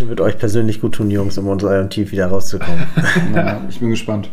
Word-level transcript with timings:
Session 0.00 0.08
wird 0.08 0.20
euch 0.22 0.38
persönlich 0.38 0.80
gut 0.80 0.94
tun, 0.94 1.10
Jungs, 1.10 1.36
um 1.36 1.48
aus 1.48 1.62
eurem 1.62 1.90
Tief 1.90 2.10
wieder 2.10 2.28
rauszukommen. 2.28 2.86
ja, 3.34 3.60
ich 3.68 3.80
bin 3.80 3.90
gespannt. 3.90 4.30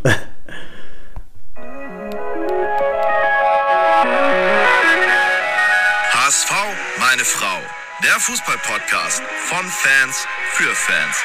HSV, 6.14 6.52
meine 7.00 7.26
Frau. 7.26 7.60
Der 8.04 8.20
Fußball-Podcast 8.20 9.22
von 9.46 9.66
Fans 9.66 10.26
für 10.54 10.74
Fans. 10.74 11.18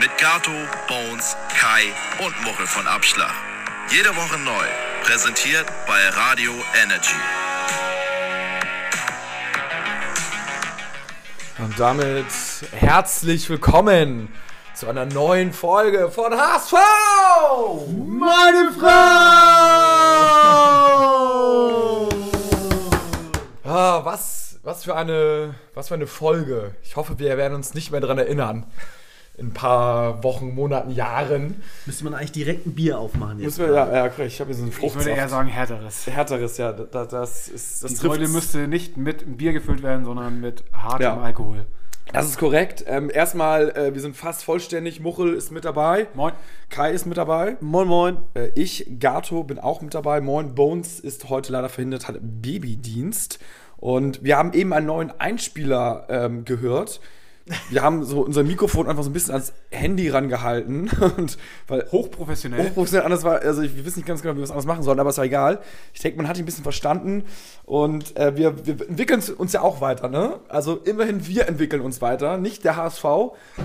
Mit 0.00 0.10
Gato, 0.18 0.50
Bones, 0.88 1.36
Kai 1.56 1.92
und 2.24 2.34
Muchel 2.44 2.66
von 2.66 2.86
Abschlag. 2.86 3.34
Jede 3.90 4.10
Woche 4.16 4.38
neu. 4.40 4.66
Präsentiert 5.04 5.66
bei 5.86 6.08
Radio 6.08 6.52
Energy. 6.82 7.45
Und 11.58 11.80
damit 11.80 12.26
herzlich 12.72 13.48
willkommen 13.48 14.28
zu 14.74 14.88
einer 14.88 15.06
neuen 15.06 15.54
Folge 15.54 16.10
von 16.10 16.34
HSV! 16.34 16.74
Meine 17.96 18.72
Frau! 18.78 18.88
Ah, 23.64 24.04
was, 24.04 24.58
was, 24.64 24.84
für 24.84 24.96
eine, 24.96 25.54
was 25.72 25.88
für 25.88 25.94
eine 25.94 26.06
Folge. 26.06 26.74
Ich 26.82 26.96
hoffe, 26.96 27.18
wir 27.18 27.38
werden 27.38 27.54
uns 27.54 27.72
nicht 27.72 27.90
mehr 27.90 28.02
daran 28.02 28.18
erinnern. 28.18 28.66
In 29.38 29.48
ein 29.48 29.52
paar 29.52 30.24
Wochen, 30.24 30.54
Monaten, 30.54 30.90
Jahren. 30.90 31.62
Müsste 31.84 32.04
man 32.04 32.14
eigentlich 32.14 32.32
direkt 32.32 32.66
ein 32.66 32.74
Bier 32.74 32.98
aufmachen 32.98 33.38
jetzt. 33.38 33.58
Wir, 33.58 33.66
ja, 33.70 33.94
ja, 33.94 34.04
okay, 34.06 34.24
ich 34.26 34.40
habe 34.40 34.48
hier 34.48 34.56
so 34.56 34.62
einen 34.62 34.70
Ich 34.70 34.76
Fruchtsaft. 34.76 35.04
würde 35.04 35.18
eher 35.18 35.28
sagen 35.28 35.48
härteres. 35.48 36.06
Härteres, 36.06 36.56
ja. 36.56 36.72
Das, 36.72 37.08
das 37.08 37.48
ist, 37.48 37.84
das 37.84 37.94
Die. 37.94 38.06
Keule 38.06 38.28
müsste 38.28 38.66
nicht 38.66 38.96
mit 38.96 39.36
Bier 39.36 39.52
gefüllt 39.52 39.82
werden, 39.82 40.06
sondern 40.06 40.40
mit 40.40 40.64
hartem 40.72 41.02
Ja. 41.02 41.20
Alkohol. 41.20 41.66
Das 42.12 42.24
ist 42.26 42.38
korrekt. 42.38 42.84
Ähm, 42.86 43.10
erstmal, 43.12 43.70
äh, 43.76 43.92
wir 43.92 44.00
sind 44.00 44.16
fast 44.16 44.44
vollständig. 44.44 45.00
Muchel 45.00 45.34
ist 45.34 45.50
mit 45.50 45.64
dabei. 45.64 46.06
Moin. 46.14 46.32
Kai 46.70 46.92
ist 46.92 47.04
mit 47.04 47.18
dabei. 47.18 47.56
Moin, 47.60 47.88
moin. 47.88 48.18
Äh, 48.34 48.50
ich, 48.54 48.86
Gato, 49.00 49.42
bin 49.44 49.58
auch 49.58 49.82
mit 49.82 49.92
dabei. 49.92 50.20
Moin, 50.20 50.54
Bones 50.54 51.00
ist 51.00 51.28
heute 51.28 51.52
leider 51.52 51.68
verhindert, 51.68 52.06
hat 52.08 52.16
Babydienst. 52.22 53.38
Und 53.76 54.22
wir 54.24 54.38
haben 54.38 54.52
eben 54.54 54.72
einen 54.72 54.86
neuen 54.86 55.10
Einspieler 55.20 56.06
ähm, 56.08 56.44
gehört. 56.44 57.00
Wir 57.70 57.82
haben 57.82 58.04
so 58.04 58.22
unser 58.22 58.42
Mikrofon 58.42 58.88
einfach 58.88 59.04
so 59.04 59.10
ein 59.10 59.12
bisschen 59.12 59.32
ans 59.32 59.52
Handy 59.70 60.08
rangehalten. 60.08 60.90
Und, 61.16 61.38
weil 61.68 61.86
Hochprofessionell. 61.92 62.66
Hochprofessionell 62.66 63.04
anders 63.04 63.22
war, 63.22 63.40
also 63.40 63.62
ich, 63.62 63.76
wir 63.76 63.84
wissen 63.84 64.00
nicht 64.00 64.08
ganz 64.08 64.22
genau, 64.22 64.34
wie 64.34 64.38
wir 64.38 64.44
es 64.44 64.50
anders 64.50 64.66
machen 64.66 64.82
sollen, 64.82 64.98
aber 64.98 65.10
ist 65.10 65.18
ja 65.18 65.24
egal. 65.24 65.60
Ich 65.94 66.00
denke, 66.00 66.16
man 66.16 66.28
hat 66.28 66.36
ihn 66.36 66.42
ein 66.42 66.46
bisschen 66.46 66.64
verstanden 66.64 67.24
und 67.64 68.16
äh, 68.16 68.36
wir, 68.36 68.66
wir 68.66 68.88
entwickeln 68.88 69.22
uns 69.36 69.52
ja 69.52 69.62
auch 69.62 69.80
weiter, 69.80 70.08
ne? 70.08 70.40
Also 70.48 70.76
immerhin 70.76 71.26
wir 71.26 71.48
entwickeln 71.48 71.82
uns 71.82 72.00
weiter, 72.00 72.36
nicht 72.36 72.64
der 72.64 72.76
HSV, 72.76 73.04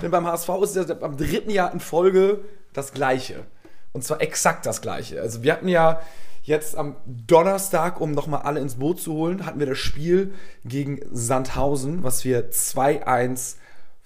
denn 0.01 0.11
beim 0.11 0.27
HSV 0.27 0.49
ist 0.61 0.75
es 0.75 0.87
ja 0.87 0.93
beim 0.93 1.17
dritten 1.17 1.49
Jahr 1.49 1.73
in 1.73 1.79
Folge 1.79 2.41
das 2.73 2.93
Gleiche. 2.93 3.45
Und 3.93 4.03
zwar 4.03 4.21
exakt 4.21 4.65
das 4.65 4.81
Gleiche. 4.81 5.21
Also 5.21 5.43
wir 5.43 5.53
hatten 5.53 5.67
ja 5.67 6.01
jetzt 6.43 6.77
am 6.77 6.95
Donnerstag, 7.05 7.99
um 7.99 8.11
nochmal 8.11 8.43
alle 8.43 8.59
ins 8.59 8.75
Boot 8.75 8.99
zu 8.99 9.13
holen, 9.13 9.45
hatten 9.45 9.59
wir 9.59 9.67
das 9.67 9.77
Spiel 9.77 10.33
gegen 10.65 10.99
Sandhausen, 11.11 12.03
was 12.03 12.23
wir 12.25 12.51
2-1 12.51 13.55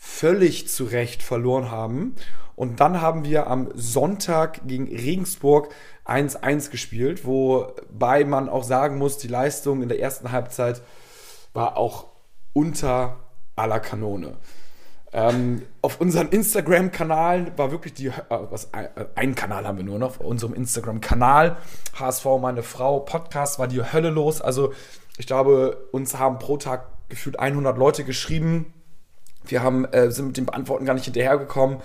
völlig 0.05 0.67
zu 0.69 0.85
Recht 0.85 1.23
verloren 1.23 1.71
haben. 1.71 2.15
Und 2.55 2.79
dann 2.79 3.01
haben 3.01 3.25
wir 3.25 3.47
am 3.47 3.69
Sonntag 3.73 4.61
gegen 4.65 4.87
Regensburg 4.87 5.69
1-1 6.05 6.69
gespielt, 6.69 7.25
wobei 7.25 8.23
man 8.23 8.47
auch 8.47 8.63
sagen 8.63 8.97
muss, 8.97 9.17
die 9.17 9.27
Leistung 9.27 9.81
in 9.81 9.89
der 9.89 9.99
ersten 9.99 10.31
Halbzeit 10.31 10.81
war 11.53 11.75
auch 11.75 12.05
unter 12.53 13.17
aller 13.55 13.79
Kanone. 13.79 14.37
Ähm, 15.11 15.63
auf 15.81 15.99
unserem 15.99 16.29
Instagram-Kanal 16.29 17.57
war 17.57 17.71
wirklich 17.71 17.93
die, 17.93 18.07
äh, 18.07 18.13
was, 18.29 18.65
äh, 18.73 18.87
einen 19.15 19.33
Kanal 19.33 19.65
haben 19.65 19.77
wir 19.77 19.85
nur 19.85 19.97
noch, 19.97 20.19
auf 20.19 20.25
unserem 20.25 20.53
Instagram-Kanal, 20.53 21.57
HSV 21.97 22.25
meine 22.39 22.63
Frau, 22.63 22.99
Podcast, 22.99 23.57
war 23.57 23.67
die 23.67 23.81
Hölle 23.81 24.11
los. 24.11 24.41
Also 24.41 24.71
ich 25.17 25.25
glaube, 25.25 25.87
uns 25.91 26.17
haben 26.19 26.37
pro 26.37 26.57
Tag 26.57 26.87
gefühlt 27.09 27.39
100 27.39 27.77
Leute 27.77 28.03
geschrieben. 28.03 28.73
Wir 29.51 29.63
haben, 29.63 29.85
äh, 29.85 30.11
sind 30.11 30.27
mit 30.27 30.37
dem 30.37 30.45
Beantworten 30.45 30.85
gar 30.85 30.93
nicht 30.93 31.05
hinterhergekommen. 31.05 31.77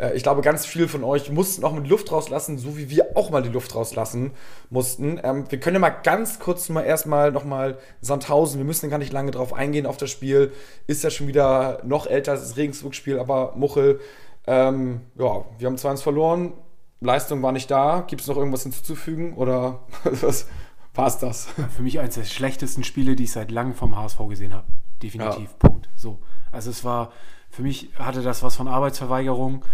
Äh, 0.00 0.14
ich 0.14 0.22
glaube, 0.22 0.40
ganz 0.42 0.66
viele 0.66 0.88
von 0.88 1.04
euch 1.04 1.30
mussten 1.30 1.64
auch 1.64 1.78
die 1.80 1.88
Luft 1.88 2.10
rauslassen, 2.10 2.58
so 2.58 2.76
wie 2.76 2.90
wir 2.90 3.16
auch 3.16 3.30
mal 3.30 3.42
die 3.42 3.48
Luft 3.48 3.74
rauslassen 3.74 4.32
mussten. 4.70 5.20
Ähm, 5.22 5.44
wir 5.48 5.60
können 5.60 5.74
ja 5.74 5.80
mal 5.80 5.90
ganz 5.90 6.38
kurz 6.38 6.68
mal 6.68 6.82
erstmal 6.82 7.32
nochmal 7.32 7.78
Sandhausen, 8.00 8.58
wir 8.58 8.64
müssen 8.64 8.90
gar 8.90 8.98
nicht 8.98 9.12
lange 9.12 9.30
drauf 9.30 9.52
eingehen 9.52 9.86
auf 9.86 9.96
das 9.96 10.10
Spiel. 10.10 10.52
Ist 10.86 11.04
ja 11.04 11.10
schon 11.10 11.28
wieder 11.28 11.80
noch 11.84 12.06
älter 12.06 12.32
als 12.32 12.42
das 12.42 12.56
Regensburg-Spiel, 12.56 13.18
aber 13.18 13.52
Muchel, 13.56 14.00
ähm, 14.46 15.02
ja, 15.16 15.44
wir 15.58 15.66
haben 15.66 15.76
2-1 15.76 16.02
verloren. 16.02 16.52
Leistung 17.00 17.42
war 17.42 17.52
nicht 17.52 17.70
da. 17.70 18.04
Gibt 18.06 18.22
es 18.22 18.28
noch 18.28 18.36
irgendwas 18.36 18.62
hinzuzufügen 18.62 19.34
oder 19.34 19.80
was 20.04 20.46
war 20.94 21.06
es 21.06 21.18
das? 21.18 21.48
Für 21.76 21.82
mich 21.82 21.98
eines 22.00 22.16
der 22.16 22.24
schlechtesten 22.24 22.84
Spiele, 22.84 23.16
die 23.16 23.24
ich 23.24 23.32
seit 23.32 23.50
langem 23.50 23.74
vom 23.74 23.96
HSV 23.96 24.18
gesehen 24.28 24.52
habe. 24.54 24.66
Definitiv. 25.02 25.50
Ja. 25.50 25.56
Punkt. 25.58 25.88
So. 25.96 26.18
Also 26.52 26.70
es 26.70 26.84
war, 26.84 27.12
für 27.48 27.62
mich 27.62 27.90
hatte 27.96 28.22
das 28.22 28.42
was 28.42 28.56
von 28.56 28.68
Arbeitsverweigerung. 28.68 29.64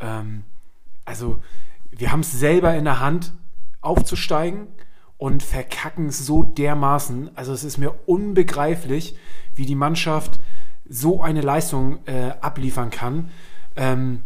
Ähm, 0.00 0.44
also 1.04 1.42
wir 1.90 2.12
haben 2.12 2.20
es 2.20 2.32
selber 2.32 2.74
in 2.74 2.84
der 2.84 3.00
Hand, 3.00 3.32
aufzusteigen 3.80 4.68
und 5.16 5.42
verkacken 5.42 6.08
es 6.08 6.24
so 6.24 6.42
dermaßen. 6.42 7.36
Also 7.36 7.52
es 7.52 7.64
ist 7.64 7.78
mir 7.78 7.94
unbegreiflich, 8.06 9.16
wie 9.54 9.66
die 9.66 9.74
Mannschaft 9.74 10.38
so 10.88 11.22
eine 11.22 11.40
Leistung 11.40 12.06
äh, 12.06 12.32
abliefern 12.40 12.90
kann. 12.90 13.30
Ähm, 13.76 14.22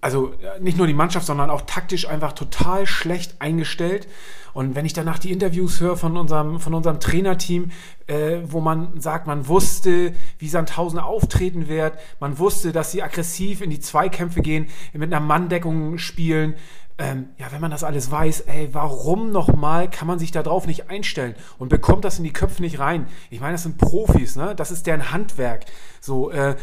also 0.00 0.32
nicht 0.60 0.78
nur 0.78 0.86
die 0.86 0.94
Mannschaft, 0.94 1.26
sondern 1.26 1.50
auch 1.50 1.62
taktisch 1.62 2.08
einfach 2.08 2.32
total 2.32 2.86
schlecht 2.86 3.40
eingestellt. 3.40 4.06
Und 4.54 4.74
wenn 4.74 4.86
ich 4.86 4.92
danach 4.92 5.18
die 5.18 5.30
Interviews 5.32 5.80
höre 5.80 5.96
von 5.96 6.16
unserem, 6.16 6.60
von 6.60 6.74
unserem 6.74 7.00
Trainerteam, 7.00 7.70
äh, 8.06 8.38
wo 8.44 8.60
man 8.60 9.00
sagt, 9.00 9.26
man 9.26 9.46
wusste, 9.46 10.14
wie 10.38 10.48
Sandhausen 10.48 10.98
auftreten 10.98 11.68
wird, 11.68 11.98
man 12.20 12.38
wusste, 12.38 12.72
dass 12.72 12.90
sie 12.90 13.02
aggressiv 13.02 13.60
in 13.60 13.70
die 13.70 13.80
Zweikämpfe 13.80 14.40
gehen, 14.40 14.68
mit 14.92 15.12
einer 15.12 15.24
Manndeckung 15.24 15.98
spielen. 15.98 16.54
Ähm, 17.00 17.28
ja, 17.38 17.52
wenn 17.52 17.60
man 17.60 17.70
das 17.70 17.84
alles 17.84 18.10
weiß, 18.10 18.40
ey, 18.42 18.70
warum 18.72 19.30
nochmal 19.30 19.88
kann 19.88 20.08
man 20.08 20.18
sich 20.18 20.32
da 20.32 20.42
drauf 20.42 20.66
nicht 20.66 20.90
einstellen 20.90 21.36
und 21.58 21.68
bekommt 21.68 22.04
das 22.04 22.18
in 22.18 22.24
die 22.24 22.32
Köpfe 22.32 22.60
nicht 22.60 22.80
rein? 22.80 23.06
Ich 23.30 23.40
meine, 23.40 23.52
das 23.52 23.62
sind 23.62 23.78
Profis, 23.78 24.34
ne? 24.34 24.56
Das 24.56 24.72
ist 24.72 24.88
deren 24.88 25.12
Handwerk. 25.12 25.66
So, 26.00 26.32
äh, 26.32 26.56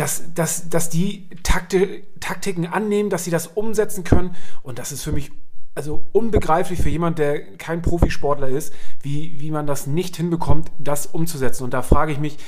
dass, 0.00 0.32
dass, 0.32 0.70
dass 0.70 0.88
die 0.88 1.28
Takte, 1.42 2.02
Taktiken 2.20 2.66
annehmen, 2.66 3.10
dass 3.10 3.24
sie 3.24 3.30
das 3.30 3.46
umsetzen 3.48 4.02
können. 4.02 4.34
Und 4.62 4.78
das 4.78 4.92
ist 4.92 5.02
für 5.02 5.12
mich 5.12 5.30
also 5.74 6.02
unbegreiflich 6.12 6.80
für 6.80 6.88
jemand, 6.88 7.18
der 7.18 7.56
kein 7.58 7.82
Profisportler 7.82 8.48
ist, 8.48 8.72
wie, 9.02 9.38
wie 9.40 9.50
man 9.50 9.66
das 9.66 9.86
nicht 9.86 10.16
hinbekommt, 10.16 10.70
das 10.78 11.04
umzusetzen. 11.04 11.64
Und 11.64 11.74
da 11.74 11.82
frage 11.82 12.12
ich 12.12 12.18
mich, 12.18 12.38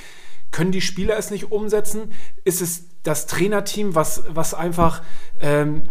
können 0.51 0.73
die 0.73 0.81
Spieler 0.81 1.19
es 1.19 1.31
nicht 1.31 1.53
umsetzen? 1.53 2.13
Ist 2.45 2.63
es 2.63 2.87
das 3.03 3.27
Trainerteam, 3.27 3.95
was, 3.95 4.23
was 4.29 4.55
einfach 4.55 5.03
ähm, 5.41 5.83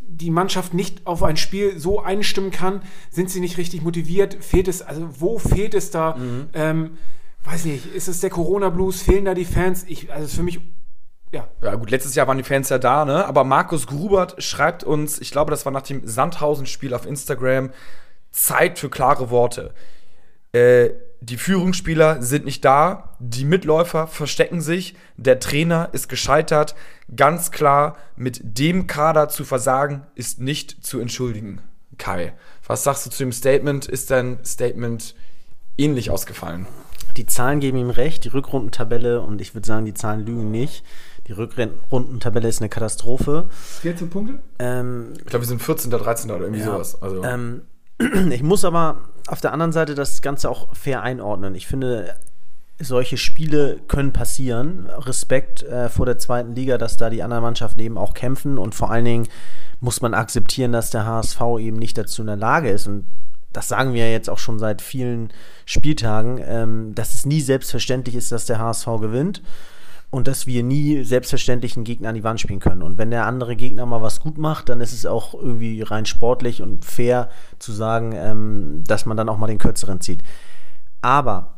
die 0.00 0.30
Mannschaft 0.30 0.72
nicht 0.72 1.06
auf 1.06 1.22
ein 1.22 1.36
Spiel 1.36 1.78
so 1.78 2.00
einstimmen 2.00 2.50
kann? 2.50 2.80
Sind 3.10 3.28
sie 3.28 3.40
nicht 3.40 3.58
richtig 3.58 3.82
motiviert? 3.82 4.42
Fehlt 4.42 4.68
es, 4.68 4.80
also 4.80 5.06
wo 5.18 5.38
fehlt 5.38 5.74
es 5.74 5.90
da? 5.90 6.16
Ähm, 6.54 6.96
weiß 7.44 7.66
nicht, 7.66 7.94
ist 7.94 8.08
es 8.08 8.20
der 8.20 8.30
Corona-Blues? 8.30 9.02
Fehlen 9.02 9.26
da 9.26 9.34
die 9.34 9.44
Fans? 9.44 9.84
Ich, 9.86 10.10
also 10.10 10.24
es 10.24 10.30
ist 10.30 10.36
für 10.36 10.42
mich 10.42 10.60
ja, 11.32 11.48
Ja, 11.62 11.74
gut, 11.76 11.90
letztes 11.90 12.14
Jahr 12.14 12.26
waren 12.26 12.38
die 12.38 12.44
Fans 12.44 12.68
ja 12.68 12.78
da, 12.78 13.04
ne? 13.04 13.26
Aber 13.26 13.44
Markus 13.44 13.86
Grubert 13.86 14.42
schreibt 14.42 14.84
uns, 14.84 15.20
ich 15.20 15.30
glaube, 15.30 15.50
das 15.50 15.64
war 15.64 15.72
nach 15.72 15.82
dem 15.82 16.06
Sandhausen-Spiel 16.06 16.94
auf 16.94 17.06
Instagram, 17.06 17.70
Zeit 18.30 18.78
für 18.78 18.90
klare 18.90 19.30
Worte. 19.30 19.74
Äh, 20.52 20.90
die 21.20 21.36
Führungsspieler 21.36 22.22
sind 22.22 22.46
nicht 22.46 22.64
da, 22.64 23.16
die 23.18 23.44
Mitläufer 23.44 24.06
verstecken 24.06 24.62
sich, 24.62 24.96
der 25.16 25.38
Trainer 25.38 25.90
ist 25.92 26.08
gescheitert. 26.08 26.74
Ganz 27.14 27.50
klar, 27.50 27.96
mit 28.16 28.40
dem 28.42 28.86
Kader 28.86 29.28
zu 29.28 29.44
versagen, 29.44 30.06
ist 30.14 30.40
nicht 30.40 30.84
zu 30.84 30.98
entschuldigen. 30.98 31.60
Kai, 31.98 32.32
was 32.66 32.84
sagst 32.84 33.04
du 33.04 33.10
zu 33.10 33.22
dem 33.22 33.32
Statement? 33.32 33.84
Ist 33.84 34.10
dein 34.10 34.42
Statement 34.44 35.14
ähnlich 35.76 36.10
ausgefallen? 36.10 36.66
Die 37.16 37.26
Zahlen 37.26 37.60
geben 37.60 37.76
ihm 37.76 37.90
recht, 37.90 38.24
die 38.24 38.28
Rückrundentabelle, 38.28 39.20
und 39.20 39.42
ich 39.42 39.54
würde 39.54 39.66
sagen, 39.66 39.84
die 39.84 39.94
Zahlen 39.94 40.24
lügen 40.24 40.50
nicht. 40.50 40.84
Die 41.30 41.34
Rückrundentabelle 41.34 42.48
ist 42.48 42.60
eine 42.60 42.68
Katastrophe. 42.68 43.48
14 43.82 44.10
Punkte? 44.10 44.40
Ähm, 44.58 45.12
Ich 45.16 45.26
glaube, 45.26 45.44
wir 45.44 45.48
sind 45.48 45.62
14. 45.62 45.88
13. 45.92 46.28
oder 46.32 46.40
irgendwie 46.40 46.58
Ja. 46.60 46.66
sowas. 46.72 47.00
Also, 47.00 47.22
Ähm, 47.22 47.62
ich 48.32 48.42
muss 48.42 48.64
aber 48.64 49.02
auf 49.28 49.40
der 49.40 49.52
anderen 49.52 49.70
Seite 49.70 49.94
das 49.94 50.22
Ganze 50.22 50.50
auch 50.50 50.74
fair 50.74 51.02
einordnen. 51.04 51.54
Ich 51.54 51.68
finde, 51.68 52.16
solche 52.80 53.16
Spiele 53.16 53.78
können 53.86 54.12
passieren. 54.12 54.88
Respekt 54.90 55.62
äh, 55.62 55.88
vor 55.88 56.04
der 56.04 56.18
zweiten 56.18 56.56
Liga, 56.56 56.78
dass 56.78 56.96
da 56.96 57.10
die 57.10 57.22
anderen 57.22 57.44
Mannschaften 57.44 57.78
eben 57.78 57.96
auch 57.96 58.14
kämpfen 58.14 58.58
und 58.58 58.74
vor 58.74 58.90
allen 58.90 59.04
Dingen 59.04 59.28
muss 59.78 60.00
man 60.02 60.14
akzeptieren, 60.14 60.72
dass 60.72 60.90
der 60.90 61.06
HSV 61.06 61.40
eben 61.60 61.76
nicht 61.76 61.96
dazu 61.96 62.22
in 62.22 62.26
der 62.26 62.36
Lage 62.36 62.70
ist 62.70 62.88
und 62.88 63.06
das 63.52 63.68
sagen 63.68 63.92
wir 63.94 64.04
ja 64.06 64.10
jetzt 64.12 64.28
auch 64.30 64.38
schon 64.38 64.58
seit 64.58 64.82
vielen 64.82 65.32
Spieltagen, 65.64 66.40
ähm, 66.44 66.94
dass 66.96 67.14
es 67.14 67.24
nie 67.24 67.40
selbstverständlich 67.40 68.16
ist, 68.16 68.32
dass 68.32 68.46
der 68.46 68.58
HSV 68.58 68.86
gewinnt. 69.00 69.42
Und 70.10 70.26
dass 70.26 70.46
wir 70.46 70.62
nie 70.62 71.04
selbstverständlich 71.04 71.76
einen 71.76 71.84
Gegner 71.84 72.08
an 72.08 72.16
die 72.16 72.24
Wand 72.24 72.40
spielen 72.40 72.58
können. 72.58 72.82
Und 72.82 72.98
wenn 72.98 73.10
der 73.10 73.26
andere 73.26 73.54
Gegner 73.54 73.86
mal 73.86 74.02
was 74.02 74.20
gut 74.20 74.38
macht, 74.38 74.68
dann 74.68 74.80
ist 74.80 74.92
es 74.92 75.06
auch 75.06 75.34
irgendwie 75.34 75.82
rein 75.82 76.04
sportlich 76.04 76.62
und 76.62 76.84
fair 76.84 77.30
zu 77.58 77.72
sagen, 77.72 78.12
ähm, 78.14 78.82
dass 78.86 79.06
man 79.06 79.16
dann 79.16 79.28
auch 79.28 79.38
mal 79.38 79.46
den 79.46 79.58
Kürzeren 79.58 80.00
zieht. 80.00 80.22
Aber 81.00 81.54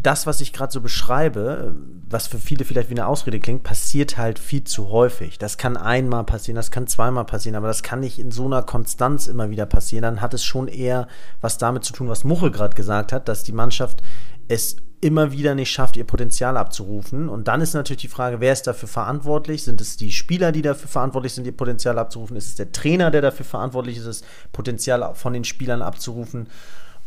das, 0.00 0.26
was 0.26 0.40
ich 0.40 0.52
gerade 0.52 0.72
so 0.72 0.80
beschreibe, 0.80 1.74
was 2.08 2.26
für 2.26 2.38
viele 2.38 2.64
vielleicht 2.64 2.88
wie 2.88 2.94
eine 2.94 3.06
Ausrede 3.06 3.40
klingt, 3.40 3.64
passiert 3.64 4.16
halt 4.16 4.38
viel 4.38 4.64
zu 4.64 4.90
häufig. 4.90 5.38
Das 5.38 5.58
kann 5.58 5.76
einmal 5.76 6.24
passieren, 6.24 6.56
das 6.56 6.70
kann 6.70 6.86
zweimal 6.86 7.24
passieren, 7.24 7.56
aber 7.56 7.66
das 7.66 7.82
kann 7.82 8.00
nicht 8.00 8.18
in 8.18 8.30
so 8.30 8.46
einer 8.46 8.62
Konstanz 8.62 9.26
immer 9.26 9.50
wieder 9.50 9.66
passieren. 9.66 10.02
Dann 10.02 10.20
hat 10.20 10.34
es 10.34 10.44
schon 10.44 10.68
eher 10.68 11.08
was 11.40 11.58
damit 11.58 11.84
zu 11.84 11.92
tun, 11.92 12.08
was 12.08 12.24
Muche 12.24 12.50
gerade 12.50 12.76
gesagt 12.76 13.12
hat, 13.12 13.28
dass 13.28 13.42
die 13.42 13.52
Mannschaft 13.52 14.02
es 14.46 14.76
immer 15.00 15.32
wieder 15.32 15.54
nicht 15.54 15.70
schafft, 15.70 15.96
ihr 15.96 16.04
Potenzial 16.04 16.56
abzurufen. 16.56 17.28
Und 17.28 17.48
dann 17.48 17.60
ist 17.60 17.74
natürlich 17.74 18.02
die 18.02 18.08
Frage, 18.08 18.40
wer 18.40 18.52
ist 18.52 18.66
dafür 18.66 18.88
verantwortlich? 18.88 19.62
Sind 19.62 19.80
es 19.80 19.96
die 19.96 20.12
Spieler, 20.12 20.52
die 20.52 20.62
dafür 20.62 20.88
verantwortlich 20.88 21.34
sind, 21.34 21.46
ihr 21.46 21.56
Potenzial 21.56 21.98
abzurufen? 21.98 22.36
Ist 22.36 22.48
es 22.48 22.54
der 22.56 22.72
Trainer, 22.72 23.10
der 23.10 23.22
dafür 23.22 23.46
verantwortlich 23.46 23.98
ist, 23.98 24.06
das 24.06 24.22
Potenzial 24.52 25.14
von 25.14 25.32
den 25.32 25.44
Spielern 25.44 25.82
abzurufen? 25.82 26.48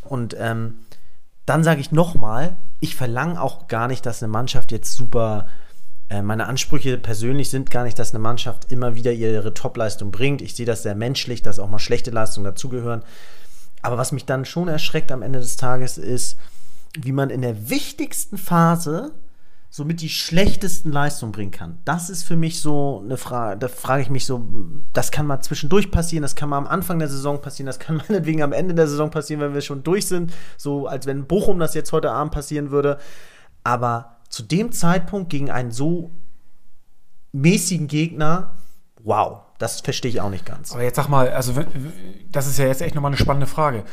Und 0.04 0.36
ähm, 0.40 0.80
dann 1.46 1.64
sage 1.64 1.82
ich 1.82 1.92
nochmal, 1.92 2.56
ich 2.80 2.96
verlange 2.96 3.42
auch 3.42 3.68
gar 3.68 3.88
nicht, 3.88 4.06
dass 4.06 4.24
eine 4.24 4.32
Mannschaft 4.32 4.72
jetzt 4.72 4.96
super. 4.96 5.48
Äh, 6.10 6.22
meine 6.22 6.48
Ansprüche 6.48 6.98
persönlich 6.98 7.50
sind 7.50 7.72
gar 7.72 7.84
nicht, 7.84 8.00
dass 8.00 8.14
eine 8.14 8.20
Mannschaft 8.20 8.72
immer 8.72 8.96
wieder 8.96 9.12
ihre 9.12 9.54
Topleistung 9.54 10.12
bringt. 10.12 10.42
Ich 10.42 10.56
sehe 10.56 10.66
das 10.66 10.84
sehr 10.84 10.96
menschlich, 10.96 11.42
dass 11.42 11.60
auch 11.60 11.70
mal 11.70 11.80
schlechte 11.80 12.12
Leistungen 12.12 12.46
dazugehören. 12.46 13.04
Aber 13.82 13.98
was 13.98 14.12
mich 14.12 14.26
dann 14.26 14.46
schon 14.46 14.68
erschreckt 14.68 15.12
am 15.12 15.24
Ende 15.24 15.40
des 15.40 15.58
Tages 15.58 15.98
ist, 15.98 16.38
wie 17.00 17.12
man 17.12 17.30
in 17.30 17.42
der 17.42 17.70
wichtigsten 17.70 18.38
Phase 18.38 19.14
somit 19.74 20.02
die 20.02 20.10
schlechtesten 20.10 20.92
Leistungen 20.92 21.32
bringen 21.32 21.52
kann. 21.52 21.80
Das 21.86 22.10
ist 22.10 22.24
für 22.24 22.36
mich 22.36 22.60
so 22.60 23.02
eine 23.04 23.16
Frage, 23.16 23.58
da 23.58 23.68
frage 23.70 24.02
ich 24.02 24.10
mich 24.10 24.26
so, 24.26 24.46
das 24.92 25.12
kann 25.12 25.26
mal 25.26 25.40
zwischendurch 25.40 25.92
passieren, 25.92 26.24
das 26.24 26.36
kann 26.36 26.50
mal 26.50 26.58
am 26.58 26.68
Anfang 26.68 27.00
der 27.00 27.08
Saison 27.08 27.42
passieren, 27.42 27.68
das 27.68 27.80
kann 27.80 27.96
meinetwegen 28.10 28.44
am 28.44 28.52
Ende 28.52 28.76
der 28.76 28.88
Saison 28.88 29.10
passieren, 29.10 29.40
wenn 29.40 29.54
wir 29.54 29.62
schon 29.62 29.84
durch 29.84 30.08
sind, 30.08 30.34
so 30.58 30.88
als 30.88 31.06
wenn 31.06 31.26
Bochum 31.26 31.58
das 31.58 31.74
jetzt 31.74 31.94
heute 31.94 32.12
Abend 32.12 32.34
passieren 32.34 32.70
würde. 32.70 32.98
Aber 33.64 34.18
zu 34.28 34.44
dem 34.44 34.74
Zeitpunkt 34.74 35.30
gegen 35.30 35.50
einen 35.50 35.72
so 35.72 36.12
mäßigen 37.32 37.88
Gegner, 37.88 38.58
wow, 39.04 39.40
das 39.58 39.80
verstehe 39.80 40.12
ich 40.12 40.20
auch 40.20 40.30
nicht 40.30 40.46
ganz. 40.46 40.74
Aber 40.74 40.84
jetzt 40.84 40.98
sag 40.98 41.08
mal, 41.08 41.30
also 41.30 41.54
das 42.30 42.48
ist 42.48 42.60
ja 42.60 42.66
jetzt 42.66 42.82
echt 42.82 42.96
nochmal 42.96 43.12
eine 43.12 43.18
spannende 43.18 43.48
Frage 43.48 43.86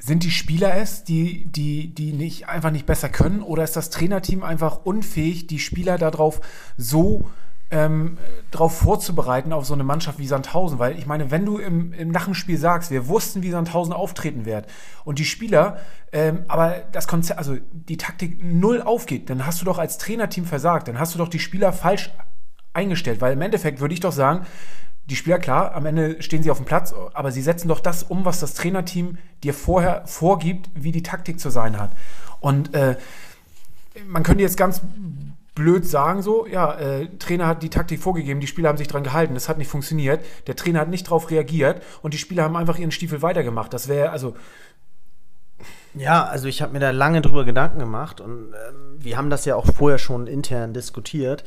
sind 0.00 0.24
die 0.24 0.30
Spieler 0.30 0.74
es, 0.76 1.04
die, 1.04 1.44
die, 1.46 1.94
die 1.94 2.12
nicht, 2.12 2.48
einfach 2.48 2.70
nicht 2.70 2.86
besser 2.86 3.08
können? 3.08 3.42
Oder 3.42 3.64
ist 3.64 3.76
das 3.76 3.90
Trainerteam 3.90 4.42
einfach 4.42 4.84
unfähig, 4.84 5.46
die 5.46 5.58
Spieler 5.58 5.98
darauf 5.98 6.40
so 6.76 7.28
ähm, 7.70 8.16
darauf 8.50 8.78
vorzubereiten 8.78 9.52
auf 9.52 9.66
so 9.66 9.74
eine 9.74 9.84
Mannschaft 9.84 10.18
wie 10.18 10.26
Sandhausen? 10.26 10.78
Weil 10.78 10.98
ich 10.98 11.06
meine, 11.06 11.30
wenn 11.30 11.44
du 11.44 11.58
im, 11.58 11.92
im 11.92 12.10
nach 12.10 12.28
sagst, 12.34 12.90
wir 12.90 13.08
wussten, 13.08 13.42
wie 13.42 13.50
Sandhausen 13.50 13.92
auftreten 13.92 14.44
wird 14.44 14.66
und 15.04 15.18
die 15.18 15.24
Spieler, 15.24 15.78
ähm, 16.12 16.44
aber 16.48 16.82
das 16.92 17.08
Konzept, 17.08 17.38
also 17.38 17.56
die 17.72 17.96
Taktik 17.96 18.42
null 18.42 18.80
aufgeht, 18.80 19.28
dann 19.28 19.44
hast 19.44 19.60
du 19.60 19.64
doch 19.64 19.78
als 19.78 19.98
Trainerteam 19.98 20.46
versagt, 20.46 20.88
dann 20.88 20.98
hast 20.98 21.14
du 21.14 21.18
doch 21.18 21.28
die 21.28 21.38
Spieler 21.38 21.72
falsch 21.72 22.10
eingestellt, 22.72 23.20
weil 23.20 23.32
im 23.32 23.42
Endeffekt 23.42 23.80
würde 23.80 23.94
ich 23.94 24.00
doch 24.00 24.12
sagen, 24.12 24.46
die 25.08 25.16
Spieler, 25.16 25.38
klar, 25.38 25.74
am 25.74 25.86
Ende 25.86 26.22
stehen 26.22 26.42
sie 26.42 26.50
auf 26.50 26.58
dem 26.58 26.66
Platz, 26.66 26.94
aber 27.14 27.32
sie 27.32 27.40
setzen 27.40 27.68
doch 27.68 27.80
das 27.80 28.02
um, 28.02 28.24
was 28.24 28.40
das 28.40 28.54
Trainerteam 28.54 29.16
dir 29.42 29.54
vorher 29.54 30.06
vorgibt, 30.06 30.68
wie 30.74 30.92
die 30.92 31.02
Taktik 31.02 31.40
zu 31.40 31.48
sein 31.50 31.78
hat. 31.78 31.92
Und 32.40 32.74
äh, 32.74 32.96
man 34.06 34.22
könnte 34.22 34.42
jetzt 34.42 34.58
ganz 34.58 34.82
blöd 35.54 35.86
sagen, 35.86 36.22
so, 36.22 36.46
ja, 36.46 36.74
äh, 36.74 37.08
Trainer 37.18 37.46
hat 37.46 37.62
die 37.62 37.70
Taktik 37.70 38.00
vorgegeben, 38.00 38.40
die 38.40 38.46
Spieler 38.46 38.68
haben 38.68 38.78
sich 38.78 38.86
dran 38.86 39.02
gehalten, 39.02 39.34
das 39.34 39.48
hat 39.48 39.58
nicht 39.58 39.70
funktioniert, 39.70 40.24
der 40.46 40.56
Trainer 40.56 40.80
hat 40.80 40.88
nicht 40.88 41.06
darauf 41.06 41.30
reagiert 41.30 41.82
und 42.02 42.12
die 42.14 42.18
Spieler 42.18 42.44
haben 42.44 42.56
einfach 42.56 42.78
ihren 42.78 42.92
Stiefel 42.92 43.22
weitergemacht. 43.22 43.72
Das 43.72 43.88
wäre, 43.88 44.10
also. 44.10 44.36
Ja, 45.94 46.24
also 46.24 46.46
ich 46.48 46.62
habe 46.62 46.74
mir 46.74 46.80
da 46.80 46.90
lange 46.90 47.22
drüber 47.22 47.44
Gedanken 47.44 47.78
gemacht 47.78 48.20
und 48.20 48.52
äh, 48.52 48.56
wir 48.98 49.16
haben 49.16 49.30
das 49.30 49.46
ja 49.46 49.56
auch 49.56 49.66
vorher 49.66 49.98
schon 49.98 50.26
intern 50.26 50.74
diskutiert. 50.74 51.44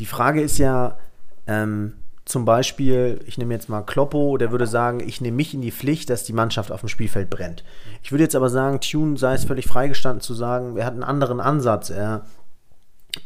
Die 0.00 0.04
Frage 0.04 0.42
ist 0.42 0.58
ja, 0.58 0.98
ähm, 1.46 1.94
zum 2.24 2.46
Beispiel, 2.46 3.20
ich 3.26 3.36
nehme 3.36 3.52
jetzt 3.52 3.68
mal 3.68 3.82
Kloppo, 3.82 4.38
der 4.38 4.50
würde 4.50 4.66
sagen, 4.66 5.00
ich 5.06 5.20
nehme 5.20 5.36
mich 5.36 5.52
in 5.52 5.60
die 5.60 5.72
Pflicht, 5.72 6.08
dass 6.08 6.24
die 6.24 6.32
Mannschaft 6.32 6.72
auf 6.72 6.80
dem 6.80 6.88
Spielfeld 6.88 7.28
brennt. 7.28 7.64
Ich 8.02 8.12
würde 8.12 8.24
jetzt 8.24 8.34
aber 8.34 8.48
sagen, 8.48 8.80
Tune 8.80 9.18
sei 9.18 9.34
es 9.34 9.44
völlig 9.44 9.66
freigestanden 9.66 10.22
zu 10.22 10.32
sagen, 10.32 10.76
er 10.76 10.86
hat 10.86 10.94
einen 10.94 11.02
anderen 11.02 11.38
Ansatz. 11.38 11.90
Er, 11.90 12.24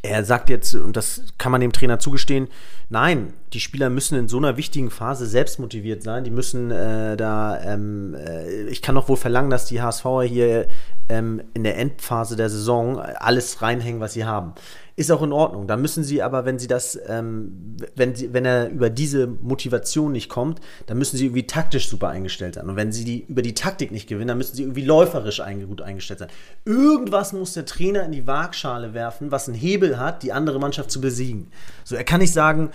er 0.03 0.25
sagt 0.25 0.51
jetzt, 0.51 0.75
und 0.75 0.97
das 0.97 1.23
kann 1.39 1.53
man 1.53 1.61
dem 1.61 1.73
Trainer 1.73 2.01
zugestehen, 2.01 2.49
nein, 2.89 3.35
die 3.53 3.61
Spieler 3.61 3.89
müssen 3.89 4.19
in 4.19 4.27
so 4.27 4.37
einer 4.37 4.57
wichtigen 4.57 4.91
Phase 4.91 5.27
selbst 5.27 5.61
motiviert 5.61 6.03
sein. 6.03 6.25
Die 6.25 6.33
müssen 6.33 6.73
äh, 6.73 7.17
da, 7.17 7.61
ähm, 7.63 8.17
äh, 8.17 8.65
ich 8.65 8.83
kann 8.83 8.97
doch 8.97 9.09
wohl 9.09 9.17
verlangen, 9.17 9.51
dass 9.51 9.67
die 9.67 9.81
HSVer 9.81 10.25
hier 10.25 10.67
ähm, 11.09 11.41
in 11.55 11.63
der 11.63 11.79
Endphase 11.79 12.35
der 12.35 12.51
Saison 12.51 12.99
alles 12.99 13.63
reinhängen, 13.63 14.01
was 14.01 14.15
sie 14.15 14.25
haben. 14.25 14.55
Ist 14.99 15.13
auch 15.13 15.23
in 15.23 15.31
Ordnung. 15.31 15.69
Da 15.69 15.77
müssen 15.77 16.03
sie 16.03 16.23
aber, 16.23 16.45
wenn 16.45 16.59
sie 16.59 16.67
das, 16.67 16.99
ähm, 17.07 17.77
wenn, 17.95 18.17
sie, 18.17 18.33
wenn 18.33 18.45
er 18.45 18.69
über 18.69 18.91
diese 18.91 19.29
Motivation 19.29 20.11
nicht 20.11 20.29
kommt, 20.29 20.61
dann 20.87 20.99
müssen 20.99 21.17
sie 21.17 21.27
irgendwie 21.27 21.47
taktisch 21.47 21.89
super 21.89 22.09
eingestellt 22.09 22.57
sein. 22.57 22.69
Und 22.69 22.75
wenn 22.75 22.91
sie 22.91 23.05
die, 23.05 23.21
über 23.29 23.43
die 23.43 23.55
Taktik 23.55 23.93
nicht 23.93 24.09
gewinnen, 24.09 24.27
dann 24.27 24.39
müssen 24.39 24.57
sie 24.57 24.63
irgendwie 24.63 24.85
läuferisch 24.85 25.39
ein, 25.39 25.65
gut 25.69 25.83
eingestellt 25.83 26.19
sein. 26.19 26.31
Irgendwas 26.65 27.33
muss 27.33 27.53
der 27.53 27.65
Trainer 27.65 28.03
in 28.03 28.11
die 28.11 28.27
Waagschale 28.27 28.93
werfen, 28.93 29.31
was 29.31 29.47
einen 29.47 29.57
Hebel 29.57 30.01
hat, 30.01 30.25
die 30.25 30.33
andere 30.33 30.59
Mannschaft 30.59 30.91
zu 30.91 31.01
besiegen. 31.01 31.53
So, 31.85 31.95
er 31.95 32.03
kann 32.03 32.19
nicht 32.19 32.33
sagen, 32.33 32.71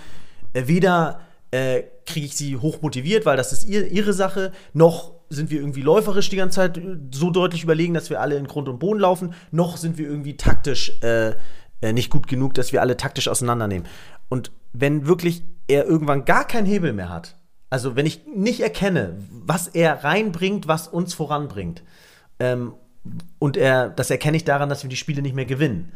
äh, 0.54 0.62
weder 0.66 1.20
äh, 1.50 1.82
kriege 2.06 2.24
ich 2.24 2.36
sie 2.36 2.56
hoch 2.56 2.80
motiviert, 2.80 3.26
weil 3.26 3.36
das 3.36 3.52
ist 3.52 3.68
ihr, 3.68 3.86
ihre 3.88 4.14
Sache, 4.14 4.52
noch 4.72 5.12
sind 5.28 5.50
wir 5.50 5.60
irgendwie 5.60 5.82
läuferisch 5.82 6.30
die 6.30 6.36
ganze 6.36 6.56
Zeit 6.56 6.80
so 7.12 7.30
deutlich 7.30 7.64
überlegen, 7.64 7.92
dass 7.92 8.08
wir 8.08 8.22
alle 8.22 8.36
in 8.36 8.46
Grund 8.46 8.68
und 8.68 8.78
Boden 8.78 9.00
laufen, 9.00 9.34
noch 9.50 9.76
sind 9.76 9.98
wir 9.98 10.06
irgendwie 10.06 10.38
taktisch 10.38 11.02
äh, 11.02 11.34
äh, 11.84 11.92
nicht 11.92 12.10
gut 12.10 12.26
genug, 12.26 12.54
dass 12.54 12.72
wir 12.72 12.80
alle 12.80 12.96
taktisch 12.96 13.28
auseinandernehmen. 13.28 13.86
Und 14.28 14.52
wenn 14.72 15.06
wirklich 15.06 15.44
er 15.68 15.84
irgendwann 15.84 16.24
gar 16.24 16.46
keinen 16.46 16.66
Hebel 16.66 16.92
mehr 16.92 17.10
hat, 17.10 17.36
also 17.68 17.94
wenn 17.94 18.06
ich 18.06 18.22
nicht 18.26 18.60
erkenne, 18.60 19.16
was 19.30 19.68
er 19.68 20.02
reinbringt, 20.02 20.66
was 20.66 20.88
uns 20.88 21.12
voranbringt, 21.12 21.82
ähm, 22.40 22.74
und 23.38 23.58
er, 23.58 23.90
das 23.90 24.10
erkenne 24.10 24.36
ich 24.38 24.44
daran, 24.44 24.70
dass 24.70 24.82
wir 24.82 24.88
die 24.88 24.96
Spiele 24.96 25.20
nicht 25.20 25.34
mehr 25.34 25.44
gewinnen, 25.44 25.92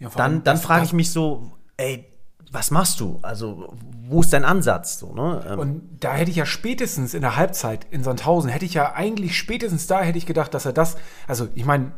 ja, 0.00 0.10
dann, 0.16 0.42
dann 0.42 0.56
frage 0.56 0.84
ich 0.84 0.92
mich 0.92 1.12
so, 1.12 1.52
ey, 1.76 2.04
was 2.50 2.70
machst 2.70 2.98
du? 3.00 3.18
Also, 3.22 3.74
wo 4.08 4.20
ist 4.22 4.32
dein 4.32 4.44
Ansatz? 4.44 4.98
So, 4.98 5.12
ne? 5.14 5.44
ähm. 5.48 5.58
Und 5.58 5.82
da 6.00 6.14
hätte 6.14 6.30
ich 6.30 6.36
ja 6.36 6.46
spätestens 6.46 7.14
in 7.14 7.20
der 7.20 7.36
Halbzeit 7.36 7.86
in 7.90 8.02
Sandhausen, 8.02 8.50
hätte 8.50 8.64
ich 8.64 8.74
ja 8.74 8.94
eigentlich 8.94 9.36
spätestens 9.36 9.86
da 9.86 10.00
hätte 10.00 10.18
ich 10.18 10.26
gedacht, 10.26 10.54
dass 10.54 10.66
er 10.66 10.72
das, 10.72 10.96
also 11.26 11.48
ich 11.54 11.64
meine, 11.64 11.92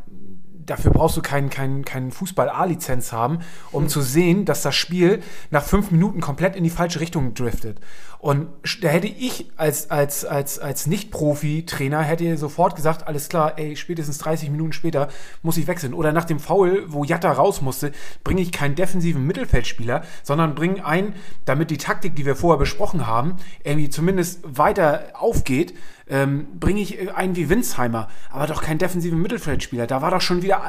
dafür 0.70 0.92
brauchst 0.92 1.16
du 1.16 1.22
keinen 1.22 1.50
kein, 1.50 1.84
kein 1.84 2.12
Fußball-A-Lizenz 2.12 3.12
haben, 3.12 3.40
um 3.72 3.84
mhm. 3.84 3.88
zu 3.88 4.00
sehen, 4.00 4.44
dass 4.44 4.62
das 4.62 4.76
Spiel 4.76 5.22
nach 5.50 5.64
fünf 5.64 5.90
Minuten 5.90 6.20
komplett 6.20 6.56
in 6.56 6.64
die 6.64 6.70
falsche 6.70 7.00
Richtung 7.00 7.34
driftet. 7.34 7.80
Und 8.20 8.48
da 8.82 8.88
hätte 8.88 9.06
ich 9.06 9.46
als, 9.56 9.90
als, 9.90 10.26
als, 10.26 10.58
als 10.58 10.86
Nicht-Profi-Trainer 10.86 12.02
hätte 12.02 12.36
sofort 12.36 12.76
gesagt, 12.76 13.08
alles 13.08 13.30
klar, 13.30 13.58
ey, 13.58 13.76
spätestens 13.76 14.18
30 14.18 14.50
Minuten 14.50 14.74
später 14.74 15.08
muss 15.42 15.56
ich 15.56 15.66
wechseln. 15.66 15.94
Oder 15.94 16.12
nach 16.12 16.26
dem 16.26 16.38
Foul, 16.38 16.84
wo 16.88 17.04
Jatta 17.04 17.32
raus 17.32 17.62
musste, 17.62 17.92
bringe 18.22 18.42
ich 18.42 18.52
keinen 18.52 18.74
defensiven 18.74 19.26
Mittelfeldspieler, 19.26 20.02
sondern 20.22 20.54
bringe 20.54 20.84
einen, 20.84 21.14
damit 21.46 21.70
die 21.70 21.78
Taktik, 21.78 22.14
die 22.14 22.26
wir 22.26 22.36
vorher 22.36 22.58
besprochen 22.58 23.06
haben, 23.06 23.36
irgendwie 23.64 23.88
zumindest 23.88 24.40
weiter 24.44 25.12
aufgeht, 25.14 25.72
ähm, 26.06 26.46
bringe 26.58 26.82
ich 26.82 27.14
einen 27.14 27.36
wie 27.36 27.48
Winsheimer, 27.48 28.08
aber 28.30 28.46
doch 28.48 28.62
keinen 28.62 28.78
defensiven 28.78 29.22
Mittelfeldspieler. 29.22 29.86
Da 29.86 30.02
war 30.02 30.10
doch 30.10 30.20
schon 30.20 30.42
wieder 30.42 30.60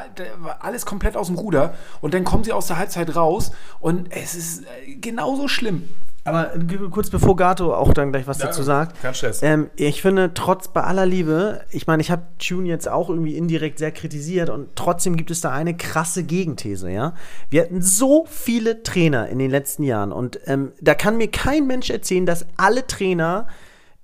alles 0.60 0.86
komplett 0.86 1.18
aus 1.18 1.26
dem 1.26 1.36
Ruder. 1.36 1.74
Und 2.00 2.14
dann 2.14 2.24
kommen 2.24 2.44
sie 2.44 2.52
aus 2.52 2.68
der 2.68 2.78
Halbzeit 2.78 3.14
raus 3.14 3.52
und 3.78 4.10
es 4.10 4.34
ist 4.34 4.64
äh, 4.64 4.94
genauso 4.94 5.48
schlimm. 5.48 5.88
Aber 6.24 6.52
kurz 6.90 7.10
bevor 7.10 7.34
Gato 7.34 7.74
auch 7.74 7.92
dann 7.92 8.12
gleich 8.12 8.28
was 8.28 8.38
ja, 8.38 8.46
dazu 8.46 8.62
sagt. 8.62 9.00
Kein 9.02 9.14
Stress. 9.14 9.42
Ähm, 9.42 9.70
ich 9.74 10.02
finde, 10.02 10.32
trotz 10.34 10.68
bei 10.68 10.82
aller 10.84 11.04
Liebe, 11.04 11.62
ich 11.70 11.88
meine, 11.88 12.00
ich 12.00 12.12
habe 12.12 12.22
Tune 12.38 12.68
jetzt 12.68 12.88
auch 12.88 13.10
irgendwie 13.10 13.36
indirekt 13.36 13.78
sehr 13.78 13.90
kritisiert 13.90 14.48
und 14.48 14.76
trotzdem 14.76 15.16
gibt 15.16 15.32
es 15.32 15.40
da 15.40 15.50
eine 15.50 15.76
krasse 15.76 16.22
Gegenthese, 16.22 16.90
ja. 16.90 17.14
Wir 17.50 17.62
hatten 17.62 17.82
so 17.82 18.24
viele 18.28 18.84
Trainer 18.84 19.28
in 19.28 19.40
den 19.40 19.50
letzten 19.50 19.82
Jahren 19.82 20.12
und 20.12 20.38
ähm, 20.46 20.72
da 20.80 20.94
kann 20.94 21.16
mir 21.16 21.28
kein 21.28 21.66
Mensch 21.66 21.90
erzählen, 21.90 22.24
dass 22.24 22.46
alle 22.56 22.86
Trainer 22.86 23.48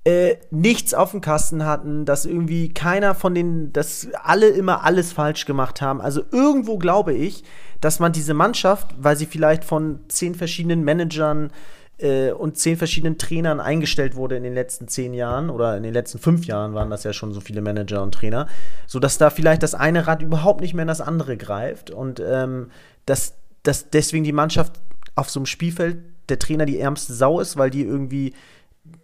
äh, 0.02 0.36
nichts 0.50 0.94
auf 0.94 1.12
dem 1.12 1.20
Kasten 1.20 1.64
hatten, 1.64 2.04
dass 2.04 2.24
irgendwie 2.24 2.72
keiner 2.72 3.14
von 3.14 3.34
denen, 3.34 3.72
dass 3.72 4.08
alle 4.24 4.48
immer 4.48 4.82
alles 4.82 5.12
falsch 5.12 5.44
gemacht 5.44 5.82
haben. 5.82 6.00
Also 6.00 6.22
irgendwo 6.32 6.78
glaube 6.78 7.12
ich, 7.12 7.44
dass 7.80 8.00
man 8.00 8.12
diese 8.12 8.34
Mannschaft, 8.34 8.94
weil 8.98 9.16
sie 9.16 9.26
vielleicht 9.26 9.64
von 9.64 10.00
zehn 10.08 10.34
verschiedenen 10.34 10.82
Managern 10.82 11.50
äh, 11.98 12.30
und 12.32 12.56
zehn 12.56 12.76
verschiedenen 12.76 13.18
Trainern 13.18 13.60
eingestellt 13.60 14.14
wurde 14.14 14.36
in 14.36 14.42
den 14.42 14.54
letzten 14.54 14.88
zehn 14.88 15.14
Jahren 15.14 15.50
oder 15.50 15.76
in 15.76 15.82
den 15.82 15.92
letzten 15.92 16.18
fünf 16.18 16.46
Jahren 16.46 16.74
waren 16.74 16.90
das 16.90 17.04
ja 17.04 17.12
schon 17.12 17.32
so 17.32 17.40
viele 17.40 17.60
Manager 17.60 18.02
und 18.02 18.14
Trainer, 18.14 18.46
sodass 18.86 19.18
da 19.18 19.30
vielleicht 19.30 19.62
das 19.62 19.74
eine 19.74 20.06
Rad 20.06 20.22
überhaupt 20.22 20.60
nicht 20.60 20.74
mehr 20.74 20.82
in 20.82 20.88
das 20.88 21.00
andere 21.00 21.36
greift 21.36 21.90
und 21.90 22.20
ähm, 22.20 22.70
dass, 23.06 23.34
dass 23.62 23.90
deswegen 23.90 24.24
die 24.24 24.32
Mannschaft 24.32 24.80
auf 25.14 25.30
so 25.30 25.40
einem 25.40 25.46
Spielfeld 25.46 25.98
der 26.28 26.38
Trainer 26.38 26.66
die 26.66 26.78
ärmste 26.78 27.12
Sau 27.12 27.40
ist, 27.40 27.56
weil 27.56 27.70
die 27.70 27.82
irgendwie 27.82 28.34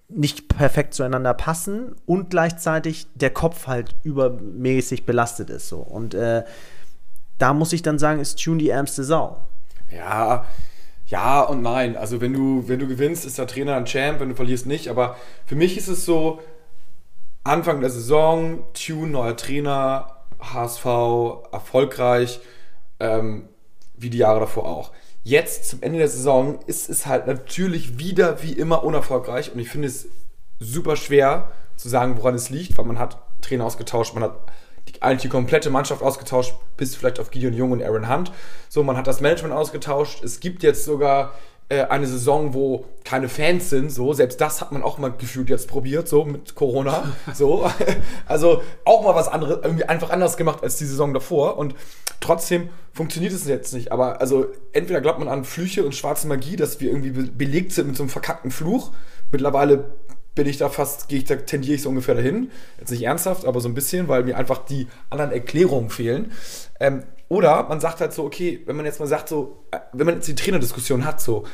nicht 0.08 0.48
perfekt 0.48 0.94
zueinander 0.94 1.34
passen 1.34 1.96
und 2.06 2.30
gleichzeitig 2.30 3.06
der 3.14 3.30
Kopf 3.30 3.66
halt 3.66 3.96
übermäßig 4.04 5.06
belastet 5.06 5.50
ist. 5.50 5.68
So. 5.68 5.78
Und 5.78 6.14
äh, 6.14 6.44
da 7.38 7.52
muss 7.52 7.72
ich 7.72 7.82
dann 7.82 7.98
sagen, 7.98 8.20
ist 8.20 8.42
Tune 8.42 8.58
die 8.58 8.70
ärmste 8.70 9.02
Sau. 9.02 9.38
Ja, 9.90 10.44
ja 11.06 11.42
und 11.42 11.62
nein. 11.62 11.96
Also 11.96 12.20
wenn 12.20 12.32
du, 12.32 12.68
wenn 12.68 12.78
du 12.78 12.88
gewinnst, 12.88 13.24
ist 13.24 13.38
der 13.38 13.46
Trainer 13.46 13.76
ein 13.76 13.86
Champ, 13.86 14.20
wenn 14.20 14.30
du 14.30 14.34
verlierst 14.34 14.66
nicht. 14.66 14.88
Aber 14.88 15.16
für 15.46 15.54
mich 15.54 15.76
ist 15.76 15.88
es 15.88 16.04
so, 16.04 16.40
Anfang 17.44 17.80
der 17.80 17.90
Saison, 17.90 18.64
Tune, 18.72 19.08
neuer 19.08 19.36
Trainer, 19.36 20.16
HSV, 20.40 20.84
erfolgreich, 21.52 22.40
ähm, 23.00 23.48
wie 23.96 24.10
die 24.10 24.18
Jahre 24.18 24.40
davor 24.40 24.66
auch. 24.66 24.92
Jetzt 25.22 25.68
zum 25.68 25.82
Ende 25.82 25.98
der 25.98 26.08
Saison 26.08 26.58
ist 26.66 26.88
es 26.88 27.06
halt 27.06 27.26
natürlich 27.26 27.98
wieder 27.98 28.42
wie 28.42 28.52
immer 28.52 28.84
unerfolgreich 28.84 29.52
und 29.52 29.58
ich 29.58 29.68
finde 29.68 29.88
es 29.88 30.08
super 30.58 30.96
schwer 30.96 31.50
zu 31.76 31.88
sagen, 31.88 32.16
woran 32.16 32.34
es 32.34 32.50
liegt, 32.50 32.76
weil 32.78 32.84
man 32.84 32.98
hat 32.98 33.18
Trainer 33.40 33.64
ausgetauscht, 33.64 34.14
man 34.14 34.24
hat 34.24 34.36
die, 34.88 35.02
eigentlich 35.02 35.22
die 35.22 35.28
komplette 35.28 35.70
Mannschaft 35.70 36.02
ausgetauscht, 36.02 36.54
bis 36.76 36.94
vielleicht 36.94 37.20
auf 37.20 37.30
Gideon 37.30 37.54
Jung 37.54 37.72
und 37.72 37.82
Aaron 37.82 38.08
Hunt. 38.08 38.32
So, 38.68 38.82
man 38.82 38.96
hat 38.96 39.06
das 39.06 39.20
Management 39.20 39.54
ausgetauscht. 39.54 40.22
Es 40.22 40.40
gibt 40.40 40.62
jetzt 40.62 40.84
sogar 40.84 41.32
äh, 41.70 41.84
eine 41.84 42.06
Saison, 42.06 42.52
wo 42.52 42.84
keine 43.04 43.28
Fans 43.28 43.70
sind. 43.70 43.90
So, 43.90 44.12
selbst 44.12 44.40
das 44.40 44.60
hat 44.60 44.72
man 44.72 44.82
auch 44.82 44.98
mal 44.98 45.10
gefühlt 45.10 45.48
jetzt 45.48 45.66
probiert, 45.66 46.08
so 46.08 46.24
mit 46.24 46.54
Corona. 46.54 47.04
So, 47.34 47.68
also 48.26 48.62
auch 48.84 49.02
mal 49.02 49.14
was 49.14 49.28
anderes, 49.28 49.60
irgendwie 49.62 49.84
einfach 49.84 50.10
anders 50.10 50.36
gemacht 50.36 50.62
als 50.62 50.76
die 50.76 50.84
Saison 50.84 51.14
davor. 51.14 51.56
Und 51.56 51.74
trotzdem 52.20 52.68
funktioniert 52.92 53.32
es 53.32 53.46
jetzt 53.46 53.72
nicht. 53.72 53.92
Aber 53.92 54.20
also 54.20 54.46
entweder 54.72 55.00
glaubt 55.00 55.18
man 55.18 55.28
an 55.28 55.44
Flüche 55.44 55.84
und 55.84 55.94
schwarze 55.94 56.28
Magie, 56.28 56.56
dass 56.56 56.80
wir 56.80 56.90
irgendwie 56.90 57.10
be 57.10 57.22
belegt 57.22 57.72
sind 57.72 57.88
mit 57.88 57.96
so 57.96 58.02
einem 58.02 58.10
verkackten 58.10 58.50
Fluch. 58.50 58.92
Mittlerweile 59.32 59.96
bin 60.34 60.46
ich 60.46 60.56
da 60.56 60.68
fast, 60.68 61.08
gehe 61.08 61.18
ich 61.18 61.24
da, 61.24 61.36
tendiere 61.36 61.76
ich 61.76 61.82
so 61.82 61.88
ungefähr 61.88 62.14
dahin. 62.14 62.50
Jetzt 62.78 62.90
nicht 62.90 63.02
ernsthaft, 63.02 63.44
aber 63.44 63.60
so 63.60 63.68
ein 63.68 63.74
bisschen, 63.74 64.08
weil 64.08 64.24
mir 64.24 64.36
einfach 64.36 64.64
die 64.64 64.88
anderen 65.10 65.32
Erklärungen 65.32 65.90
fehlen. 65.90 66.32
Ähm, 66.80 67.04
oder 67.28 67.68
man 67.68 67.80
sagt 67.80 68.00
halt 68.00 68.12
so, 68.12 68.24
okay, 68.24 68.60
wenn 68.66 68.76
man 68.76 68.84
jetzt 68.84 69.00
mal 69.00 69.06
sagt, 69.06 69.28
so, 69.28 69.64
äh, 69.70 69.78
wenn 69.92 70.06
man 70.06 70.16
jetzt 70.16 70.28
die 70.28 70.34
Trainerdiskussion 70.34 71.04
hat, 71.04 71.20
so, 71.20 71.44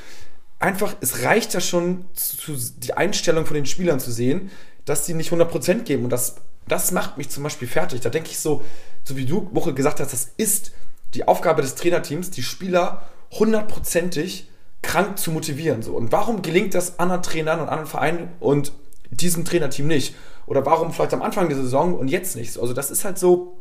einfach, 0.58 0.94
es 1.00 1.22
reicht 1.22 1.54
ja 1.54 1.60
schon, 1.60 2.06
zu, 2.14 2.54
die 2.78 2.94
Einstellung 2.94 3.46
von 3.46 3.54
den 3.54 3.66
Spielern 3.66 4.00
zu 4.00 4.10
sehen, 4.10 4.50
dass 4.84 5.04
die 5.04 5.14
nicht 5.14 5.30
100% 5.32 5.82
geben. 5.82 6.04
Und 6.04 6.10
das, 6.10 6.36
das 6.66 6.92
macht 6.92 7.18
mich 7.18 7.28
zum 7.28 7.42
Beispiel 7.42 7.68
fertig. 7.68 8.00
Da 8.00 8.10
denke 8.10 8.30
ich 8.30 8.38
so, 8.38 8.62
so 9.04 9.16
wie 9.16 9.26
du, 9.26 9.48
Woche, 9.52 9.74
gesagt 9.74 10.00
hast, 10.00 10.12
das 10.12 10.32
ist 10.36 10.72
die 11.14 11.26
Aufgabe 11.28 11.62
des 11.62 11.74
Trainerteams, 11.74 12.30
die 12.30 12.42
Spieler 12.42 13.02
hundertprozentig 13.32 14.49
krank 14.82 15.18
zu 15.18 15.30
motivieren. 15.30 15.82
So. 15.82 15.94
Und 15.94 16.12
warum 16.12 16.42
gelingt 16.42 16.74
das 16.74 16.98
anderen 16.98 17.22
Trainern 17.22 17.60
und 17.60 17.68
anderen 17.68 17.88
Vereinen 17.88 18.28
und 18.40 18.72
diesem 19.10 19.44
Trainerteam 19.44 19.86
nicht? 19.86 20.14
Oder 20.46 20.64
warum 20.66 20.92
vielleicht 20.92 21.14
am 21.14 21.22
Anfang 21.22 21.48
der 21.48 21.58
Saison 21.58 21.94
und 21.94 22.08
jetzt 22.08 22.36
nicht? 22.36 22.58
Also 22.58 22.72
das 22.72 22.90
ist 22.90 23.04
halt 23.04 23.18
so 23.18 23.56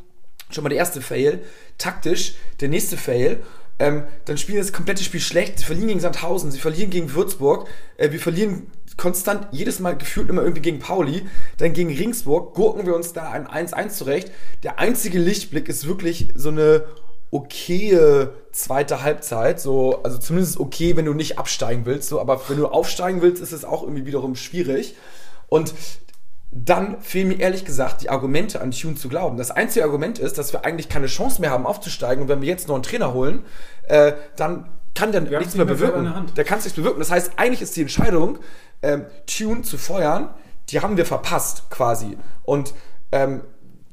schon 0.49 0.63
mal 0.63 0.69
der 0.69 0.79
erste 0.79 1.01
Fail. 1.01 1.43
Taktisch, 1.77 2.35
der 2.61 2.69
nächste 2.69 2.97
Fail. 2.97 3.43
Ähm, 3.77 4.03
dann 4.25 4.37
spielen 4.37 4.57
das 4.57 4.73
komplette 4.73 5.03
Spiel 5.03 5.21
schlecht. 5.21 5.59
Sie 5.59 5.65
verlieren 5.65 5.87
gegen 5.87 5.99
Sandhausen, 5.99 6.51
sie 6.51 6.59
verlieren 6.59 6.89
gegen 6.89 7.13
Würzburg. 7.13 7.67
Äh, 7.97 8.11
wir 8.11 8.19
verlieren 8.19 8.67
konstant 8.97 9.47
jedes 9.51 9.79
Mal 9.79 9.97
gefühlt 9.97 10.29
immer 10.29 10.41
irgendwie 10.41 10.61
gegen 10.61 10.79
Pauli. 10.79 11.25
Dann 11.57 11.73
gegen 11.73 11.89
Ringsburg 11.89 12.53
gurken 12.53 12.85
wir 12.85 12.95
uns 12.95 13.13
da 13.13 13.31
ein 13.31 13.47
1-1 13.47 13.89
zurecht. 13.89 14.31
Der 14.63 14.79
einzige 14.79 15.19
Lichtblick 15.19 15.69
ist 15.69 15.87
wirklich 15.87 16.29
so 16.35 16.49
eine 16.49 16.83
okaye 17.31 18.29
zweite 18.51 19.03
Halbzeit. 19.03 19.59
So, 19.59 20.01
also 20.03 20.17
zumindest 20.17 20.59
okay, 20.59 20.95
wenn 20.95 21.05
du 21.05 21.13
nicht 21.13 21.37
absteigen 21.37 21.85
willst. 21.85 22.09
So, 22.09 22.19
aber 22.19 22.41
wenn 22.47 22.57
du 22.57 22.67
aufsteigen 22.67 23.21
willst, 23.21 23.41
ist 23.41 23.51
es 23.51 23.65
auch 23.65 23.83
irgendwie 23.83 24.05
wiederum 24.05 24.35
schwierig. 24.35 24.95
Und 25.47 25.73
dann 26.51 27.01
fehlen 27.01 27.27
mir 27.27 27.39
ehrlich 27.39 27.63
gesagt 27.63 28.01
die 28.01 28.09
Argumente 28.09 28.59
an 28.59 28.71
Tune 28.71 28.95
zu 28.95 29.07
glauben. 29.07 29.37
Das 29.37 29.51
einzige 29.51 29.85
Argument 29.85 30.17
ist, 30.17 30.37
dass 30.37 30.51
wir 30.51 30.65
eigentlich 30.65 30.89
keine 30.89 31.05
Chance 31.05 31.41
mehr 31.41 31.51
haben 31.51 31.67
aufzusteigen 31.67 32.23
und 32.23 32.27
wenn 32.27 32.41
wir 32.41 32.47
jetzt 32.47 32.67
noch 32.67 32.75
einen 32.75 32.83
Trainer 32.83 33.13
holen, 33.13 33.43
äh, 33.87 34.13
dann 34.35 34.67
kann 34.95 35.11
der 35.11 35.21
nichts 35.21 35.55
mehr 35.55 35.65
bewirken. 35.65 36.31
Der 36.35 36.43
kann 36.43 36.57
es 36.57 36.65
nichts 36.65 36.75
bewirken. 36.75 36.99
Das 36.99 37.11
heißt, 37.11 37.33
eigentlich 37.37 37.61
ist 37.61 37.75
die 37.75 37.81
Entscheidung, 37.81 38.39
ähm, 38.81 39.05
Tune 39.27 39.61
zu 39.61 39.77
feuern, 39.77 40.29
die 40.69 40.81
haben 40.81 40.97
wir 40.97 41.05
verpasst 41.05 41.69
quasi. 41.69 42.17
Und 42.43 42.73
ähm, 43.11 43.41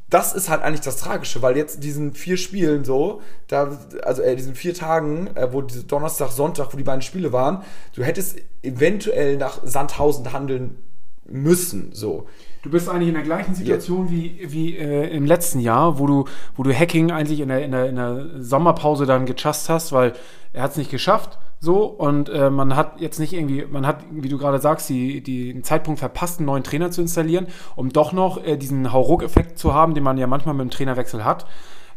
das 0.08 0.32
ist 0.32 0.48
halt 0.48 0.62
eigentlich 0.62 0.82
das 0.82 0.98
Tragische, 0.98 1.42
weil 1.42 1.56
jetzt 1.56 1.82
diesen 1.82 2.14
vier 2.14 2.36
Spielen 2.36 2.84
so, 2.84 3.22
da, 3.48 3.76
also 4.04 4.22
äh, 4.22 4.36
diesen 4.36 4.54
vier 4.54 4.72
Tagen, 4.72 5.28
äh, 5.34 5.52
wo 5.52 5.62
Donnerstag, 5.62 6.30
Sonntag, 6.30 6.72
wo 6.72 6.76
die 6.76 6.84
beiden 6.84 7.02
Spiele 7.02 7.32
waren, 7.32 7.64
du 7.94 8.04
hättest 8.04 8.38
eventuell 8.62 9.36
nach 9.36 9.60
Sandhausen 9.64 10.32
handeln 10.32 10.78
müssen. 11.24 11.92
So. 11.92 12.26
Du 12.66 12.72
bist 12.72 12.88
eigentlich 12.88 13.06
in 13.06 13.14
der 13.14 13.22
gleichen 13.22 13.54
Situation 13.54 14.06
ja. 14.06 14.10
wie, 14.10 14.38
wie 14.48 14.76
äh, 14.76 15.08
im 15.16 15.24
letzten 15.24 15.60
Jahr, 15.60 16.00
wo 16.00 16.06
du, 16.08 16.24
wo 16.56 16.64
du 16.64 16.74
Hacking 16.74 17.12
eigentlich 17.12 17.38
in 17.38 17.48
der, 17.48 17.64
in, 17.64 17.70
der, 17.70 17.88
in 17.88 17.94
der 17.94 18.26
Sommerpause 18.40 19.06
dann 19.06 19.24
gechast 19.24 19.68
hast, 19.68 19.92
weil 19.92 20.14
er 20.52 20.64
hat 20.64 20.72
es 20.72 20.76
nicht 20.76 20.90
geschafft. 20.90 21.38
So, 21.60 21.84
und 21.84 22.28
äh, 22.28 22.50
man 22.50 22.74
hat 22.74 23.00
jetzt 23.00 23.20
nicht 23.20 23.34
irgendwie, 23.34 23.64
man 23.70 23.86
hat, 23.86 23.98
wie 24.10 24.28
du 24.28 24.36
gerade 24.36 24.58
sagst, 24.58 24.88
die, 24.88 25.20
die, 25.20 25.52
den 25.52 25.62
Zeitpunkt 25.62 26.00
verpasst, 26.00 26.40
einen 26.40 26.46
neuen 26.46 26.64
Trainer 26.64 26.90
zu 26.90 27.02
installieren, 27.02 27.46
um 27.76 27.90
doch 27.90 28.12
noch 28.12 28.44
äh, 28.44 28.56
diesen 28.56 28.92
Hauruck-Effekt 28.92 29.60
zu 29.60 29.72
haben, 29.72 29.94
den 29.94 30.02
man 30.02 30.18
ja 30.18 30.26
manchmal 30.26 30.56
mit 30.56 30.64
dem 30.64 30.70
Trainerwechsel 30.70 31.24
hat. 31.24 31.46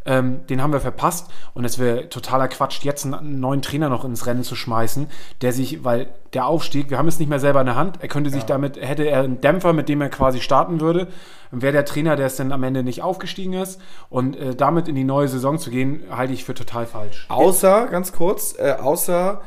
Ähm, 0.10 0.46
den 0.48 0.62
haben 0.62 0.74
wir 0.74 0.80
verpasst 0.80 1.28
und 1.54 1.63
es 1.63 1.78
wäre 1.78 2.10
totaler 2.10 2.48
Quatsch, 2.48 2.84
jetzt 2.84 3.06
einen 3.06 3.39
neuen 3.39 3.62
Trainer 3.62 3.89
noch 3.89 4.04
ins 4.04 4.25
Rennen 4.25 4.44
zu 4.44 4.56
schmeißen, 4.56 5.08
der 5.42 5.54
sich, 5.54 5.84
weil 5.84 6.08
der 6.34 6.48
Aufstieg, 6.48 6.89
wir 6.89 6.98
haben 6.98 7.08
es 7.08 7.20
nicht 7.20 7.30
mehr 7.30 7.39
selber 7.39 7.60
in 7.60 7.68
der 7.68 7.75
Hand, 7.75 8.00
er 8.01 8.08
könnte 8.08 8.32
sich 8.32 8.42
ja. 8.42 8.48
damit, 8.48 8.78
hätte 8.82 9.04
er 9.04 9.22
einen 9.22 9.39
Dämpfer, 9.39 9.72
mit 9.72 9.88
dem 9.88 10.01
er 10.01 10.10
quasi 10.10 10.42
starten 10.42 10.82
würde, 10.82 11.08
wäre 11.51 11.74
der 11.74 11.86
Trainer, 11.86 12.16
der 12.16 12.25
es 12.25 12.36
dann 12.36 12.51
am 12.51 12.63
Ende 12.63 12.84
nicht 12.84 13.04
aufgestiegen 13.04 13.54
ist 13.54 13.80
und 14.10 14.36
äh, 14.36 14.56
damit 14.56 14.88
in 14.88 14.96
die 14.96 15.04
neue 15.04 15.28
Saison 15.28 15.60
zu 15.60 15.70
gehen, 15.70 16.04
halte 16.10 16.34
ich 16.34 16.44
für 16.44 16.56
total 16.56 16.88
falsch. 16.88 17.28
Außer, 17.30 17.88
ganz 17.88 18.12
kurz, 18.12 18.56
äh, 18.58 18.74
außer 18.74 19.42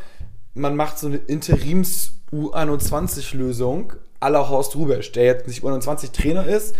man 0.54 0.76
macht 0.76 0.98
so 0.98 1.08
eine 1.08 1.16
Interims- 1.16 2.12
U21-Lösung 2.32 3.92
aller 4.20 4.48
Horst 4.48 4.76
Rubesch, 4.76 5.12
der 5.12 5.24
jetzt 5.24 5.48
nicht 5.48 5.62
U21-Trainer 5.62 6.46
ist, 6.46 6.74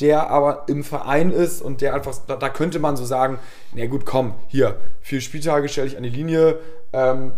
der 0.00 0.30
aber 0.30 0.64
im 0.68 0.84
Verein 0.84 1.30
ist 1.30 1.62
und 1.62 1.80
der 1.80 1.94
einfach, 1.94 2.16
da, 2.26 2.36
da 2.36 2.48
könnte 2.48 2.78
man 2.78 2.96
so 2.96 3.04
sagen, 3.04 3.38
na 3.74 3.86
gut, 3.86 4.04
komm, 4.04 4.34
hier, 4.48 4.76
vier 5.00 5.20
Spieltage 5.20 5.68
stelle 5.68 5.86
ich 5.86 5.96
an 5.96 6.02
die 6.02 6.08
Linie, 6.08 6.58
ähm, 6.92 7.32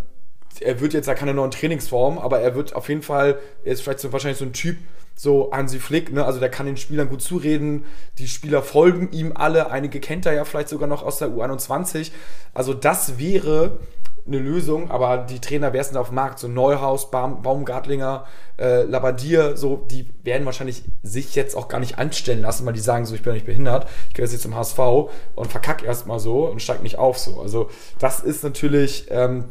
er 0.61 0.81
wird 0.81 0.95
jetzt 0.95 1.07
ja 1.07 1.15
keine 1.15 1.35
neuen 1.35 1.51
Trainingsform, 1.51 2.19
aber 2.19 2.41
er 2.41 2.55
wird 2.55 2.77
auf 2.77 2.89
jeden 2.89 3.03
Fall, 3.03 3.39
er 3.65 3.73
ist 3.73 3.83
vielleicht 3.83 4.01
so, 4.01 4.13
wahrscheinlich 4.13 4.39
so 4.39 4.45
ein 4.45 4.53
Typ, 4.53 4.77
so 5.17 5.51
Hansi 5.53 5.79
Flick, 5.79 6.13
ne? 6.13 6.25
also 6.25 6.41
der 6.41 6.49
kann 6.49 6.67
den 6.67 6.77
Spielern 6.77 7.09
gut 7.09 7.23
zureden, 7.23 7.85
die 8.19 8.29
Spieler 8.29 8.63
folgen 8.63 9.11
ihm 9.13 9.33
alle, 9.35 9.71
einige 9.71 10.01
kennt 10.01 10.27
er 10.27 10.33
ja 10.33 10.45
vielleicht 10.45 10.69
sogar 10.69 10.89
noch 10.89 11.03
aus 11.03 11.19
der 11.19 11.29
U21, 11.29 12.13
also 12.53 12.75
das 12.75 13.19
wäre 13.19 13.79
eine 14.27 14.39
Lösung, 14.39 14.91
aber 14.91 15.19
die 15.19 15.39
Trainer, 15.39 15.73
wer 15.73 15.81
ist 15.81 15.91
denn 15.91 15.99
auf 15.99 16.09
dem 16.09 16.15
Markt? 16.15 16.39
So 16.39 16.49
Neuhaus, 16.49 17.11
Baum, 17.11 17.43
Baumgartlinger, 17.43 18.27
äh, 18.59 18.85
Labadier, 18.85 19.57
so, 19.57 19.85
die 19.91 20.07
werden 20.23 20.47
wahrscheinlich 20.47 20.83
sich 21.03 21.35
jetzt 21.35 21.57
auch 21.57 21.69
gar 21.69 21.81
nicht 21.81 21.99
anstellen 21.99 22.41
lassen, 22.41 22.65
weil 22.65 22.73
die 22.73 22.81
sagen 22.81 23.05
so, 23.05 23.15
ich 23.15 23.23
bin 23.23 23.31
ja 23.31 23.35
nicht 23.35 23.47
behindert, 23.47 23.87
ich 24.09 24.15
gehe 24.15 24.25
jetzt 24.25 24.41
zum 24.41 24.55
HSV 24.55 24.79
und 25.35 25.51
verkack 25.51 25.83
erstmal 25.83 26.19
so 26.19 26.47
und 26.47 26.63
steig 26.63 26.83
nicht 26.83 26.99
auf 26.99 27.19
so. 27.19 27.41
Also 27.41 27.69
das 27.99 28.21
ist 28.21 28.43
natürlich. 28.45 29.07
Ähm, 29.11 29.45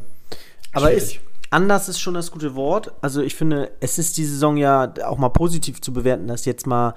aber 0.73 0.91
ist 0.91 1.19
anders 1.53 1.87
ist 1.87 1.99
schon 1.99 2.15
das 2.15 2.31
gute 2.31 2.55
Wort. 2.55 2.91
Also 3.01 3.21
ich 3.21 3.35
finde, 3.35 3.71
es 3.79 3.99
ist 3.99 4.17
die 4.17 4.25
Saison 4.25 4.57
ja 4.57 4.91
auch 5.05 5.17
mal 5.17 5.29
positiv 5.29 5.81
zu 5.81 5.93
bewerten, 5.93 6.27
dass 6.27 6.45
jetzt 6.45 6.65
mal 6.65 6.95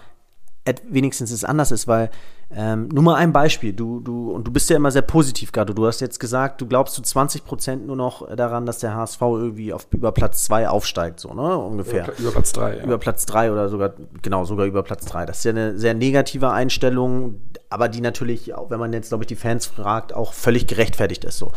wenigstens 0.88 1.30
es 1.30 1.44
anders 1.44 1.70
ist, 1.70 1.86
weil 1.86 2.10
ähm, 2.54 2.88
nur 2.92 3.02
mal 3.02 3.16
ein 3.16 3.32
Beispiel, 3.32 3.72
du, 3.72 3.98
du, 4.00 4.30
und 4.30 4.46
du 4.46 4.52
bist 4.52 4.70
ja 4.70 4.76
immer 4.76 4.92
sehr 4.92 5.02
positiv 5.02 5.50
gerade. 5.50 5.74
Du 5.74 5.84
hast 5.86 6.00
jetzt 6.00 6.20
gesagt, 6.20 6.60
du 6.60 6.66
glaubst 6.66 6.94
zu 6.94 7.02
20 7.02 7.44
Prozent 7.44 7.86
nur 7.86 7.96
noch 7.96 8.34
daran, 8.36 8.66
dass 8.66 8.78
der 8.78 8.94
HSV 8.94 9.20
irgendwie 9.20 9.72
auf, 9.72 9.88
über 9.90 10.12
Platz 10.12 10.44
2 10.44 10.68
aufsteigt, 10.68 11.18
so, 11.18 11.34
ne? 11.34 11.58
Ungefähr. 11.58 12.04
Über, 12.04 12.18
über 12.18 12.30
Platz 12.30 12.52
3, 12.52 12.76
ja. 12.76 12.84
Über 12.84 12.98
Platz 12.98 13.26
3 13.26 13.50
oder 13.50 13.68
sogar, 13.68 13.94
genau, 14.22 14.44
sogar 14.44 14.66
über 14.66 14.84
Platz 14.84 15.06
3. 15.06 15.26
Das 15.26 15.38
ist 15.38 15.44
ja 15.44 15.50
eine 15.50 15.76
sehr 15.76 15.94
negative 15.94 16.50
Einstellung, 16.50 17.40
aber 17.68 17.88
die 17.88 18.00
natürlich, 18.00 18.54
auch 18.54 18.70
wenn 18.70 18.78
man 18.78 18.92
jetzt, 18.92 19.08
glaube 19.08 19.24
ich, 19.24 19.28
die 19.28 19.36
Fans 19.36 19.66
fragt, 19.66 20.14
auch 20.14 20.32
völlig 20.32 20.68
gerechtfertigt 20.68 21.24
ist, 21.24 21.38
so. 21.38 21.50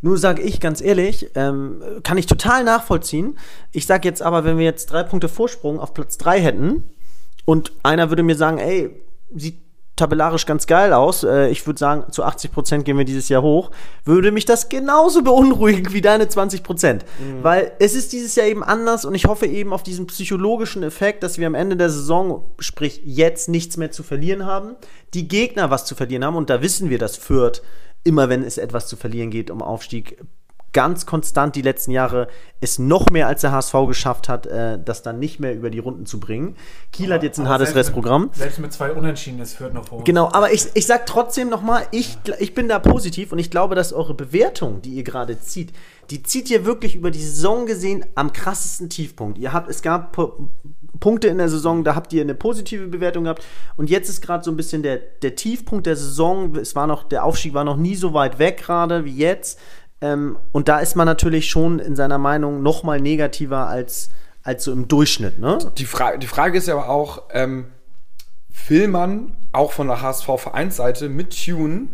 Nur 0.00 0.16
sage 0.18 0.42
ich 0.42 0.60
ganz 0.60 0.80
ehrlich, 0.80 1.32
ähm, 1.34 1.82
kann 2.04 2.18
ich 2.18 2.26
total 2.26 2.62
nachvollziehen. 2.62 3.36
Ich 3.72 3.86
sage 3.86 4.06
jetzt 4.06 4.22
aber, 4.22 4.44
wenn 4.44 4.56
wir 4.56 4.64
jetzt 4.64 4.92
drei 4.92 5.02
Punkte 5.02 5.28
Vorsprung 5.28 5.80
auf 5.80 5.92
Platz 5.92 6.18
3 6.18 6.40
hätten, 6.40 6.84
und 7.48 7.72
einer 7.82 8.10
würde 8.10 8.22
mir 8.22 8.36
sagen, 8.36 8.58
ey, 8.58 8.90
sieht 9.34 9.62
tabellarisch 9.96 10.44
ganz 10.44 10.66
geil 10.66 10.92
aus. 10.92 11.24
Äh, 11.24 11.48
ich 11.48 11.66
würde 11.66 11.78
sagen, 11.78 12.12
zu 12.12 12.22
80 12.22 12.52
Prozent 12.52 12.84
gehen 12.84 12.98
wir 12.98 13.06
dieses 13.06 13.30
Jahr 13.30 13.40
hoch. 13.40 13.70
Würde 14.04 14.32
mich 14.32 14.44
das 14.44 14.68
genauso 14.68 15.22
beunruhigen 15.22 15.94
wie 15.94 16.02
deine 16.02 16.28
20 16.28 16.62
Prozent. 16.62 17.06
Mhm. 17.18 17.42
Weil 17.42 17.72
es 17.78 17.94
ist 17.94 18.12
dieses 18.12 18.36
Jahr 18.36 18.46
eben 18.46 18.62
anders 18.62 19.06
und 19.06 19.14
ich 19.14 19.24
hoffe 19.24 19.46
eben 19.46 19.72
auf 19.72 19.82
diesen 19.82 20.06
psychologischen 20.08 20.82
Effekt, 20.82 21.22
dass 21.22 21.38
wir 21.38 21.46
am 21.46 21.54
Ende 21.54 21.78
der 21.78 21.88
Saison, 21.88 22.44
sprich 22.58 23.00
jetzt 23.06 23.48
nichts 23.48 23.78
mehr 23.78 23.92
zu 23.92 24.02
verlieren 24.02 24.44
haben, 24.44 24.76
die 25.14 25.26
Gegner 25.26 25.70
was 25.70 25.86
zu 25.86 25.94
verlieren 25.94 26.26
haben 26.26 26.36
und 26.36 26.50
da 26.50 26.60
wissen 26.60 26.90
wir, 26.90 26.98
dass 26.98 27.16
Fürth 27.16 27.62
immer, 28.04 28.28
wenn 28.28 28.44
es 28.44 28.58
etwas 28.58 28.88
zu 28.88 28.96
verlieren 28.96 29.30
geht 29.30 29.50
um 29.50 29.62
Aufstieg, 29.62 30.22
ganz 30.78 31.06
konstant 31.06 31.56
die 31.56 31.62
letzten 31.62 31.90
Jahre 31.90 32.28
es 32.60 32.78
noch 32.78 33.10
mehr 33.10 33.26
als 33.26 33.40
der 33.40 33.50
HSV 33.50 33.74
geschafft 33.88 34.28
hat, 34.28 34.46
äh, 34.46 34.78
das 34.84 35.02
dann 35.02 35.18
nicht 35.18 35.40
mehr 35.40 35.52
über 35.54 35.70
die 35.70 35.80
Runden 35.80 36.06
zu 36.06 36.20
bringen. 36.20 36.54
Kiel 36.92 37.12
hat 37.12 37.24
jetzt 37.24 37.38
ein 37.38 37.46
Aber 37.46 37.54
hartes 37.54 37.70
selbst 37.70 37.88
Restprogramm. 37.88 38.22
Mit, 38.26 38.34
selbst 38.36 38.58
mit 38.60 38.72
zwei 38.72 38.92
Unentschieden, 38.92 39.38
das 39.38 39.54
führt 39.54 39.74
noch 39.74 39.86
vor 39.86 39.98
uns. 39.98 40.06
Genau, 40.06 40.28
aber 40.32 40.52
ich, 40.52 40.66
ich 40.74 40.86
sag 40.86 41.04
trotzdem 41.06 41.48
nochmal, 41.48 41.82
ich, 41.90 42.16
ich 42.38 42.54
bin 42.54 42.68
da 42.68 42.78
positiv 42.78 43.32
und 43.32 43.40
ich 43.40 43.50
glaube, 43.50 43.74
dass 43.74 43.92
eure 43.92 44.14
Bewertung, 44.14 44.80
die 44.82 44.90
ihr 44.90 45.04
gerade 45.04 45.40
zieht, 45.40 45.72
die 46.10 46.22
zieht 46.22 46.48
ihr 46.48 46.64
wirklich 46.64 46.94
über 46.94 47.10
die 47.10 47.22
Saison 47.22 47.66
gesehen 47.66 48.04
am 48.14 48.32
krassesten 48.32 48.88
Tiefpunkt. 48.88 49.36
Ihr 49.38 49.52
habt, 49.52 49.68
es 49.68 49.82
gab 49.82 50.16
Pu- 50.16 50.48
Punkte 51.00 51.28
in 51.28 51.38
der 51.38 51.48
Saison, 51.48 51.84
da 51.84 51.94
habt 51.94 52.12
ihr 52.12 52.22
eine 52.22 52.34
positive 52.34 52.86
Bewertung 52.88 53.24
gehabt 53.24 53.44
und 53.76 53.88
jetzt 53.90 54.08
ist 54.08 54.20
gerade 54.20 54.42
so 54.42 54.50
ein 54.50 54.56
bisschen 54.56 54.82
der, 54.82 54.96
der 54.96 55.36
Tiefpunkt 55.36 55.86
der 55.86 55.94
Saison. 55.96 56.56
Es 56.56 56.74
war 56.74 56.86
noch, 56.88 57.04
der 57.04 57.24
Aufstieg 57.24 57.54
war 57.54 57.62
noch 57.64 57.76
nie 57.76 57.94
so 57.94 58.14
weit 58.14 58.38
weg 58.40 58.58
gerade 58.58 59.04
wie 59.04 59.14
jetzt. 59.16 59.60
Ähm, 60.00 60.36
und 60.52 60.68
da 60.68 60.78
ist 60.78 60.94
man 60.94 61.06
natürlich 61.06 61.48
schon 61.48 61.78
in 61.78 61.96
seiner 61.96 62.18
Meinung 62.18 62.62
noch 62.62 62.82
mal 62.82 63.00
negativer 63.00 63.66
als, 63.66 64.10
als 64.42 64.64
so 64.64 64.72
im 64.72 64.86
Durchschnitt, 64.88 65.38
ne? 65.38 65.58
Die, 65.76 65.86
Fra 65.86 66.16
die 66.16 66.26
Frage 66.26 66.58
ist 66.58 66.68
ja 66.68 66.74
aber 66.74 66.88
auch, 66.88 67.24
ähm, 67.32 67.66
will 68.68 68.88
man 68.88 69.36
auch 69.52 69.72
von 69.72 69.88
der 69.88 70.00
HSV-Vereinsseite 70.02 71.08
mit 71.08 71.36
Tune 71.44 71.88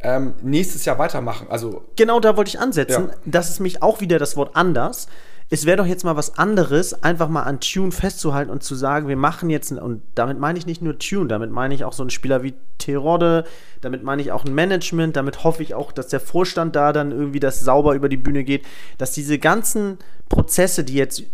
ähm, 0.00 0.34
nächstes 0.42 0.84
Jahr 0.84 0.98
weitermachen? 0.98 1.48
Also 1.50 1.84
Genau 1.96 2.20
da 2.20 2.36
wollte 2.36 2.48
ich 2.48 2.58
ansetzen. 2.58 3.08
Ja. 3.08 3.14
Das 3.26 3.50
ist 3.50 3.60
mich 3.60 3.82
auch 3.82 4.00
wieder 4.00 4.18
das 4.18 4.36
Wort 4.36 4.56
anders. 4.56 5.08
Es 5.52 5.66
wäre 5.66 5.78
doch 5.78 5.86
jetzt 5.86 6.04
mal 6.04 6.14
was 6.14 6.38
anderes, 6.38 7.02
einfach 7.02 7.28
mal 7.28 7.42
an 7.42 7.58
Tune 7.58 7.90
festzuhalten 7.90 8.52
und 8.52 8.62
zu 8.62 8.76
sagen, 8.76 9.08
wir 9.08 9.16
machen 9.16 9.50
jetzt, 9.50 9.72
und 9.72 10.00
damit 10.14 10.38
meine 10.38 10.56
ich 10.56 10.64
nicht 10.64 10.80
nur 10.80 10.96
Tune, 11.00 11.26
damit 11.26 11.50
meine 11.50 11.74
ich 11.74 11.84
auch 11.84 11.92
so 11.92 12.04
einen 12.04 12.10
Spieler 12.10 12.44
wie 12.44 12.54
Terodde, 12.78 13.44
damit 13.80 14.04
meine 14.04 14.22
ich 14.22 14.30
auch 14.30 14.44
ein 14.44 14.54
Management, 14.54 15.16
damit 15.16 15.42
hoffe 15.42 15.64
ich 15.64 15.74
auch, 15.74 15.90
dass 15.90 16.06
der 16.06 16.20
Vorstand 16.20 16.76
da 16.76 16.92
dann 16.92 17.10
irgendwie 17.10 17.40
das 17.40 17.58
sauber 17.60 17.94
über 17.94 18.08
die 18.08 18.16
Bühne 18.16 18.44
geht, 18.44 18.64
dass 18.96 19.10
diese 19.10 19.40
ganzen 19.40 19.98
Prozesse, 20.28 20.84
die 20.84 20.94
jetzt 20.94 21.24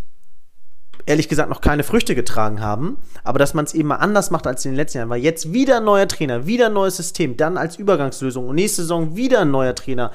ehrlich 1.05 1.29
gesagt 1.29 1.51
noch 1.51 1.61
keine 1.61 1.83
Früchte 1.83 2.15
getragen 2.15 2.61
haben, 2.63 2.97
aber 3.23 3.39
dass 3.39 3.53
man 3.53 3.67
es 3.67 3.75
eben 3.75 3.89
mal 3.89 3.97
anders 3.97 4.31
macht 4.31 4.47
als 4.47 4.65
in 4.65 4.73
den 4.73 4.77
letzten 4.77 4.99
Jahren, 4.99 5.11
weil 5.11 5.23
jetzt 5.23 5.53
wieder 5.53 5.77
ein 5.77 5.85
neuer 5.85 6.09
Trainer, 6.09 6.47
wieder 6.47 6.67
ein 6.67 6.73
neues 6.73 6.97
System, 6.97 7.37
dann 7.37 7.59
als 7.59 7.77
Übergangslösung 7.77 8.49
und 8.49 8.55
nächste 8.55 8.83
Saison 8.83 9.15
wieder 9.15 9.41
ein 9.41 9.51
neuer 9.51 9.75
Trainer, 9.75 10.11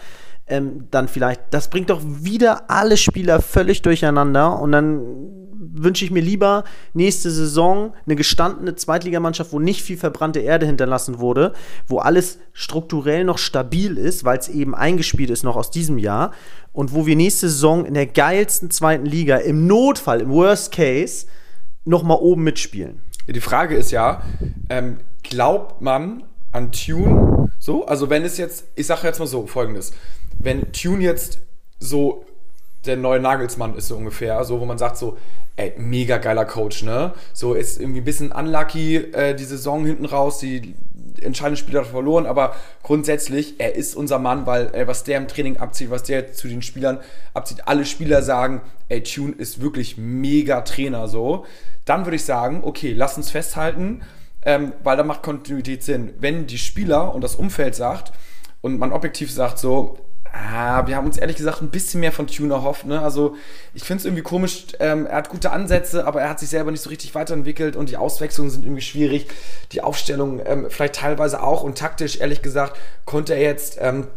ähm, 0.51 0.87
dann 0.91 1.07
vielleicht, 1.07 1.41
das 1.51 1.69
bringt 1.69 1.89
doch 1.89 2.01
wieder 2.03 2.69
alle 2.69 2.97
Spieler 2.97 3.41
völlig 3.41 3.81
durcheinander 3.81 4.59
und 4.59 4.71
dann 4.71 5.01
wünsche 5.73 6.03
ich 6.03 6.11
mir 6.11 6.21
lieber 6.21 6.65
nächste 6.93 7.31
Saison 7.31 7.93
eine 8.05 8.15
gestandene 8.15 8.75
Zweitligamannschaft, 8.75 9.53
wo 9.53 9.59
nicht 9.59 9.81
viel 9.81 9.97
verbrannte 9.97 10.39
Erde 10.39 10.65
hinterlassen 10.65 11.19
wurde, 11.19 11.53
wo 11.87 11.99
alles 11.99 12.39
strukturell 12.51 13.23
noch 13.23 13.37
stabil 13.37 13.97
ist, 13.97 14.25
weil 14.25 14.37
es 14.37 14.49
eben 14.49 14.75
eingespielt 14.75 15.29
ist 15.29 15.43
noch 15.43 15.55
aus 15.55 15.71
diesem 15.71 15.97
Jahr 15.97 16.31
und 16.73 16.93
wo 16.93 17.05
wir 17.05 17.15
nächste 17.15 17.47
Saison 17.47 17.85
in 17.85 17.93
der 17.93 18.07
geilsten 18.07 18.69
zweiten 18.69 19.05
Liga 19.05 19.37
im 19.37 19.65
Notfall, 19.67 20.21
im 20.21 20.29
Worst 20.31 20.73
Case, 20.73 21.25
noch 21.85 22.03
mal 22.03 22.15
oben 22.15 22.43
mitspielen. 22.43 23.01
Die 23.27 23.39
Frage 23.39 23.75
ist 23.75 23.91
ja, 23.91 24.23
ähm, 24.69 24.97
glaubt 25.23 25.81
man 25.81 26.23
an 26.51 26.71
Tune 26.71 27.49
so? 27.61 27.85
Also 27.85 28.09
wenn 28.09 28.23
es 28.23 28.37
jetzt, 28.37 28.65
ich 28.75 28.87
sage 28.87 29.07
jetzt 29.07 29.19
mal 29.19 29.27
so 29.27 29.45
folgendes, 29.45 29.93
wenn 30.43 30.71
Tune 30.71 31.03
jetzt 31.03 31.39
so 31.79 32.25
der 32.85 32.97
neue 32.97 33.19
Nagelsmann 33.19 33.75
ist 33.75 33.87
so 33.87 33.95
ungefähr, 33.95 34.43
so 34.43 34.59
wo 34.59 34.65
man 34.65 34.77
sagt 34.77 34.97
so, 34.97 35.17
ey, 35.55 35.73
mega 35.77 36.17
geiler 36.17 36.45
Coach, 36.45 36.83
ne? 36.83 37.13
So 37.33 37.53
ist 37.53 37.79
irgendwie 37.79 38.01
ein 38.01 38.05
bisschen 38.05 38.31
unlucky 38.31 38.95
äh, 38.95 39.35
die 39.35 39.43
Saison 39.43 39.85
hinten 39.85 40.05
raus, 40.05 40.39
die 40.39 40.75
entscheidenden 41.21 41.57
Spieler 41.57 41.83
verloren, 41.85 42.25
aber 42.25 42.55
grundsätzlich, 42.81 43.59
er 43.59 43.75
ist 43.75 43.95
unser 43.95 44.17
Mann, 44.17 44.47
weil 44.47 44.73
äh, 44.73 44.87
was 44.87 45.03
der 45.03 45.17
im 45.17 45.27
Training 45.27 45.57
abzieht, 45.57 45.91
was 45.91 46.03
der 46.03 46.33
zu 46.33 46.47
den 46.47 46.61
Spielern 46.61 46.99
abzieht, 47.33 47.67
alle 47.67 47.85
Spieler 47.85 48.23
sagen, 48.23 48.61
ey, 48.89 49.03
Tune 49.03 49.33
ist 49.37 49.61
wirklich 49.61 49.97
mega 49.97 50.61
Trainer 50.61 51.07
so. 51.07 51.45
Dann 51.85 52.05
würde 52.05 52.15
ich 52.15 52.23
sagen, 52.23 52.61
okay, 52.63 52.93
lass 52.93 53.17
uns 53.17 53.29
festhalten, 53.29 54.01
ähm, 54.43 54.73
weil 54.83 54.97
da 54.97 55.03
macht 55.03 55.21
Kontinuität 55.21 55.83
Sinn. 55.83 56.13
Wenn 56.19 56.47
die 56.47 56.57
Spieler 56.57 57.13
und 57.13 57.21
das 57.21 57.35
Umfeld 57.35 57.75
sagt 57.75 58.11
und 58.61 58.79
man 58.79 58.91
objektiv 58.91 59.31
sagt 59.31 59.59
so, 59.59 59.97
Ah, 60.33 60.87
wir 60.87 60.95
haben 60.95 61.05
uns 61.05 61.17
ehrlich 61.17 61.35
gesagt 61.35 61.61
ein 61.61 61.71
bisschen 61.71 61.99
mehr 61.99 62.13
von 62.13 62.27
Tune 62.27 62.53
erhofft. 62.53 62.85
Ne? 62.85 63.01
Also 63.01 63.35
ich 63.73 63.83
finde 63.83 63.99
es 63.99 64.05
irgendwie 64.05 64.23
komisch. 64.23 64.67
Ähm, 64.79 65.05
er 65.05 65.17
hat 65.17 65.29
gute 65.29 65.51
Ansätze, 65.51 66.07
aber 66.07 66.21
er 66.21 66.29
hat 66.29 66.39
sich 66.39 66.49
selber 66.49 66.71
nicht 66.71 66.81
so 66.81 66.89
richtig 66.89 67.13
weiterentwickelt 67.15 67.75
und 67.75 67.89
die 67.89 67.97
Auswechslungen 67.97 68.49
sind 68.49 68.63
irgendwie 68.63 68.81
schwierig. 68.81 69.27
Die 69.73 69.81
Aufstellung 69.81 70.41
ähm, 70.45 70.67
vielleicht 70.69 70.95
teilweise 70.95 71.43
auch 71.43 71.63
und 71.63 71.77
taktisch, 71.77 72.21
ehrlich 72.21 72.41
gesagt, 72.41 72.79
konnte 73.05 73.33
er 73.33 73.41
jetzt 73.41 73.77
ähm, 73.81 74.07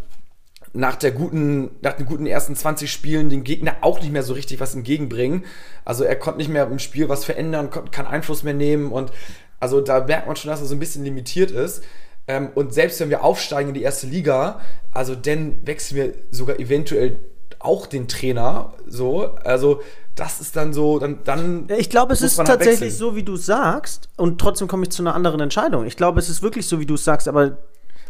nach 0.72 0.96
der 0.96 1.10
guten, 1.10 1.70
nach 1.82 1.94
den 1.94 2.06
guten 2.06 2.26
ersten 2.26 2.54
20 2.54 2.92
Spielen 2.92 3.28
den 3.28 3.42
Gegner 3.42 3.76
auch 3.80 4.00
nicht 4.00 4.12
mehr 4.12 4.22
so 4.22 4.34
richtig 4.34 4.60
was 4.60 4.74
entgegenbringen. 4.74 5.44
Also 5.84 6.04
er 6.04 6.16
konnte 6.16 6.38
nicht 6.38 6.50
mehr 6.50 6.66
im 6.66 6.78
Spiel 6.78 7.08
was 7.08 7.24
verändern, 7.24 7.70
konnte 7.70 7.90
keinen 7.90 8.08
Einfluss 8.08 8.44
mehr 8.44 8.54
nehmen 8.54 8.92
und 8.92 9.10
also 9.58 9.80
da 9.80 10.04
merkt 10.04 10.26
man 10.26 10.36
schon, 10.36 10.50
dass 10.50 10.60
er 10.60 10.66
so 10.66 10.74
ein 10.74 10.80
bisschen 10.80 11.04
limitiert 11.04 11.50
ist. 11.50 11.82
Ähm, 12.26 12.50
und 12.54 12.72
selbst 12.72 13.00
wenn 13.00 13.10
wir 13.10 13.22
aufsteigen 13.22 13.68
in 13.68 13.74
die 13.74 13.82
erste 13.82 14.06
Liga, 14.06 14.60
also 14.92 15.14
dann 15.14 15.66
wechseln 15.66 15.96
wir 15.96 16.14
sogar 16.30 16.58
eventuell 16.58 17.18
auch 17.58 17.86
den 17.86 18.08
Trainer. 18.08 18.72
So, 18.86 19.34
also 19.44 19.80
das 20.14 20.40
ist 20.40 20.54
dann 20.56 20.72
so, 20.72 20.98
dann, 20.98 21.20
dann 21.24 21.66
Ich 21.76 21.90
glaube, 21.90 22.12
es 22.12 22.22
ist 22.22 22.38
halt 22.38 22.46
tatsächlich 22.46 22.80
wechseln. 22.80 22.98
so, 22.98 23.16
wie 23.16 23.24
du 23.24 23.36
sagst, 23.36 24.08
und 24.16 24.40
trotzdem 24.40 24.68
komme 24.68 24.84
ich 24.84 24.90
zu 24.90 25.02
einer 25.02 25.14
anderen 25.14 25.40
Entscheidung. 25.40 25.86
Ich 25.86 25.96
glaube, 25.96 26.20
es 26.20 26.28
ist 26.28 26.42
wirklich 26.42 26.66
so, 26.68 26.78
wie 26.78 26.86
du 26.86 26.94
es 26.94 27.04
sagst, 27.04 27.26
aber 27.26 27.58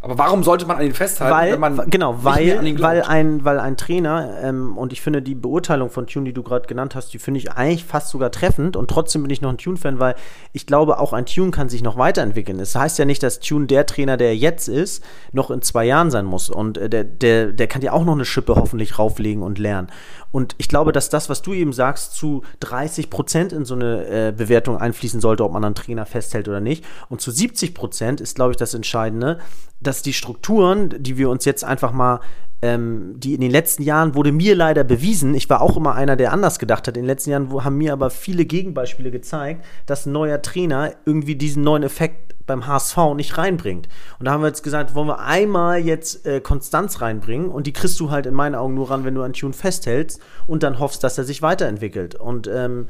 Aber 0.04 0.18
warum 0.18 0.44
sollte 0.44 0.66
man 0.66 0.76
an 0.76 0.84
ihn 0.84 0.92
festhalten, 0.92 1.34
weil, 1.34 1.52
wenn 1.52 1.60
man 1.60 1.88
genau, 1.88 2.22
weil, 2.22 2.60
weil, 2.78 3.00
ein, 3.00 3.42
weil 3.42 3.58
ein 3.58 3.78
Trainer, 3.78 4.34
ähm, 4.42 4.76
und 4.76 4.92
ich 4.92 5.00
finde 5.00 5.22
die 5.22 5.34
Beurteilung 5.34 5.88
von 5.88 6.06
Tune, 6.06 6.26
die 6.26 6.34
du 6.34 6.42
gerade 6.42 6.66
genannt 6.66 6.94
hast, 6.94 7.14
die 7.14 7.18
finde 7.18 7.38
ich 7.38 7.52
eigentlich 7.52 7.86
fast 7.86 8.10
sogar 8.10 8.30
treffend 8.30 8.76
und 8.76 8.90
trotzdem 8.90 9.22
bin 9.22 9.30
ich 9.30 9.40
noch 9.40 9.48
ein 9.48 9.56
Tune-Fan, 9.56 10.00
weil 10.00 10.14
ich 10.52 10.66
glaube, 10.66 10.98
auch 10.98 11.14
ein 11.14 11.24
Tune 11.24 11.52
kann 11.52 11.70
sich 11.70 11.82
noch 11.82 11.96
weiterentwickeln. 11.96 12.60
Es 12.60 12.72
das 12.72 12.82
heißt 12.82 12.98
ja 12.98 13.06
nicht, 13.06 13.22
dass 13.22 13.40
Tune 13.40 13.66
der 13.66 13.86
Trainer, 13.86 14.18
der 14.18 14.36
jetzt 14.36 14.68
ist, 14.68 15.02
noch 15.32 15.50
in 15.50 15.62
zwei 15.62 15.86
Jahren 15.86 16.10
sein 16.10 16.26
muss 16.26 16.50
und 16.50 16.76
äh, 16.76 16.90
der, 16.90 17.04
der, 17.04 17.52
der 17.52 17.66
kann 17.66 17.80
ja 17.80 17.92
auch 17.92 18.04
noch 18.04 18.12
eine 18.12 18.26
Schippe 18.26 18.56
hoffentlich 18.56 18.98
rauflegen 18.98 19.42
und 19.42 19.58
lernen. 19.58 19.88
Und 20.34 20.56
ich 20.58 20.68
glaube, 20.68 20.90
dass 20.90 21.10
das, 21.10 21.30
was 21.30 21.42
du 21.42 21.54
eben 21.54 21.72
sagst, 21.72 22.16
zu 22.16 22.42
30 22.58 23.08
Prozent 23.08 23.52
in 23.52 23.64
so 23.64 23.76
eine 23.76 24.04
äh, 24.08 24.32
Bewertung 24.36 24.76
einfließen 24.76 25.20
sollte, 25.20 25.44
ob 25.44 25.52
man 25.52 25.64
einen 25.64 25.76
Trainer 25.76 26.06
festhält 26.06 26.48
oder 26.48 26.60
nicht. 26.60 26.84
Und 27.08 27.20
zu 27.20 27.30
70 27.30 27.72
Prozent 27.72 28.20
ist, 28.20 28.34
glaube 28.34 28.50
ich, 28.50 28.56
das 28.56 28.74
Entscheidende, 28.74 29.38
dass 29.80 29.93
die 30.02 30.12
Strukturen, 30.12 30.94
die 30.98 31.18
wir 31.18 31.30
uns 31.30 31.44
jetzt 31.44 31.64
einfach 31.64 31.92
mal, 31.92 32.20
ähm, 32.62 33.14
die 33.16 33.34
in 33.34 33.40
den 33.40 33.50
letzten 33.50 33.82
Jahren 33.82 34.14
wurde 34.14 34.32
mir 34.32 34.56
leider 34.56 34.84
bewiesen, 34.84 35.34
ich 35.34 35.50
war 35.50 35.60
auch 35.60 35.76
immer 35.76 35.94
einer, 35.94 36.16
der 36.16 36.32
anders 36.32 36.58
gedacht 36.58 36.88
hat. 36.88 36.96
In 36.96 37.02
den 37.02 37.08
letzten 37.08 37.30
Jahren 37.30 37.64
haben 37.64 37.76
mir 37.76 37.92
aber 37.92 38.10
viele 38.10 38.46
Gegenbeispiele 38.46 39.10
gezeigt, 39.10 39.64
dass 39.86 40.06
ein 40.06 40.12
neuer 40.12 40.40
Trainer 40.40 40.92
irgendwie 41.04 41.36
diesen 41.36 41.62
neuen 41.62 41.82
Effekt 41.82 42.34
beim 42.46 42.66
HSV 42.66 42.96
nicht 43.16 43.36
reinbringt. 43.36 43.88
Und 44.18 44.26
da 44.26 44.32
haben 44.32 44.42
wir 44.42 44.48
jetzt 44.48 44.62
gesagt, 44.62 44.94
wollen 44.94 45.08
wir 45.08 45.20
einmal 45.20 45.78
jetzt 45.78 46.26
äh, 46.26 46.40
Konstanz 46.40 47.00
reinbringen 47.00 47.48
und 47.48 47.66
die 47.66 47.72
kriegst 47.72 48.00
du 48.00 48.10
halt 48.10 48.26
in 48.26 48.34
meinen 48.34 48.54
Augen 48.54 48.74
nur 48.74 48.90
ran, 48.90 49.04
wenn 49.04 49.14
du 49.14 49.22
an 49.22 49.32
Tune 49.32 49.52
festhältst 49.52 50.20
und 50.46 50.62
dann 50.62 50.78
hoffst, 50.78 51.04
dass 51.04 51.18
er 51.18 51.24
sich 51.24 51.42
weiterentwickelt. 51.42 52.14
Und 52.14 52.46
ähm, 52.46 52.88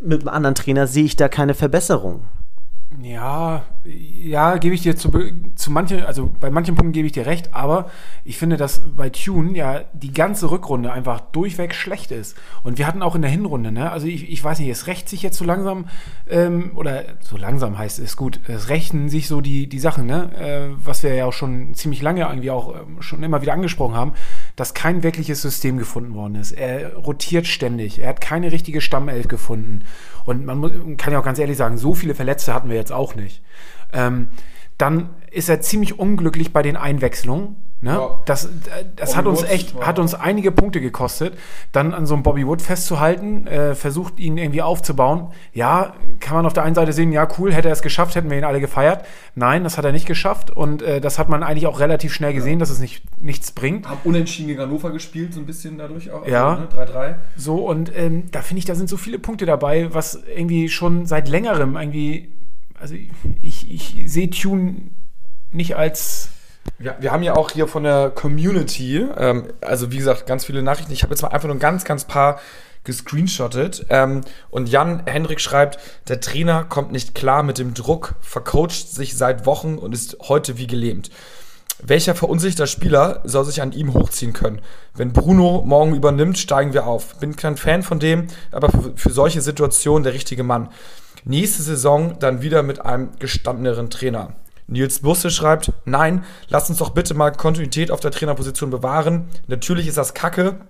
mit 0.00 0.20
einem 0.20 0.28
anderen 0.28 0.54
Trainer 0.54 0.86
sehe 0.86 1.04
ich 1.04 1.16
da 1.16 1.28
keine 1.28 1.54
Verbesserung. 1.54 2.24
Ja, 3.02 3.64
ja, 3.84 4.56
gebe 4.58 4.74
ich 4.74 4.82
dir 4.82 4.96
zu, 4.96 5.10
zu 5.56 5.70
manchen, 5.72 6.04
also 6.04 6.30
bei 6.40 6.50
manchen 6.50 6.76
Punkten 6.76 6.92
gebe 6.92 7.06
ich 7.06 7.12
dir 7.12 7.26
recht, 7.26 7.52
aber 7.52 7.90
ich 8.24 8.38
finde, 8.38 8.56
dass 8.56 8.80
bei 8.96 9.10
Tune 9.10 9.56
ja 9.56 9.82
die 9.92 10.12
ganze 10.12 10.50
Rückrunde 10.50 10.92
einfach 10.92 11.20
durchweg 11.20 11.74
schlecht 11.74 12.12
ist. 12.12 12.36
Und 12.62 12.78
wir 12.78 12.86
hatten 12.86 13.02
auch 13.02 13.16
in 13.16 13.22
der 13.22 13.30
Hinrunde, 13.30 13.72
ne, 13.72 13.90
also 13.90 14.06
ich, 14.06 14.30
ich 14.30 14.42
weiß 14.42 14.60
nicht, 14.60 14.68
es 14.68 14.86
rächt 14.86 15.08
sich 15.08 15.22
jetzt 15.22 15.36
so 15.36 15.44
langsam, 15.44 15.86
ähm, 16.28 16.72
oder 16.76 17.04
so 17.20 17.36
langsam 17.36 17.76
heißt 17.76 17.98
es 17.98 18.16
gut, 18.16 18.40
es 18.46 18.68
rächten 18.68 19.08
sich 19.08 19.26
so 19.26 19.40
die, 19.40 19.68
die 19.68 19.80
Sachen, 19.80 20.06
ne, 20.06 20.30
äh, 20.36 20.74
was 20.84 21.02
wir 21.02 21.12
ja 21.12 21.26
auch 21.26 21.32
schon 21.32 21.74
ziemlich 21.74 22.02
lange 22.02 22.22
irgendwie 22.22 22.52
auch 22.52 22.72
ähm, 22.74 23.02
schon 23.02 23.22
immer 23.24 23.42
wieder 23.42 23.52
angesprochen 23.52 23.96
haben, 23.96 24.12
dass 24.56 24.72
kein 24.72 25.02
wirkliches 25.02 25.42
System 25.42 25.76
gefunden 25.76 26.14
worden 26.14 26.34
ist. 26.34 26.52
Er 26.52 26.96
rotiert 26.96 27.46
ständig, 27.46 28.00
er 28.00 28.08
hat 28.08 28.20
keine 28.22 28.52
richtige 28.52 28.80
Stammelf 28.80 29.28
gefunden. 29.28 29.82
Und 30.24 30.44
man 30.46 30.96
kann 30.96 31.12
ja 31.12 31.20
auch 31.20 31.24
ganz 31.24 31.38
ehrlich 31.38 31.58
sagen, 31.58 31.76
so 31.76 31.94
viele 31.94 32.14
Verletzte 32.14 32.54
hatten 32.54 32.70
wir 32.70 32.76
jetzt 32.76 32.92
auch 32.92 33.14
nicht. 33.14 33.42
Ähm, 33.92 34.28
dann 34.78 35.10
ist 35.30 35.48
er 35.48 35.60
ziemlich 35.60 35.98
unglücklich 35.98 36.52
bei 36.52 36.62
den 36.62 36.76
Einwechslungen. 36.76 37.56
Ne? 37.82 37.90
Ja. 37.90 38.20
Das, 38.24 38.46
äh, 38.46 38.48
das 38.96 39.10
Bobby 39.10 39.18
hat 39.18 39.26
uns 39.26 39.40
Woods 39.42 39.50
echt, 39.50 39.80
hat 39.80 39.98
uns 39.98 40.14
einige 40.14 40.50
Punkte 40.50 40.80
gekostet. 40.80 41.36
Dann 41.72 41.92
an 41.92 42.06
so 42.06 42.14
einem 42.14 42.22
Bobby 42.22 42.46
Wood 42.46 42.62
festzuhalten, 42.62 43.46
äh, 43.46 43.74
versucht 43.74 44.18
ihn 44.18 44.38
irgendwie 44.38 44.62
aufzubauen. 44.62 45.28
Ja, 45.52 45.94
kann 46.20 46.36
man 46.36 46.46
auf 46.46 46.54
der 46.54 46.62
einen 46.62 46.74
Seite 46.74 46.94
sehen, 46.94 47.12
ja 47.12 47.28
cool, 47.38 47.52
hätte 47.52 47.68
er 47.68 47.72
es 47.72 47.82
geschafft, 47.82 48.14
hätten 48.14 48.30
wir 48.30 48.38
ihn 48.38 48.44
alle 48.44 48.60
gefeiert. 48.60 49.04
Nein, 49.34 49.62
das 49.62 49.76
hat 49.76 49.84
er 49.84 49.92
nicht 49.92 50.06
geschafft 50.06 50.50
und 50.50 50.80
äh, 50.80 51.02
das 51.02 51.18
hat 51.18 51.28
man 51.28 51.42
eigentlich 51.42 51.66
auch 51.66 51.78
relativ 51.78 52.14
schnell 52.14 52.32
gesehen, 52.32 52.58
dass 52.58 52.70
es 52.70 52.78
nicht, 52.78 53.02
nichts 53.20 53.52
bringt. 53.52 53.86
Hab 53.86 54.06
unentschieden 54.06 54.48
gegen 54.48 54.60
Hannover 54.60 54.90
gespielt, 54.90 55.34
so 55.34 55.40
ein 55.40 55.46
bisschen 55.46 55.76
dadurch 55.76 56.10
auch. 56.10 56.26
Ja. 56.26 56.56
ne, 56.56 56.68
3-3. 56.74 57.16
So, 57.36 57.56
und 57.56 57.92
ähm, 57.94 58.24
da 58.32 58.40
finde 58.40 58.60
ich, 58.60 58.64
da 58.64 58.74
sind 58.74 58.88
so 58.88 58.96
viele 58.96 59.18
Punkte 59.18 59.44
dabei, 59.44 59.92
was 59.92 60.22
irgendwie 60.34 60.70
schon 60.70 61.04
seit 61.04 61.28
längerem 61.28 61.76
irgendwie, 61.76 62.32
also 62.80 62.94
ich, 63.42 63.70
ich 63.70 64.10
sehe 64.10 64.30
Tune 64.30 64.76
nicht 65.52 65.76
als 65.76 66.30
Wir, 66.78 66.96
wir 67.00 67.12
haben 67.12 67.22
ja 67.22 67.34
auch 67.34 67.50
hier 67.50 67.68
von 67.68 67.84
der 67.84 68.10
Community, 68.10 69.06
ähm, 69.16 69.48
also 69.60 69.92
wie 69.92 69.98
gesagt, 69.98 70.26
ganz 70.26 70.44
viele 70.44 70.62
Nachrichten. 70.62 70.92
Ich 70.92 71.02
habe 71.02 71.12
jetzt 71.12 71.22
mal 71.22 71.28
einfach 71.28 71.48
nur 71.48 71.56
ein 71.56 71.60
ganz, 71.60 71.84
ganz 71.84 72.04
paar 72.04 72.40
gescreenshottet. 72.86 73.86
Ähm, 73.90 74.22
und 74.50 74.70
Jan 74.70 75.02
Henrik 75.04 75.40
schreibt, 75.40 75.78
der 76.08 76.20
Trainer 76.20 76.64
kommt 76.64 76.92
nicht 76.92 77.14
klar 77.14 77.42
mit 77.42 77.58
dem 77.58 77.74
Druck, 77.74 78.14
vercoacht 78.22 78.90
sich 78.90 79.16
seit 79.16 79.44
Wochen 79.44 79.76
und 79.76 79.92
ist 79.92 80.16
heute 80.28 80.56
wie 80.56 80.66
gelähmt. 80.66 81.10
Welcher 81.82 82.14
verunsicherter 82.14 82.66
Spieler 82.66 83.20
soll 83.24 83.44
sich 83.44 83.60
an 83.60 83.72
ihm 83.72 83.92
hochziehen 83.92 84.32
können? 84.32 84.62
Wenn 84.94 85.12
Bruno 85.12 85.62
morgen 85.66 85.94
übernimmt, 85.94 86.38
steigen 86.38 86.72
wir 86.72 86.86
auf. 86.86 87.16
Bin 87.16 87.36
kein 87.36 87.58
Fan 87.58 87.82
von 87.82 87.98
dem, 87.98 88.28
aber 88.50 88.70
für, 88.70 88.92
für 88.96 89.10
solche 89.10 89.42
Situationen 89.42 90.02
der 90.02 90.14
richtige 90.14 90.42
Mann. 90.42 90.70
Nächste 91.24 91.62
Saison 91.62 92.18
dann 92.18 92.40
wieder 92.40 92.62
mit 92.62 92.80
einem 92.80 93.10
gestandeneren 93.18 93.90
Trainer. 93.90 94.32
Nils 94.68 95.00
Busse 95.00 95.30
schreibt, 95.30 95.72
nein, 95.84 96.24
lass 96.48 96.68
uns 96.68 96.78
doch 96.78 96.90
bitte 96.90 97.14
mal 97.14 97.30
Kontinuität 97.30 97.90
auf 97.90 98.00
der 98.00 98.10
Trainerposition 98.10 98.70
bewahren. 98.70 99.28
Natürlich 99.46 99.86
ist 99.86 99.98
das 99.98 100.14
Kacke, 100.14 100.60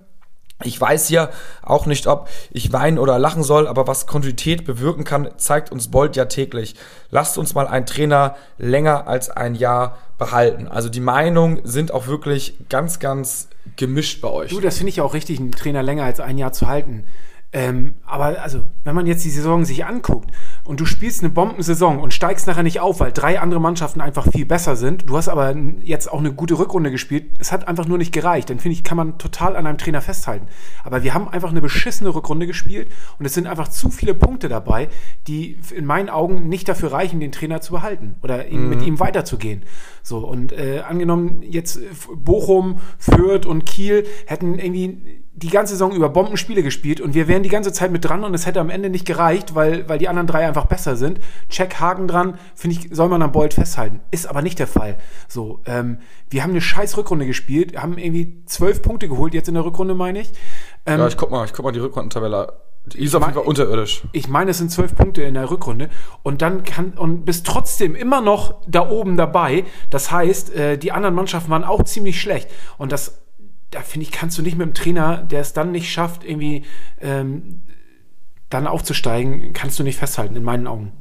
ich 0.65 0.81
weiß 0.81 1.11
ja 1.11 1.29
auch 1.63 1.85
nicht, 1.85 2.07
ob 2.07 2.29
ich 2.51 2.73
weinen 2.73 2.99
oder 2.99 3.19
lachen 3.19 3.43
soll, 3.43 3.69
aber 3.69 3.87
was 3.87 4.07
Kontinuität 4.07 4.65
bewirken 4.65 5.05
kann, 5.05 5.29
zeigt 5.37 5.71
uns 5.71 5.91
Bolt 5.91 6.17
ja 6.17 6.25
täglich. 6.25 6.75
Lasst 7.11 7.37
uns 7.37 7.55
mal 7.55 7.67
einen 7.67 7.85
Trainer 7.85 8.37
länger 8.57 9.07
als 9.07 9.29
ein 9.29 9.55
Jahr 9.55 9.99
behalten. 10.17 10.67
Also 10.67 10.89
die 10.89 11.01
Meinungen 11.01 11.61
sind 11.65 11.93
auch 11.93 12.07
wirklich 12.07 12.57
ganz, 12.71 13.01
ganz 13.01 13.49
gemischt 13.77 14.23
bei 14.23 14.29
euch. 14.29 14.51
Du, 14.51 14.61
das 14.61 14.79
finde 14.79 14.91
ich 14.91 15.03
auch 15.03 15.13
richtig, 15.13 15.39
einen 15.41 15.53
Trainer 15.53 15.83
länger 15.83 16.05
als 16.05 16.21
ein 16.21 16.39
Jahr 16.39 16.53
zu 16.53 16.67
halten. 16.67 17.05
Ähm, 17.57 17.95
aber 18.05 18.43
also, 18.43 18.65
wenn 18.85 18.95
man 18.95 19.07
jetzt 19.07 19.25
die 19.25 19.31
Saison 19.31 19.65
sich 19.65 19.87
anguckt 19.87 20.31
und 20.65 20.79
du 20.79 20.85
spielst 20.85 21.23
eine 21.23 21.31
Bombensaison 21.31 21.99
und 21.99 22.13
steigst 22.13 22.47
nachher 22.47 22.63
nicht 22.63 22.81
auf, 22.81 23.01
weil 23.01 23.13
drei 23.13 23.41
andere 23.41 23.63
Mannschaften 23.63 24.03
einfach 24.03 24.31
viel 24.31 24.45
besser 24.45 24.77
sind, 24.77 25.09
du 25.09 25.17
hast 25.17 25.31
aber 25.31 25.57
jetzt 25.83 26.13
auch 26.13 26.19
eine 26.19 26.35
gute 26.35 26.59
Rückrunde 26.59 26.91
gespielt, 26.91 27.31
es 27.39 27.53
hat 27.53 27.67
einfach 27.67 27.89
nur 27.89 27.97
nicht 27.97 28.13
gereicht, 28.13 28.51
dann 28.51 28.59
finde 28.59 28.75
ich, 28.75 28.85
kann 28.85 28.99
man 28.99 29.17
total 29.17 29.57
an 29.57 29.67
einem 29.67 29.79
Trainer 29.79 30.03
festhalten. 30.03 30.49
Aber 30.85 31.03
wir 31.03 31.15
haben 31.15 31.29
einfach 31.29 31.49
eine 31.49 31.63
beschissene 31.63 32.15
Rückrunde 32.15 32.47
gespielt 32.47 32.91
und 33.19 33.25
es 33.25 33.33
sind 33.33 33.47
einfach 33.47 33.69
zu 33.69 33.89
viele 33.89 34.13
Punkte 34.13 34.51
dabei, 34.51 34.91
die 35.27 35.59
in 35.75 35.87
meinen 35.87 36.11
Augen 36.11 36.51
nicht 36.51 36.69
dafür 36.69 36.93
reichen, 36.93 37.21
den 37.21 37.33
Trainer 37.33 37.63
zu 37.63 37.73
behalten 37.73 38.17
oder 38.23 38.45
mhm. 38.45 38.69
mit 38.69 38.83
ihm 38.83 39.01
weiterzugehen. 39.01 39.63
So, 40.03 40.19
und 40.19 40.53
äh, 40.53 40.83
angenommen 40.87 41.43
jetzt 41.43 41.81
Bochum, 42.15 42.81
Fürth 42.99 43.47
und 43.47 43.65
Kiel 43.65 44.07
hätten 44.27 44.59
irgendwie 44.59 45.25
die 45.37 45.51
ganze 45.51 45.75
Saison 45.75 45.93
über 45.93 46.09
Bombenspiele 46.09 46.63
gespielt 46.63 47.01
und 47.01 47.15
wir 47.15 47.29
wären 47.29 47.43
die 47.43 47.51
ganze 47.51 47.71
Zeit 47.71 47.93
mit 47.93 48.05
dran 48.05 48.25
und 48.25 48.33
es 48.33 48.47
hätte 48.47 48.59
am 48.59 48.71
Ende 48.71 48.89
nicht 48.89 49.07
gereicht, 49.07 49.55
weil, 49.55 49.87
weil 49.87 49.99
die 49.99 50.09
anderen 50.09 50.27
drei 50.27 50.47
einfach 50.47 50.65
besser 50.65 50.97
sind. 50.97 51.21
Check 51.51 51.79
Haken 51.79 52.09
dran, 52.09 52.39
finde 52.55 52.77
ich, 52.77 52.89
soll 52.91 53.11
man 53.11 53.21
am 53.21 53.33
Bolt 53.33 53.53
festhalten. 53.53 54.01
Ist 54.11 54.27
aber 54.27 54.41
nicht 54.41 54.59
der 54.59 54.67
Fall. 54.67 54.97
So, 55.29 55.61
ähm, 55.67 55.99
wir 56.31 56.43
haben 56.43 56.51
eine 56.51 56.63
scheiß 56.63 56.97
Rückrunde 56.97 57.27
gespielt, 57.27 57.77
haben 57.77 57.99
irgendwie 57.99 58.43
zwölf 58.47 58.81
Punkte 58.81 59.09
geholt, 59.09 59.35
jetzt 59.35 59.49
in 59.49 59.55
der 59.55 59.65
Rückrunde, 59.65 59.95
meine 59.95 60.21
ich. 60.21 60.33
Ähm, 60.87 61.01
ja, 61.01 61.07
ich 61.07 61.19
guck 61.19 61.31
mal, 61.31 61.45
ich 61.45 61.53
guck 61.53 61.67
mal 61.67 61.73
die 61.73 61.81
Rückrundentabelle 61.81 62.55
die 62.87 63.03
ist 63.03 63.17
auf 63.17 63.23
jeden 63.23 63.35
Fall 63.35 63.43
unterirdisch. 63.43 64.03
Ich 64.13 64.29
meine, 64.29 64.53
es 64.53 64.59
sind 64.59 64.71
zwölf 64.71 64.95
Punkte 64.95 65.23
in 65.23 65.35
der 65.35 65.51
Rückrunde 65.51 65.91
und 66.23 66.41
dann 66.41 66.63
kann 66.63 66.93
und 66.93 67.25
bist 67.25 67.45
trotzdem 67.45 67.97
immer 67.97 68.21
noch 68.21 68.63
da 68.69 68.89
oben 68.89 69.17
dabei. 69.17 69.65
Das 69.91 70.13
heißt, 70.13 70.55
äh, 70.55 70.79
die 70.79 70.93
anderen 70.93 71.17
Mannschaften 71.17 71.51
waren 71.51 71.65
auch 71.65 71.83
ziemlich 71.83 72.21
schlecht 72.21 72.49
und 72.79 72.93
das 72.93 73.26
da 73.71 73.81
finde 73.81 74.05
ich, 74.05 74.13
kannst 74.13 74.39
du 74.39 74.43
nicht 74.43 74.57
mit 74.57 74.67
dem 74.67 74.75
Trainer, 74.75 75.19
der 75.19 75.41
es 75.41 75.53
dann 75.53 75.73
nicht 75.73 75.91
schafft, 75.91 76.25
irgendwie 76.25 76.65
ähm, 77.01 77.63
dann 78.49 78.67
aufzusteigen, 78.67 79.53
kannst 79.53 79.79
du 79.79 79.83
nicht 79.83 79.99
festhalten, 79.99 80.37
in 80.37 80.45
meinen 80.45 80.67
Augen. 80.67 80.93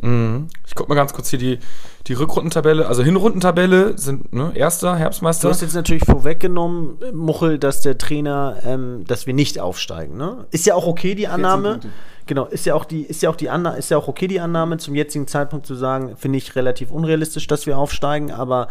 Mhm. 0.00 0.48
Ich 0.66 0.74
gucke 0.74 0.88
mal 0.88 0.94
ganz 0.94 1.12
kurz 1.12 1.30
hier 1.30 1.38
die, 1.38 1.58
die 2.06 2.12
Rückrundentabelle. 2.12 2.86
Also 2.86 3.02
Hinrundentabelle 3.02 3.98
sind 3.98 4.32
ne, 4.32 4.52
erster 4.54 4.96
Herbstmeister. 4.96 5.48
Du 5.48 5.52
hast 5.52 5.62
jetzt 5.62 5.74
natürlich 5.74 6.04
vorweggenommen, 6.04 6.98
Muchel, 7.12 7.58
dass 7.58 7.80
der 7.80 7.98
Trainer, 7.98 8.56
ähm, 8.64 9.04
dass 9.06 9.26
wir 9.26 9.34
nicht 9.34 9.58
aufsteigen. 9.58 10.16
Ne? 10.16 10.46
Ist 10.50 10.66
ja 10.66 10.74
auch 10.74 10.86
okay 10.86 11.14
die 11.14 11.28
Annahme. 11.28 11.80
Genau, 12.26 12.44
ist 12.44 12.66
ja 12.66 12.74
auch 12.74 12.84
die, 12.84 13.02
ist 13.04 13.22
ja 13.22 13.30
auch 13.30 13.36
die 13.36 13.48
Annahme, 13.48 13.78
ist 13.78 13.90
ja 13.90 13.96
auch 13.96 14.06
okay 14.06 14.26
die 14.26 14.38
Annahme 14.38 14.76
zum 14.76 14.94
jetzigen 14.94 15.26
Zeitpunkt 15.26 15.64
zu 15.64 15.74
sagen, 15.74 16.14
finde 16.18 16.36
ich 16.36 16.54
relativ 16.56 16.90
unrealistisch, 16.90 17.46
dass 17.46 17.64
wir 17.66 17.78
aufsteigen. 17.78 18.30
Aber 18.30 18.68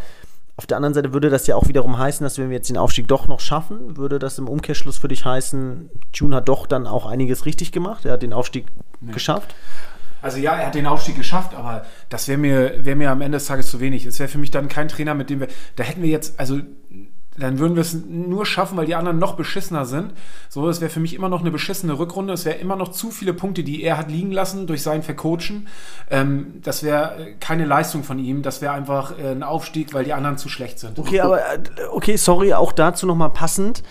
auf 0.57 0.65
der 0.65 0.77
anderen 0.77 0.95
Seite 0.95 1.13
würde 1.13 1.29
das 1.29 1.45
ja 1.45 1.55
auch 1.55 1.67
wiederum 1.67 1.99
heißen, 1.99 2.23
dass 2.23 2.39
wenn 2.39 2.49
wir 2.49 2.57
jetzt 2.57 2.69
den 2.69 2.77
Aufstieg 2.77 3.07
doch 3.07 3.27
noch 3.27 3.39
schaffen, 3.39 3.95
würde 3.95 4.17
das 4.17 4.39
im 4.39 4.47
Umkehrschluss 4.47 4.97
für 4.97 5.07
dich 5.07 5.23
heißen, 5.23 5.89
June 6.13 6.35
hat 6.35 6.49
doch 6.49 6.65
dann 6.65 6.87
auch 6.87 7.05
einiges 7.05 7.45
richtig 7.45 7.71
gemacht. 7.71 8.05
Er 8.05 8.13
hat 8.13 8.23
den 8.23 8.33
Aufstieg 8.33 8.65
nee. 8.99 9.11
geschafft. 9.11 9.53
Also 10.19 10.39
ja, 10.39 10.55
er 10.55 10.67
hat 10.67 10.75
den 10.75 10.87
Aufstieg 10.87 11.15
geschafft, 11.15 11.53
aber 11.53 11.85
das 12.09 12.27
wäre 12.27 12.39
mir, 12.39 12.83
wär 12.83 12.95
mir 12.95 13.11
am 13.11 13.21
Ende 13.21 13.37
des 13.37 13.45
Tages 13.45 13.69
zu 13.69 13.79
wenig. 13.79 14.07
Es 14.07 14.17
wäre 14.17 14.27
für 14.27 14.39
mich 14.39 14.49
dann 14.49 14.67
kein 14.67 14.87
Trainer, 14.87 15.13
mit 15.13 15.29
dem 15.29 15.41
wir. 15.41 15.47
Da 15.75 15.83
hätten 15.83 16.01
wir 16.01 16.09
jetzt, 16.09 16.39
also 16.39 16.59
dann 17.37 17.59
würden 17.59 17.75
wir 17.75 17.81
es 17.81 17.93
nur 17.93 18.45
schaffen, 18.45 18.77
weil 18.77 18.87
die 18.87 18.95
anderen 18.95 19.19
noch 19.19 19.35
beschissener 19.35 19.85
sind. 19.85 20.13
So, 20.49 20.67
es 20.67 20.81
wäre 20.81 20.89
für 20.89 20.99
mich 20.99 21.13
immer 21.13 21.29
noch 21.29 21.41
eine 21.41 21.51
beschissene 21.51 21.97
Rückrunde. 21.97 22.33
Es 22.33 22.45
wäre 22.45 22.57
immer 22.57 22.75
noch 22.75 22.89
zu 22.89 23.11
viele 23.11 23.33
Punkte, 23.33 23.63
die 23.63 23.83
er 23.83 23.97
hat 23.97 24.09
liegen 24.09 24.31
lassen 24.31 24.65
durch 24.65 24.81
sein 24.81 25.03
Vercoachen. 25.03 25.67
Ähm, 26.09 26.59
das 26.63 26.83
wäre 26.83 27.35
keine 27.39 27.65
Leistung 27.65 28.03
von 28.03 28.17
ihm. 28.17 28.41
Das 28.41 28.61
wäre 28.61 28.73
einfach 28.73 29.17
äh, 29.17 29.31
ein 29.31 29.43
Aufstieg, 29.43 29.93
weil 29.93 30.03
die 30.03 30.13
anderen 30.13 30.37
zu 30.37 30.49
schlecht 30.49 30.79
sind. 30.79 30.97
Okay, 30.97 31.19
aber 31.19 31.39
äh, 31.39 31.59
okay, 31.91 32.15
sorry, 32.15 32.53
auch 32.53 32.71
dazu 32.71 33.05
nochmal 33.05 33.29
passend. 33.29 33.83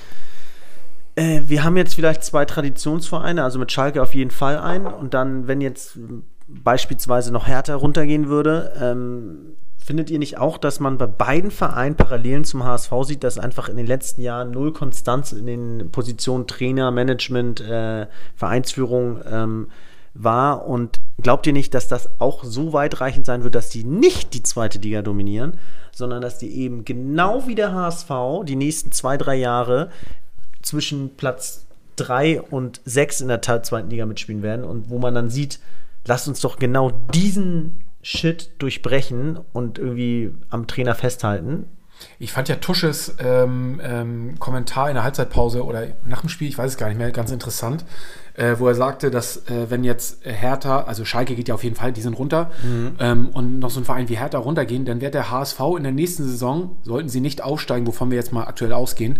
Äh, 1.14 1.42
wir 1.46 1.62
haben 1.62 1.76
jetzt 1.76 1.94
vielleicht 1.94 2.24
zwei 2.24 2.44
Traditionsvereine, 2.44 3.44
also 3.44 3.58
mit 3.58 3.70
Schalke 3.70 4.02
auf 4.02 4.14
jeden 4.14 4.32
Fall 4.32 4.58
ein. 4.58 4.86
Und 4.86 5.14
dann, 5.14 5.46
wenn 5.46 5.60
jetzt 5.60 5.98
beispielsweise 6.48 7.32
noch 7.32 7.46
härter 7.46 7.76
runtergehen 7.76 8.28
würde, 8.28 8.72
ähm, 8.80 9.56
Findet 9.86 10.10
ihr 10.10 10.18
nicht 10.18 10.36
auch, 10.36 10.58
dass 10.58 10.80
man 10.80 10.98
bei 10.98 11.06
beiden 11.06 11.52
Vereinen 11.52 11.94
Parallelen 11.94 12.42
zum 12.42 12.64
HSV 12.64 12.90
sieht, 13.02 13.22
dass 13.22 13.38
einfach 13.38 13.68
in 13.68 13.76
den 13.76 13.86
letzten 13.86 14.20
Jahren 14.20 14.50
null 14.50 14.72
Konstanz 14.72 15.30
in 15.30 15.46
den 15.46 15.92
Positionen 15.92 16.48
Trainer, 16.48 16.90
Management, 16.90 17.60
äh, 17.60 18.08
Vereinsführung 18.34 19.20
ähm, 19.30 19.68
war? 20.12 20.66
Und 20.66 20.98
glaubt 21.22 21.46
ihr 21.46 21.52
nicht, 21.52 21.72
dass 21.72 21.86
das 21.86 22.10
auch 22.18 22.42
so 22.42 22.72
weitreichend 22.72 23.26
sein 23.26 23.44
wird, 23.44 23.54
dass 23.54 23.68
die 23.68 23.84
nicht 23.84 24.34
die 24.34 24.42
zweite 24.42 24.80
Liga 24.80 25.02
dominieren, 25.02 25.56
sondern 25.92 26.20
dass 26.20 26.38
die 26.38 26.50
eben 26.50 26.84
genau 26.84 27.46
wie 27.46 27.54
der 27.54 27.72
HSV 27.72 28.10
die 28.44 28.56
nächsten 28.56 28.90
zwei, 28.90 29.16
drei 29.16 29.36
Jahre 29.36 29.90
zwischen 30.62 31.14
Platz 31.16 31.64
drei 31.94 32.42
und 32.42 32.80
sechs 32.84 33.20
in 33.20 33.28
der 33.28 33.40
zweiten 33.40 33.90
Liga 33.90 34.04
mitspielen 34.04 34.42
werden 34.42 34.64
und 34.64 34.90
wo 34.90 34.98
man 34.98 35.14
dann 35.14 35.30
sieht, 35.30 35.60
lasst 36.06 36.26
uns 36.26 36.40
doch 36.40 36.56
genau 36.56 36.90
diesen 37.14 37.85
Shit 38.06 38.50
durchbrechen 38.58 39.36
und 39.52 39.80
irgendwie 39.80 40.32
am 40.48 40.68
Trainer 40.68 40.94
festhalten. 40.94 41.64
Ich 42.20 42.30
fand 42.30 42.48
ja 42.48 42.54
Tusches 42.54 43.16
ähm, 43.18 43.80
ähm, 43.82 44.38
Kommentar 44.38 44.88
in 44.88 44.94
der 44.94 45.02
Halbzeitpause 45.02 45.64
oder 45.64 45.88
nach 46.04 46.20
dem 46.20 46.28
Spiel, 46.28 46.46
ich 46.46 46.56
weiß 46.56 46.70
es 46.70 46.76
gar 46.76 46.86
nicht 46.86 46.98
mehr, 46.98 47.10
ganz 47.10 47.32
interessant, 47.32 47.84
äh, 48.34 48.54
wo 48.58 48.68
er 48.68 48.76
sagte, 48.76 49.10
dass 49.10 49.48
äh, 49.48 49.70
wenn 49.70 49.82
jetzt 49.82 50.24
Hertha, 50.24 50.82
also 50.82 51.04
Schalke 51.04 51.34
geht 51.34 51.48
ja 51.48 51.54
auf 51.54 51.64
jeden 51.64 51.74
Fall, 51.74 51.92
die 51.92 52.00
sind 52.00 52.16
runter, 52.16 52.52
mhm. 52.62 52.94
ähm, 53.00 53.28
und 53.30 53.58
noch 53.58 53.70
so 53.70 53.80
ein 53.80 53.84
Verein 53.84 54.08
wie 54.08 54.18
Hertha 54.18 54.38
runtergehen, 54.38 54.84
dann 54.84 55.00
wird 55.00 55.14
der 55.14 55.32
HSV 55.32 55.58
in 55.76 55.82
der 55.82 55.92
nächsten 55.92 56.22
Saison, 56.22 56.76
sollten 56.84 57.08
sie 57.08 57.20
nicht 57.20 57.42
aufsteigen, 57.42 57.88
wovon 57.88 58.10
wir 58.10 58.18
jetzt 58.18 58.32
mal 58.32 58.44
aktuell 58.44 58.72
ausgehen, 58.72 59.18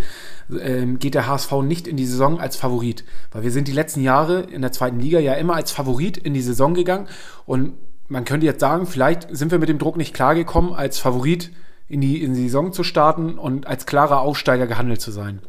ähm, 0.61 0.97
geht 0.97 1.15
der 1.15 1.27
HSV 1.27 1.51
nicht 1.63 1.87
in 1.87 1.97
die 1.97 2.05
Saison 2.05 2.39
als 2.39 2.55
Favorit. 2.55 3.03
Weil 3.33 3.43
wir 3.43 3.51
sind 3.51 3.67
die 3.67 3.73
letzten 3.73 4.01
Jahre 4.01 4.43
in 4.43 4.61
der 4.61 4.71
zweiten 4.71 5.01
Liga 5.01 5.19
ja 5.19 5.33
immer 5.33 5.55
als 5.55 5.71
Favorit 5.71 6.17
in 6.17 6.33
die 6.33 6.41
Saison 6.41 6.73
gegangen 6.73 7.07
und 7.45 7.73
man 8.07 8.25
könnte 8.25 8.45
jetzt 8.45 8.59
sagen, 8.59 8.85
vielleicht 8.85 9.27
sind 9.35 9.51
wir 9.51 9.59
mit 9.59 9.69
dem 9.69 9.79
Druck 9.79 9.97
nicht 9.97 10.13
klargekommen, 10.13 10.73
als 10.73 10.99
Favorit 10.99 11.51
in 11.87 12.01
die, 12.01 12.21
in 12.21 12.33
die 12.33 12.43
Saison 12.43 12.73
zu 12.73 12.83
starten 12.83 13.37
und 13.37 13.67
als 13.67 13.85
klarer 13.85 14.21
Aufsteiger 14.21 14.67
gehandelt 14.67 15.01
zu 15.01 15.11
sein. 15.11 15.39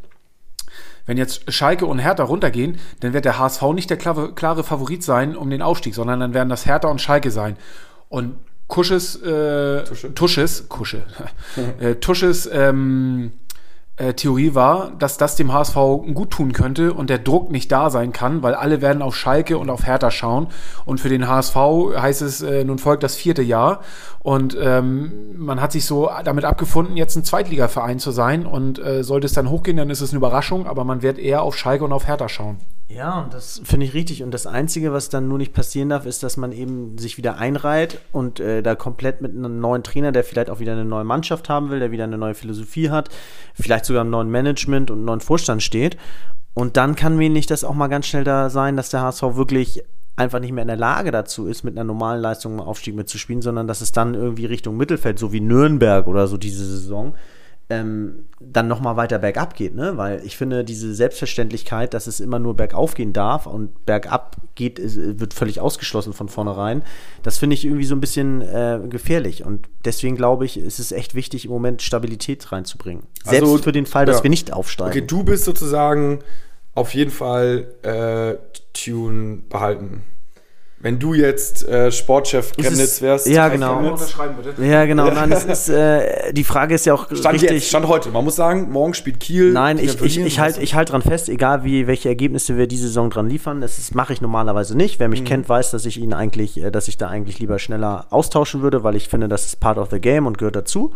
Wenn 1.07 1.17
jetzt 1.17 1.51
Schalke 1.53 1.87
und 1.87 2.01
Hertha 2.01 2.23
runtergehen, 2.23 2.79
dann 3.01 3.15
wird 3.15 3.25
der 3.25 3.39
HSV 3.39 3.63
nicht 3.75 3.89
der 3.89 3.97
klare, 3.97 4.35
klare 4.35 4.63
Favorit 4.63 5.03
sein 5.03 5.37
um 5.37 5.49
den 5.49 5.63
Aufstieg, 5.63 5.95
sondern 5.95 6.21
dann 6.21 6.35
werden 6.35 6.51
das 6.51 6.67
Hertha 6.67 6.89
und 6.89 7.01
Schalke 7.01 7.31
sein. 7.31 7.57
Und 8.09 8.35
Kusches, 8.67 9.17
äh, 9.23 9.85
Tusche. 9.85 10.15
Tusches, 10.15 10.69
Kusche, 10.69 11.03
äh, 11.81 11.95
Tusches, 11.95 12.49
ähm, 12.53 13.33
äh, 13.99 14.15
Theorie 14.15 14.55
war, 14.55 14.93
dass 14.99 15.17
das 15.17 15.37
dem 15.37 15.53
HSV 15.53 15.75
gut 16.15 16.31
tun 16.31 16.53
könnte 16.53 16.93
und 16.95 17.11
der 17.11 17.19
Druck 17.19 17.51
nicht 17.51 17.71
da 17.71 17.91
sein 17.91 18.13
kann, 18.13 18.43
weil 18.43 18.55
alle 18.55 18.81
werden 18.81 19.03
auf 19.03 19.17
Schalke 19.17 19.59
und 19.59 19.71
auf 19.71 19.87
Hertha 19.87 20.11
schauen. 20.11 20.49
Und 20.85 21.01
für 21.01 21.09
den 21.09 21.29
HSV 21.29 21.57
heißt 21.97 22.23
es, 22.23 22.43
äh, 22.43 22.65
nun 22.65 22.79
folgt 22.79 23.03
das 23.03 23.17
vierte 23.17 23.43
Jahr. 23.43 23.81
Und 24.21 24.57
ähm, 24.61 25.37
man 25.37 25.61
hat 25.61 25.73
sich 25.73 25.85
so 25.85 26.11
damit 26.25 26.45
abgefunden, 26.45 26.97
jetzt 26.97 27.17
ein 27.17 27.25
Zweitligaverein 27.25 27.99
zu 27.99 28.11
sein. 28.11 28.47
Und 28.47 28.79
äh, 28.79 29.03
sollte 29.03 29.27
es 29.27 29.33
dann 29.33 29.51
hochgehen, 29.51 29.77
dann 29.77 29.91
ist 29.91 30.01
es 30.01 30.11
eine 30.11 30.19
Überraschung, 30.19 30.67
aber 30.67 30.85
man 30.85 31.03
wird 31.03 31.19
eher 31.19 31.43
auf 31.43 31.57
Schalke 31.57 31.85
und 31.85 31.93
auf 31.93 32.07
Hertha 32.07 32.29
schauen. 32.29 32.59
Ja, 32.91 33.21
und 33.21 33.35
das 33.35 33.61
finde 33.65 33.85
ich 33.85 33.93
richtig. 33.93 34.23
Und 34.23 34.33
das 34.33 34.47
Einzige, 34.47 34.95
was 34.95 35.11
dann 35.11 35.29
nur 35.29 35.37
nicht 35.37 35.53
passieren 35.53 35.91
darf, 35.91 36.07
ist, 36.07 36.23
dass 36.23 36.39
man 36.39 36.53
eben 36.53 36.97
sich 36.97 37.19
wieder 37.19 37.37
einreiht 37.37 38.01
und 38.13 38.41
äh, 38.41 38.63
da 38.63 38.75
komplett 38.75 39.21
mit 39.21 39.33
einem 39.33 39.61
neuen 39.61 39.83
Trainer, 39.83 40.11
der 40.11 40.25
vielleicht 40.25 40.49
auch 40.49 40.59
wieder 40.59 40.73
eine 40.73 40.87
neue 40.87 41.05
Mannschaft 41.05 41.51
haben 41.51 41.69
will, 41.69 41.81
der 41.81 41.91
wieder 41.91 42.05
eine 42.05 42.17
neue 42.17 42.35
Philosophie 42.35 42.89
hat, 42.89 43.11
vielleicht 43.53 43.85
sogar 43.89 44.03
einem 44.03 44.11
neuen 44.11 44.31
Management 44.31 44.91
und 44.91 45.05
neuen 45.05 45.21
Vorstand 45.21 45.63
steht. 45.63 45.97
Und 46.55 46.77
dann 46.77 46.95
kann 46.95 47.19
wenig 47.19 47.47
das 47.47 47.65
auch 47.65 47.75
mal 47.75 47.89
ganz 47.89 48.07
schnell 48.07 48.25
da 48.25 48.51
sein, 48.51 48.77
dass 48.77 48.91
der 48.91 49.03
HSV 49.03 49.23
wirklich 49.37 49.83
einfach 50.17 50.41
nicht 50.41 50.53
mehr 50.53 50.63
in 50.63 50.69
der 50.69 50.77
Lage 50.77 51.11
dazu 51.11 51.47
ist, 51.47 51.63
mit 51.63 51.75
einer 51.77 51.85
normalen 51.85 52.21
Leistung 52.21 52.55
im 52.55 52.61
Aufstieg 52.61 52.95
mitzuspielen, 52.97 53.43
sondern 53.43 53.69
dass 53.69 53.81
es 53.81 53.93
dann 53.93 54.15
irgendwie 54.15 54.47
Richtung 54.47 54.77
Mittelfeld, 54.77 55.19
so 55.19 55.33
wie 55.33 55.41
Nürnberg 55.41 56.07
oder 56.09 56.27
so 56.27 56.37
diese 56.37 56.65
Saison, 56.65 57.15
ähm, 57.71 58.27
dann 58.41 58.67
nochmal 58.67 58.97
weiter 58.97 59.19
bergab 59.19 59.55
geht, 59.55 59.75
ne? 59.75 59.97
Weil 59.97 60.25
ich 60.25 60.37
finde, 60.37 60.65
diese 60.65 60.95
Selbstverständlichkeit, 60.95 61.93
dass 61.93 62.07
es 62.07 62.19
immer 62.21 62.39
nur 62.39 62.57
bergauf 62.57 62.95
gehen 62.95 63.13
darf 63.13 63.47
und 63.47 63.85
bergab 63.85 64.37
geht, 64.55 64.79
ist, 64.79 64.97
wird 65.21 65.35
völlig 65.35 65.61
ausgeschlossen 65.61 66.15
von 66.15 66.29
vornherein, 66.29 66.83
das 67.23 67.37
finde 67.37 67.55
ich 67.55 67.67
irgendwie 67.67 67.85
so 67.85 67.95
ein 67.95 68.01
bisschen 68.01 68.41
äh, 68.41 68.81
gefährlich. 68.89 69.45
Und 69.45 69.69
deswegen 69.85 70.17
glaube 70.17 70.47
ich, 70.47 70.59
ist 70.59 70.79
es 70.79 70.93
echt 70.93 71.15
wichtig, 71.15 71.45
im 71.45 71.51
Moment 71.51 71.83
Stabilität 71.83 72.51
reinzubringen. 72.53 73.05
Selbst 73.25 73.43
Also, 73.43 73.59
für 73.59 73.73
den 73.73 73.87
Fall, 73.87 74.07
dass 74.07 74.19
ja. 74.19 74.23
wir 74.23 74.31
nicht 74.31 74.53
aufsteigen. 74.53 74.91
Okay, 74.91 75.07
du 75.07 75.25
bist 75.25 75.45
sozusagen 75.45 76.21
auf 76.75 76.95
jeden 76.95 77.11
Fall 77.11 77.75
äh, 77.83 78.37
Tune 78.73 79.43
behalten. 79.49 80.05
Wenn 80.81 81.01
du 81.01 81.13
jetzt 81.13 81.67
äh, 81.67 81.91
Sportchef 81.91 82.53
Chemnitz 82.53 83.03
wärst, 83.03 83.27
ja, 83.27 83.49
genau. 83.49 83.79
Unterschreiben 83.79 84.37
bitte. 84.37 84.65
Ja, 84.65 84.85
genau. 84.85 85.11
Nein, 85.11 85.33
es 85.33 85.45
ist, 85.45 85.69
äh, 85.69 86.33
die 86.33 86.45
Frage 86.45 86.77
ist 86.77 86.87
ja 86.87 86.95
auch 86.95 87.07
Stand 87.13 87.35
richtig. 87.35 87.51
jetzt, 87.51 87.69
Stand 87.69 87.89
heute. 87.89 88.11
Man 88.11 88.25
muss 88.25 88.37
sagen, 88.37 88.71
morgen 88.71 88.95
spielt 88.95 89.19
Kiel. 89.19 89.53
Nein, 89.53 89.79
ich, 89.79 90.01
ich, 90.01 90.19
ich 90.19 90.39
halte 90.39 90.61
ich 90.61 90.75
halt 90.75 90.91
dran 90.91 91.03
fest, 91.03 91.29
egal 91.29 91.65
wie, 91.65 91.89
welche 91.89 92.09
Ergebnisse 92.09 92.57
wir 92.57 92.69
diese 92.69 92.87
Saison 92.87 93.11
dran 93.11 93.29
liefern. 93.29 93.61
Das 93.61 93.93
mache 93.93 94.13
ich 94.13 94.21
normalerweise 94.21 94.77
nicht. 94.77 95.01
Wer 95.01 95.09
mich 95.09 95.25
kennt, 95.25 95.49
weiß, 95.49 95.73
dass 95.73 95.85
ich 95.85 95.99
ihn 95.99 96.13
eigentlich, 96.15 96.63
äh, 96.63 96.71
dass 96.71 96.87
ich 96.87 96.97
da 96.97 97.09
eigentlich 97.09 97.41
lieber 97.41 97.59
schneller 97.59 98.07
austauschen 98.11 98.63
würde, 98.63 98.85
weil 98.85 98.95
ich 98.95 99.09
finde, 99.09 99.27
das 99.27 99.47
ist 99.47 99.59
part 99.59 99.79
of 99.79 99.91
the 99.91 100.01
game 100.01 100.27
und 100.27 100.39
gehört 100.39 100.55
dazu. 100.55 100.93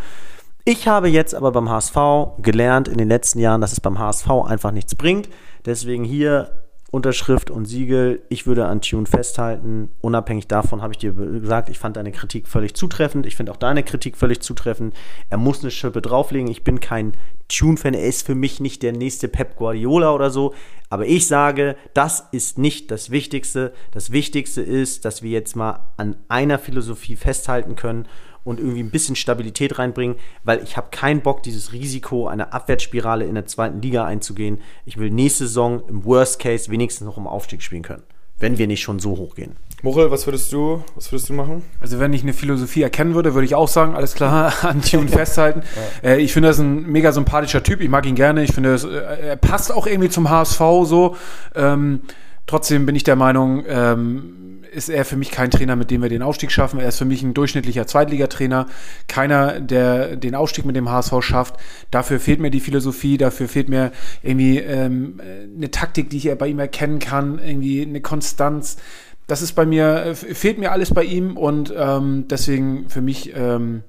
Ich 0.65 0.87
habe 0.87 1.09
jetzt 1.09 1.35
aber 1.35 1.51
beim 1.51 1.69
HSV 1.69 1.97
gelernt 2.41 2.87
in 2.87 2.99
den 2.99 3.09
letzten 3.09 3.41
Jahren, 3.41 3.61
dass 3.61 3.73
es 3.73 3.81
beim 3.81 3.99
HSV 3.99 4.31
einfach 4.47 4.71
nichts 4.71 4.95
bringt. 4.95 5.29
Deswegen 5.67 6.05
hier 6.05 6.62
Unterschrift 6.93 7.51
und 7.51 7.65
Siegel. 7.65 8.21
Ich 8.29 8.47
würde 8.47 8.67
an 8.67 8.83
Tune 8.83 9.07
festhalten. 9.07 9.89
Unabhängig 10.03 10.47
davon 10.47 10.83
habe 10.83 10.93
ich 10.93 10.99
dir 10.99 11.15
gesagt, 11.15 11.71
ich 11.71 11.79
fand 11.79 11.97
deine 11.97 12.13
Kritik 12.13 12.47
völlig 12.47 12.75
zutreffend. 12.75 13.25
Ich 13.25 13.35
finde 13.35 13.51
auch 13.51 13.57
deine 13.57 13.83
Kritik 13.83 14.15
völlig 14.15 14.43
zutreffend. 14.43 14.95
Er 15.31 15.39
muss 15.39 15.63
eine 15.63 15.71
Schippe 15.71 16.03
drauflegen. 16.03 16.51
Ich 16.51 16.65
bin 16.65 16.81
kein 16.81 17.15
Tune-Fan. 17.49 17.95
Er 17.95 18.05
ist 18.05 18.27
für 18.27 18.35
mich 18.35 18.61
nicht 18.61 18.83
der 18.83 18.93
nächste 18.93 19.29
Pep 19.29 19.57
Guardiola 19.57 20.15
oder 20.15 20.29
so. 20.29 20.53
Aber 20.91 21.07
ich 21.07 21.27
sage, 21.27 21.77
das 21.95 22.29
ist 22.31 22.59
nicht 22.59 22.91
das 22.91 23.09
Wichtigste. 23.09 23.73
Das 23.93 24.13
Wichtigste 24.13 24.61
ist, 24.61 25.07
dass 25.07 25.23
wir 25.23 25.31
jetzt 25.31 25.57
mal 25.57 25.89
an 25.97 26.17
einer 26.29 26.59
Philosophie 26.59 27.17
festhalten 27.17 27.75
können 27.75 28.07
und 28.45 28.61
irgendwie 28.61 28.83
ein 28.83 28.91
bisschen 28.91 29.17
Stabilität 29.17 29.79
reinbringen, 29.79 30.17
weil 30.45 30.63
ich 30.63 30.77
habe 30.77 30.89
keinen 30.91 31.21
Bock, 31.21 31.43
dieses 31.43 31.73
Risiko 31.73 32.27
einer 32.29 32.53
Abwärtsspirale 32.53 33.25
in 33.25 33.35
der 33.35 33.47
zweiten 33.47 33.81
Liga 33.81 34.05
einzugehen. 34.05 34.59
Ich 34.85 34.97
will 34.97 35.11
nächste 35.11 35.47
Saison 35.47 35.83
im 35.89 36.05
Worst 36.05 36.39
Case 36.39 36.71
wenigstens 36.71 37.07
noch 37.07 37.17
um 37.17 37.27
Aufstieg 37.27 37.63
spielen 37.63 37.83
können, 37.83 38.03
wenn 38.39 38.59
wir 38.59 38.67
nicht 38.67 38.83
schon 38.83 38.99
so 38.99 39.17
hoch 39.17 39.35
gehen. 39.35 39.57
Mochel, 39.85 40.13
was 40.13 40.29
würdest 40.29 40.53
du, 40.53 40.85
was 40.95 41.11
würdest 41.11 41.29
du 41.29 41.33
machen? 41.33 41.63
Also 41.81 41.99
wenn 41.99 42.13
ich 42.13 42.23
eine 42.23 42.33
Philosophie 42.33 42.83
erkennen 42.83 43.17
würde, 43.17 43.35
würde 43.35 43.47
ich 43.47 43.57
auch 43.57 43.67
sagen, 43.67 43.97
alles 43.97 44.15
klar, 44.15 44.53
an 44.63 44.81
Tune 44.81 45.09
festhalten. 45.09 45.63
Äh, 46.03 46.21
ich 46.21 46.33
finde, 46.33 46.49
das 46.49 46.57
ist 46.57 46.63
ein 46.63 46.87
mega 46.91 47.13
sympathischer 47.13 47.63
Typ. 47.63 47.81
Ich 47.81 47.89
mag 47.89 48.07
ihn 48.07 48.15
gerne. 48.15 48.43
Ich 48.43 48.53
finde, 48.53 48.75
es, 48.75 48.83
äh, 48.83 48.89
er 48.89 49.37
passt 49.37 49.73
auch 49.73 49.87
irgendwie 49.87 50.09
zum 50.09 50.31
HSV 50.31 50.59
so. 50.85 51.17
Ähm, 51.55 52.01
trotzdem 52.47 52.87
bin 52.87 52.97
ich 52.97 53.05
der 53.05 53.15
Meinung, 53.15 53.65
ähm, 53.69 54.42
ist 54.73 54.89
er 54.89 55.05
für 55.05 55.17
mich 55.17 55.31
kein 55.31 55.51
Trainer, 55.51 55.77
mit 55.77 55.91
dem 55.91 56.03
wir 56.03 56.09
den 56.09 56.23
Aufstieg 56.23 56.51
schaffen. 56.51 56.81
Er 56.81 56.89
ist 56.89 56.99
für 56.99 57.05
mich 57.05 57.23
ein 57.23 57.35
durchschnittlicher 57.35 57.87
Zweitligatrainer. 57.87 58.67
Keiner, 59.09 59.61
der 59.61 60.17
den 60.17 60.35
Aufstieg 60.35 60.65
mit 60.65 60.77
dem 60.77 60.91
HSV 60.91 61.15
schafft. 61.21 61.57
Dafür 61.91 62.21
fehlt 62.21 62.41
mir 62.41 62.51
die 62.51 62.61
Philosophie, 62.61 63.19
dafür 63.19 63.49
fehlt 63.49 63.69
mir 63.69 63.93
irgendwie 64.23 64.59
ähm, 64.59 65.21
eine 65.57 65.71
Taktik, 65.71 66.11
die 66.11 66.17
ich 66.17 66.39
bei 66.39 66.49
ihm 66.49 66.59
erkennen 66.59 66.99
kann, 66.99 67.39
irgendwie 67.39 67.83
eine 67.83 68.01
Konstanz 68.01 68.79
das 69.27 69.41
ist 69.41 69.53
bei 69.53 69.65
mir, 69.65 70.05
äh, 70.05 70.15
fehlt 70.15 70.59
mir 70.59 70.73
alles 70.73 70.93
bei 70.93 71.05
ihm 71.05 71.37
und 71.37 71.73
ähm, 71.77 72.27
deswegen 72.29 72.89
für 72.91 73.01
mich 73.01 73.33
ähm, 73.35 73.83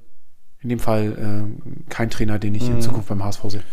in 0.62 0.70
dem 0.70 0.80
Fall 0.80 1.50
äh, 1.50 1.90
kein 1.90 2.10
Trainer, 2.10 2.40
den 2.40 2.56
ich 2.56 2.70
in 2.70 2.82
Zukunft 2.82 3.10
beim 3.10 3.24
HSV 3.24 3.42
sehe. 3.48 3.64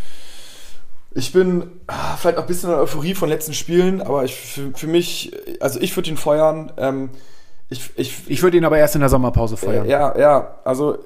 Ich 1.12 1.32
bin 1.32 1.80
ah, 1.88 2.16
vielleicht 2.16 2.38
auch 2.38 2.42
ein 2.42 2.46
bisschen 2.46 2.70
in 2.70 2.76
der 2.76 2.82
Euphorie 2.82 3.14
von 3.14 3.28
letzten 3.28 3.52
Spielen, 3.52 4.00
aber 4.00 4.24
ich, 4.24 4.36
für, 4.36 4.70
für 4.74 4.86
mich, 4.86 5.32
also 5.60 5.80
ich 5.80 5.96
würde 5.96 6.08
ihn 6.08 6.16
feuern. 6.16 6.72
Ähm, 6.76 7.10
ich, 7.68 7.90
ich, 7.96 8.28
Ich 8.28 8.42
würde 8.42 8.56
ihn 8.56 8.64
aber 8.64 8.78
erst 8.78 8.94
in 8.94 9.00
der 9.00 9.10
Sommerpause 9.10 9.56
feuern. 9.56 9.88
Ja, 9.88 10.16
ja, 10.18 10.58
also 10.64 10.98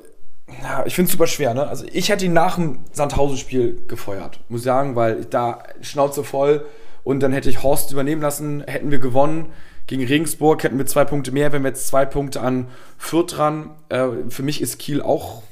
ja, 0.62 0.84
ich 0.86 0.94
finde 0.94 1.06
es 1.06 1.12
super 1.12 1.26
schwer, 1.26 1.54
ne? 1.54 1.66
Also 1.66 1.84
ich 1.90 2.10
hätte 2.10 2.26
ihn 2.26 2.32
nach 2.32 2.56
dem 2.56 2.80
Sandhausen-Spiel 2.92 3.86
gefeuert, 3.88 4.40
muss 4.48 4.60
ich 4.60 4.64
sagen, 4.64 4.94
weil 4.94 5.24
da 5.24 5.62
Schnauze 5.80 6.22
voll 6.22 6.64
und 7.02 7.20
dann 7.20 7.32
hätte 7.32 7.48
ich 7.48 7.62
Horst 7.62 7.92
übernehmen 7.92 8.22
lassen, 8.22 8.62
hätten 8.66 8.90
wir 8.90 8.98
gewonnen. 8.98 9.52
Gegen 9.86 10.04
Regensburg 10.04 10.62
hätten 10.62 10.78
wir 10.78 10.86
zwei 10.86 11.04
Punkte 11.04 11.32
mehr, 11.32 11.52
wenn 11.52 11.62
wir 11.62 11.68
jetzt 11.68 11.86
zwei 11.86 12.06
Punkte 12.06 12.40
an 12.40 12.68
Fürth 12.96 13.36
dran. 13.36 13.70
Äh, 13.90 14.08
für 14.28 14.42
mich 14.42 14.62
ist 14.62 14.78
Kiel 14.78 15.02
auch 15.02 15.42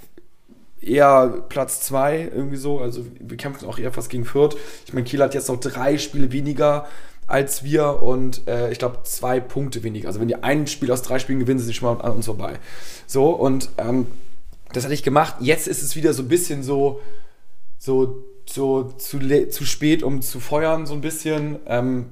eher 0.82 1.44
Platz 1.48 1.80
zwei 1.80 2.30
irgendwie 2.34 2.56
so. 2.56 2.80
Also 2.80 3.04
wir 3.20 3.36
kämpfen 3.36 3.66
auch 3.68 3.78
eher 3.78 3.92
fast 3.92 4.10
gegen 4.10 4.24
Fürth. 4.24 4.56
Ich 4.86 4.92
meine, 4.92 5.04
Kiel 5.04 5.22
hat 5.22 5.34
jetzt 5.34 5.48
noch 5.48 5.60
drei 5.60 5.98
Spiele 5.98 6.32
weniger 6.32 6.86
als 7.26 7.64
wir 7.64 8.02
und 8.02 8.46
äh, 8.48 8.70
ich 8.72 8.78
glaube 8.78 8.98
zwei 9.04 9.40
Punkte 9.40 9.82
weniger. 9.82 10.08
Also 10.08 10.20
wenn 10.20 10.28
die 10.28 10.42
ein 10.42 10.66
Spiel 10.66 10.90
aus 10.90 11.02
drei 11.02 11.18
Spielen 11.18 11.38
gewinnen, 11.38 11.58
sind 11.60 11.68
sie 11.68 11.74
schon 11.74 11.96
mal 11.96 12.04
an 12.04 12.12
uns 12.12 12.26
vorbei. 12.26 12.58
So 13.06 13.30
und 13.30 13.70
ähm, 13.78 14.06
das 14.72 14.84
hatte 14.84 14.94
ich 14.94 15.02
gemacht. 15.02 15.36
Jetzt 15.40 15.68
ist 15.68 15.82
es 15.82 15.96
wieder 15.96 16.12
so 16.14 16.22
ein 16.22 16.28
bisschen 16.28 16.62
so, 16.62 17.00
so, 17.78 18.24
so 18.48 18.92
zu, 18.96 19.18
zu 19.48 19.64
spät, 19.64 20.02
um 20.02 20.22
zu 20.22 20.40
feuern, 20.40 20.86
so 20.86 20.94
ein 20.94 21.00
bisschen. 21.00 21.58
Ähm, 21.66 22.06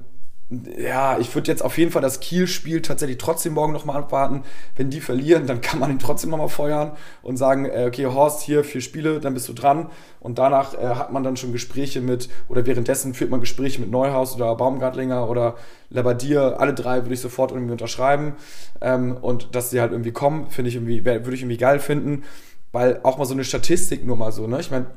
ja, 0.77 1.17
ich 1.17 1.33
würde 1.33 1.49
jetzt 1.49 1.63
auf 1.63 1.77
jeden 1.77 1.91
Fall 1.91 2.01
das 2.01 2.19
Kiel-Spiel 2.19 2.81
tatsächlich 2.81 3.17
trotzdem 3.17 3.53
morgen 3.53 3.71
nochmal 3.71 3.95
abwarten. 3.95 4.43
Wenn 4.75 4.89
die 4.89 4.99
verlieren, 4.99 5.47
dann 5.47 5.61
kann 5.61 5.79
man 5.79 5.91
ihn 5.91 5.99
trotzdem 5.99 6.29
nochmal 6.29 6.49
feuern 6.49 6.91
und 7.23 7.37
sagen, 7.37 7.65
äh, 7.65 7.85
okay, 7.87 8.05
Horst, 8.07 8.41
hier 8.41 8.65
vier 8.65 8.81
Spiele, 8.81 9.21
dann 9.21 9.33
bist 9.33 9.47
du 9.47 9.53
dran. 9.53 9.89
Und 10.19 10.39
danach 10.39 10.73
äh, 10.73 10.95
hat 10.95 11.13
man 11.13 11.23
dann 11.23 11.37
schon 11.37 11.53
Gespräche 11.53 12.01
mit, 12.01 12.27
oder 12.49 12.65
währenddessen 12.65 13.13
führt 13.13 13.31
man 13.31 13.39
Gespräche 13.39 13.79
mit 13.79 13.89
Neuhaus 13.89 14.35
oder 14.35 14.53
Baumgartlinger 14.55 15.29
oder 15.29 15.55
Labadier. 15.89 16.59
Alle 16.59 16.73
drei 16.73 17.03
würde 17.03 17.13
ich 17.13 17.21
sofort 17.21 17.51
irgendwie 17.51 17.71
unterschreiben. 17.71 18.33
Ähm, 18.81 19.15
und 19.21 19.55
dass 19.55 19.69
sie 19.69 19.79
halt 19.79 19.93
irgendwie 19.93 20.11
kommen, 20.11 20.49
finde 20.49 20.67
ich 20.67 20.75
irgendwie, 20.75 21.05
würde 21.05 21.33
ich 21.33 21.43
irgendwie 21.43 21.57
geil 21.57 21.79
finden. 21.79 22.25
Weil 22.73 22.99
auch 23.03 23.17
mal 23.17 23.25
so 23.25 23.33
eine 23.33 23.45
Statistik 23.45 24.05
nur 24.05 24.17
mal 24.17 24.33
so, 24.33 24.47
ne? 24.47 24.59
Ich 24.59 24.69
meine, 24.69 24.87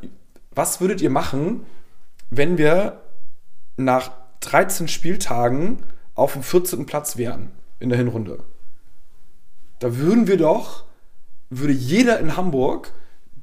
was 0.52 0.80
würdet 0.80 1.00
ihr 1.00 1.10
machen, 1.10 1.64
wenn 2.30 2.58
wir 2.58 3.00
nach 3.76 4.10
13 4.44 4.88
Spieltagen 4.88 5.82
auf 6.14 6.34
dem 6.34 6.42
14. 6.42 6.86
Platz 6.86 7.16
wären 7.16 7.50
in 7.80 7.88
der 7.88 7.98
Hinrunde. 7.98 8.38
Da 9.80 9.96
würden 9.96 10.26
wir 10.26 10.36
doch, 10.36 10.84
würde 11.50 11.72
jeder 11.72 12.18
in 12.20 12.36
Hamburg 12.36 12.92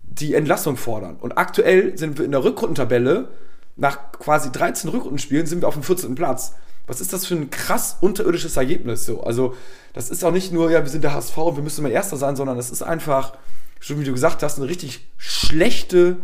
die 0.04 0.34
Entlassung 0.34 0.78
fordern. 0.78 1.18
Und 1.18 1.38
aktuell 1.38 1.98
sind 1.98 2.18
wir 2.18 2.26
in 2.26 2.32
der 2.32 2.44
Rückrundentabelle, 2.44 3.30
nach 3.76 4.12
quasi 4.12 4.52
13 4.52 4.90
Rückrundenspielen 4.90 5.46
sind 5.46 5.62
wir 5.62 5.68
auf 5.68 5.74
dem 5.74 5.84
14. 5.84 6.16
Platz. 6.16 6.54
Was 6.88 7.00
ist 7.00 7.14
das 7.14 7.26
für 7.26 7.36
ein 7.36 7.50
krass 7.50 7.98
unterirdisches 8.02 8.58
Ergebnis 8.58 9.06
so? 9.06 9.24
Also, 9.24 9.56
das 9.94 10.10
ist 10.10 10.24
auch 10.24 10.32
nicht 10.32 10.52
nur, 10.52 10.72
ja, 10.72 10.84
wir 10.84 10.90
sind 10.90 11.04
der 11.04 11.14
HSV 11.14 11.38
und 11.38 11.56
wir 11.56 11.64
müssen 11.64 11.84
mal 11.84 11.92
Erster 11.92 12.18
sein, 12.18 12.36
sondern 12.36 12.58
das 12.58 12.70
ist 12.70 12.82
einfach, 12.82 13.38
schon 13.80 14.00
wie 14.00 14.04
du 14.04 14.12
gesagt 14.12 14.44
hast, 14.44 14.58
eine 14.58 14.68
richtig 14.68 15.08
schlechte 15.18 16.18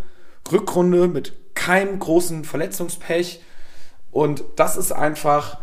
Rückrunde 0.52 1.08
mit 1.08 1.34
keinem 1.54 2.00
großen 2.00 2.44
Verletzungspech. 2.44 3.42
Und 4.18 4.44
das 4.56 4.78
ist 4.78 4.92
einfach 4.92 5.60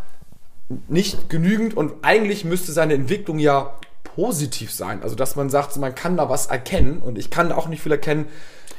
nicht 0.87 1.29
genügend 1.29 1.75
und 1.75 1.91
eigentlich 2.03 2.45
müsste 2.45 2.71
seine 2.71 2.93
Entwicklung 2.93 3.37
ja 3.37 3.73
positiv 4.15 4.71
sein. 4.71 5.03
Also, 5.03 5.13
dass 5.13 5.35
man 5.35 5.49
sagt, 5.49 5.75
man 5.75 5.93
kann 5.93 6.15
da 6.15 6.29
was 6.29 6.45
erkennen 6.45 6.99
und 6.99 7.17
ich 7.17 7.29
kann 7.29 7.51
auch 7.51 7.67
nicht 7.67 7.83
viel 7.83 7.91
erkennen. 7.91 8.27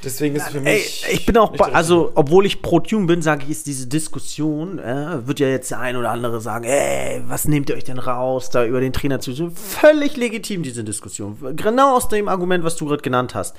Deswegen 0.03 0.35
ist 0.35 0.47
es 0.47 0.53
für 0.53 0.65
Ey, 0.65 0.79
mich. 0.79 1.05
ich 1.13 1.27
bin 1.27 1.37
auch, 1.37 1.55
bei, 1.55 1.75
also, 1.75 2.11
obwohl 2.15 2.47
ich 2.47 2.63
pro 2.63 2.81
Tune 2.81 3.05
bin, 3.05 3.21
sage 3.21 3.43
ich, 3.45 3.51
ist 3.51 3.67
diese 3.67 3.87
Diskussion, 3.87 4.79
äh, 4.79 5.27
wird 5.27 5.41
ja 5.41 5.49
jetzt 5.49 5.71
der 5.71 5.81
ein 5.81 5.97
oder 5.97 6.11
andere 6.11 6.41
sagen, 6.41 6.65
ey, 6.65 7.23
was 7.27 7.47
nehmt 7.47 7.69
ihr 7.69 7.77
euch 7.77 7.85
denn 7.85 7.99
raus, 7.99 8.49
da 8.49 8.65
über 8.65 8.81
den 8.81 8.95
Trainer 8.95 9.21
zu 9.21 9.51
Völlig 9.51 10.17
legitim, 10.17 10.63
diese 10.63 10.85
Diskussion. 10.85 11.37
Genau 11.55 11.97
aus 11.97 12.09
dem 12.09 12.29
Argument, 12.29 12.65
was 12.65 12.77
du 12.77 12.87
gerade 12.87 13.03
genannt 13.03 13.35
hast. 13.35 13.55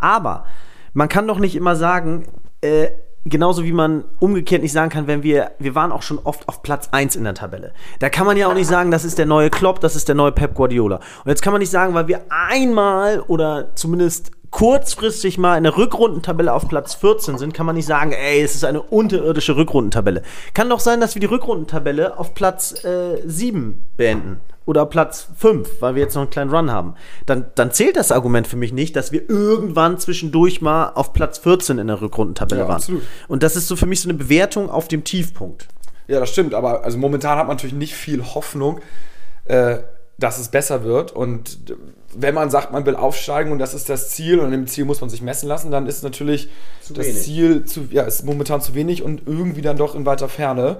Aber 0.00 0.46
man 0.94 1.08
kann 1.08 1.28
doch 1.28 1.38
nicht 1.38 1.54
immer 1.54 1.76
sagen, 1.76 2.26
äh, 2.60 2.88
genauso 3.24 3.64
wie 3.64 3.72
man 3.72 4.04
umgekehrt 4.18 4.62
nicht 4.62 4.72
sagen 4.72 4.90
kann, 4.90 5.06
wenn 5.06 5.22
wir, 5.22 5.52
wir 5.58 5.74
waren 5.74 5.92
auch 5.92 6.02
schon 6.02 6.18
oft 6.18 6.48
auf 6.48 6.62
Platz 6.62 6.88
1 6.92 7.16
in 7.16 7.24
der 7.24 7.34
Tabelle. 7.34 7.72
Da 7.98 8.08
kann 8.08 8.26
man 8.26 8.36
ja 8.36 8.48
auch 8.48 8.54
nicht 8.54 8.66
sagen, 8.66 8.90
das 8.90 9.04
ist 9.04 9.18
der 9.18 9.26
neue 9.26 9.50
Klopp, 9.50 9.80
das 9.80 9.96
ist 9.96 10.08
der 10.08 10.14
neue 10.14 10.32
Pep 10.32 10.54
Guardiola. 10.54 10.96
Und 10.96 11.28
jetzt 11.28 11.42
kann 11.42 11.52
man 11.52 11.60
nicht 11.60 11.70
sagen, 11.70 11.94
weil 11.94 12.08
wir 12.08 12.22
einmal 12.30 13.20
oder 13.20 13.74
zumindest 13.74 14.32
kurzfristig 14.50 15.38
mal 15.38 15.56
in 15.56 15.64
der 15.64 15.76
Rückrundentabelle 15.76 16.52
auf 16.52 16.68
Platz 16.68 16.94
14 16.94 17.38
sind, 17.38 17.54
kann 17.54 17.66
man 17.66 17.76
nicht 17.76 17.86
sagen, 17.86 18.12
ey, 18.12 18.42
es 18.42 18.54
ist 18.54 18.64
eine 18.64 18.82
unterirdische 18.82 19.56
Rückrundentabelle. 19.56 20.22
Kann 20.54 20.68
doch 20.68 20.80
sein, 20.80 21.00
dass 21.00 21.14
wir 21.14 21.20
die 21.20 21.26
Rückrundentabelle 21.26 22.18
auf 22.18 22.34
Platz 22.34 22.84
äh, 22.84 23.22
7 23.24 23.84
beenden. 23.96 24.40
Oder 24.70 24.86
Platz 24.86 25.26
5, 25.36 25.80
weil 25.82 25.96
wir 25.96 26.02
jetzt 26.02 26.14
noch 26.14 26.22
einen 26.22 26.30
kleinen 26.30 26.50
Run 26.54 26.70
haben. 26.70 26.94
Dann, 27.26 27.46
dann 27.56 27.72
zählt 27.72 27.96
das 27.96 28.12
Argument 28.12 28.46
für 28.46 28.56
mich 28.56 28.72
nicht, 28.72 28.94
dass 28.94 29.10
wir 29.10 29.28
irgendwann 29.28 29.98
zwischendurch 29.98 30.60
mal 30.62 30.90
auf 30.94 31.12
Platz 31.12 31.38
14 31.38 31.78
in 31.78 31.88
der 31.88 32.00
Rückrundentabelle 32.00 32.60
Ja, 32.60 32.68
waren. 32.68 32.76
absolut. 32.76 33.02
Und 33.26 33.42
das 33.42 33.56
ist 33.56 33.66
so 33.66 33.74
für 33.74 33.86
mich 33.86 34.00
so 34.00 34.08
eine 34.08 34.16
Bewertung 34.16 34.70
auf 34.70 34.86
dem 34.86 35.02
Tiefpunkt. 35.02 35.66
Ja, 36.06 36.20
das 36.20 36.30
stimmt, 36.30 36.54
aber 36.54 36.84
also 36.84 36.98
momentan 36.98 37.36
hat 37.36 37.48
man 37.48 37.56
natürlich 37.56 37.74
nicht 37.74 37.94
viel 37.94 38.22
Hoffnung. 38.24 38.78
äh, 39.46 39.78
dass 40.18 40.38
es 40.38 40.50
besser 40.50 40.84
wird. 40.84 41.10
Und 41.12 41.58
wenn 42.16 42.34
man 42.34 42.50
sagt, 42.50 42.72
man 42.72 42.86
will 42.86 42.96
aufsteigen 42.96 43.52
und 43.52 43.58
das 43.58 43.74
ist 43.74 43.88
das 43.88 44.10
Ziel 44.10 44.40
und 44.40 44.50
dem 44.50 44.66
Ziel 44.66 44.84
muss 44.84 45.00
man 45.00 45.10
sich 45.10 45.22
messen 45.22 45.48
lassen, 45.48 45.70
dann 45.70 45.86
ist 45.86 46.02
natürlich 46.02 46.48
das 46.88 47.06
wenig. 47.06 47.22
Ziel 47.22 47.64
zu, 47.64 47.88
ja, 47.90 48.02
ist 48.02 48.24
momentan 48.24 48.60
zu 48.60 48.74
wenig 48.74 49.02
und 49.02 49.22
irgendwie 49.26 49.62
dann 49.62 49.76
doch 49.76 49.94
in 49.94 50.06
weiter 50.06 50.28
Ferne. 50.28 50.78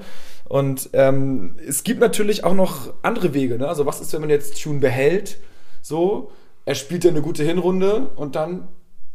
Und 0.48 0.90
ähm, 0.94 1.54
es 1.66 1.84
gibt 1.84 2.00
natürlich 2.00 2.42
auch 2.42 2.54
noch 2.54 2.92
andere 3.02 3.34
Wege. 3.34 3.56
Ne? 3.56 3.68
Also 3.68 3.86
was 3.86 4.00
ist, 4.00 4.12
wenn 4.12 4.20
man 4.20 4.30
jetzt 4.30 4.60
Tune 4.60 4.80
behält? 4.80 5.38
So, 5.82 6.32
er 6.64 6.74
spielt 6.74 7.04
ja 7.04 7.10
eine 7.10 7.22
gute 7.22 7.44
Hinrunde 7.44 8.10
und 8.16 8.34
dann 8.34 8.68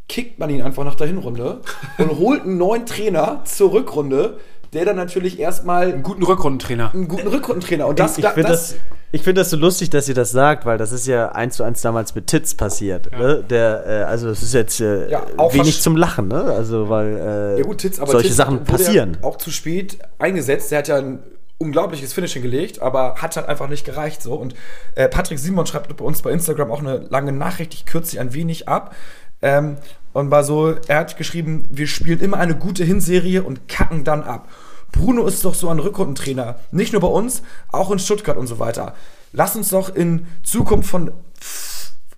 kickt 0.07 0.39
man 0.39 0.49
ihn 0.49 0.61
einfach 0.61 0.85
nach 0.85 0.95
der 0.95 1.07
Hinrunde 1.07 1.61
und 1.97 2.17
holt 2.19 2.43
einen 2.43 2.57
neuen 2.57 2.85
Trainer 2.85 3.41
zur 3.43 3.73
Rückrunde, 3.73 4.37
der 4.75 4.85
dann 4.85 4.95
natürlich 4.95 5.39
erstmal 5.39 5.91
Einen 5.93 6.03
guten 6.03 6.23
Rückrundentrainer. 6.23 6.93
einen 6.93 7.07
guten 7.07 7.27
Rückrundentrainer. 7.27 7.87
Und 7.87 7.99
das, 7.99 8.17
ich 8.17 8.27
finde 8.27 8.49
das, 8.49 8.75
ich 9.11 9.21
find 9.23 9.37
das 9.37 9.49
so 9.49 9.57
lustig, 9.57 9.89
dass 9.89 10.07
ihr 10.07 10.15
das 10.15 10.31
sagt, 10.31 10.65
weil 10.65 10.77
das 10.77 10.91
ist 10.91 11.07
ja 11.07 11.31
eins 11.31 11.55
zu 11.55 11.63
eins 11.63 11.81
damals 11.81 12.13
mit 12.15 12.27
Titz 12.27 12.53
passiert. 12.53 13.11
Ne? 13.11 13.43
Der, 13.49 13.85
äh, 13.87 14.03
also 14.03 14.29
es 14.29 14.43
ist 14.43 14.53
jetzt 14.53 14.79
äh, 14.81 15.09
Ja, 15.09 15.25
auch 15.37 15.53
wenig 15.53 15.81
zum 15.81 15.95
Lachen, 15.95 16.27
ne? 16.27 16.43
Also 16.43 16.89
weil 16.89 17.15
äh, 17.15 17.57
Ja 17.59 17.63
gut, 17.65 17.79
Titz, 17.79 17.99
aber 17.99 18.11
solche 18.11 18.27
Titz 18.27 18.37
Sachen 18.37 18.59
wurde 18.59 18.65
passieren. 18.65 19.17
Ja 19.21 19.27
auch 19.27 19.37
zu 19.37 19.49
spät 19.51 19.97
eingesetzt. 20.19 20.71
Der 20.71 20.79
hat 20.79 20.87
ja 20.87 20.97
ein 20.97 21.19
unglaubliches 21.57 22.13
Finish 22.13 22.33
hingelegt, 22.33 22.81
aber 22.81 23.15
hat 23.15 23.37
halt 23.37 23.47
einfach 23.47 23.69
nicht 23.69 23.85
gereicht 23.85 24.21
so. 24.21 24.35
Und 24.35 24.55
äh, 24.95 25.07
Patrick 25.07 25.39
Simon 25.39 25.65
schreibt 25.65 25.95
bei 25.95 26.03
uns 26.03 26.21
bei 26.21 26.31
Instagram 26.31 26.69
auch 26.71 26.81
eine 26.81 27.05
lange 27.09 27.31
Nachricht, 27.31 27.73
ich 27.73 27.85
kürze 27.85 28.11
sie 28.11 28.19
ein 28.19 28.33
wenig 28.33 28.67
ab. 28.67 28.93
Ähm, 29.41 29.77
und 30.13 30.31
war 30.31 30.43
so, 30.45 30.75
er 30.87 30.99
hat 30.99 31.17
geschrieben, 31.17 31.65
wir 31.69 31.87
spielen 31.87 32.21
immer 32.21 32.37
eine 32.37 32.55
gute 32.55 32.85
Hinserie 32.85 33.43
und 33.43 33.67
kacken 33.67 34.05
dann 34.05 34.23
ab. 34.23 34.47
Bruno 34.95 35.25
ist 35.27 35.45
doch 35.45 35.53
so 35.53 35.69
ein 35.69 35.79
Rückrundentrainer. 35.79 36.59
Nicht 36.71 36.93
nur 36.93 37.01
bei 37.01 37.07
uns, 37.07 37.43
auch 37.71 37.91
in 37.91 37.99
Stuttgart 37.99 38.37
und 38.37 38.47
so 38.47 38.59
weiter. 38.59 38.93
Lass 39.33 39.55
uns 39.55 39.69
doch 39.69 39.93
in 39.93 40.25
Zukunft 40.43 40.89
von 40.89 41.11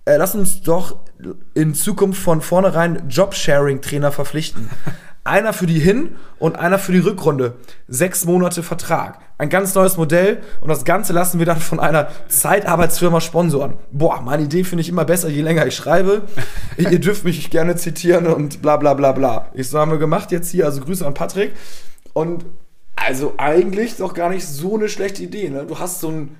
äh, 0.08 0.16
lass 0.16 0.34
uns 0.34 0.62
doch 0.62 0.96
in 1.54 1.74
Zukunft 1.74 2.22
von 2.22 2.40
vornherein 2.40 3.08
Jobsharing-Trainer 3.08 4.10
verpflichten. 4.10 4.70
Einer 5.24 5.52
für 5.52 5.66
die 5.66 5.78
Hin- 5.78 6.16
und 6.38 6.58
einer 6.58 6.78
für 6.78 6.92
die 6.92 7.00
Rückrunde. 7.00 7.56
Sechs 7.86 8.24
Monate 8.24 8.62
Vertrag. 8.62 9.18
Ein 9.36 9.50
ganz 9.50 9.74
neues 9.74 9.98
Modell 9.98 10.38
und 10.62 10.68
das 10.68 10.86
Ganze 10.86 11.12
lassen 11.12 11.38
wir 11.38 11.44
dann 11.44 11.60
von 11.60 11.80
einer 11.80 12.08
Zeitarbeitsfirma 12.28 13.20
sponsoren. 13.20 13.74
Boah, 13.92 14.22
meine 14.22 14.44
Idee 14.44 14.64
finde 14.64 14.80
ich 14.80 14.88
immer 14.88 15.04
besser, 15.04 15.28
je 15.28 15.42
länger 15.42 15.66
ich 15.66 15.76
schreibe. 15.76 16.22
Ihr 16.78 16.98
dürft 16.98 17.24
mich 17.24 17.50
gerne 17.50 17.76
zitieren 17.76 18.26
und 18.26 18.62
bla 18.62 18.78
bla 18.78 18.94
bla 18.94 19.12
bla. 19.12 19.48
Ich 19.52 19.68
so 19.68 19.78
haben 19.78 19.90
wir 19.90 19.98
gemacht 19.98 20.32
jetzt 20.32 20.50
hier, 20.50 20.64
also 20.64 20.80
Grüße 20.80 21.06
an 21.06 21.12
Patrick. 21.12 21.52
Und 22.14 22.46
also 23.06 23.34
eigentlich 23.36 23.96
doch 23.96 24.14
gar 24.14 24.30
nicht 24.30 24.46
so 24.46 24.76
eine 24.76 24.88
schlechte 24.88 25.22
Idee. 25.22 25.50
Ne? 25.50 25.66
Du 25.66 25.78
hast 25.78 26.00
so 26.00 26.08
ein 26.08 26.36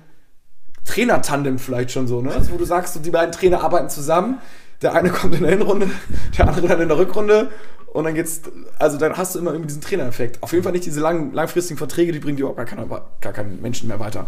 Trainer-Tandem 0.85 1.59
vielleicht 1.59 1.91
schon 1.91 2.07
so, 2.07 2.21
ne? 2.21 2.31
Also, 2.31 2.51
wo 2.51 2.57
du 2.57 2.65
sagst, 2.65 2.95
so, 2.95 2.99
die 2.99 3.11
beiden 3.11 3.31
Trainer 3.31 3.63
arbeiten 3.63 3.89
zusammen. 3.89 4.39
Der 4.81 4.93
eine 4.93 5.09
kommt 5.11 5.35
in 5.35 5.41
der 5.41 5.51
Hinrunde, 5.51 5.89
der 6.37 6.47
andere 6.47 6.67
dann 6.67 6.81
in 6.81 6.87
der 6.87 6.97
Rückrunde. 6.97 7.51
Und 7.93 8.03
dann 8.03 8.13
geht's, 8.13 8.41
also 8.77 8.97
dann 8.97 9.17
hast 9.17 9.35
du 9.35 9.39
immer 9.39 9.51
irgendwie 9.51 9.67
diesen 9.67 9.81
Trainereffekt. 9.81 10.41
Auf 10.43 10.51
jeden 10.51 10.63
Fall 10.63 10.71
nicht 10.71 10.85
diese 10.85 10.99
lang, 10.99 11.33
langfristigen 11.33 11.77
Verträge, 11.77 12.11
die 12.11 12.19
bringen 12.19 12.37
dir 12.37 12.43
überhaupt 12.43 12.57
gar, 12.57 12.65
keiner, 12.65 12.85
gar 13.19 13.33
keinen 13.33 13.61
Menschen 13.61 13.87
mehr 13.87 13.99
weiter. 13.99 14.27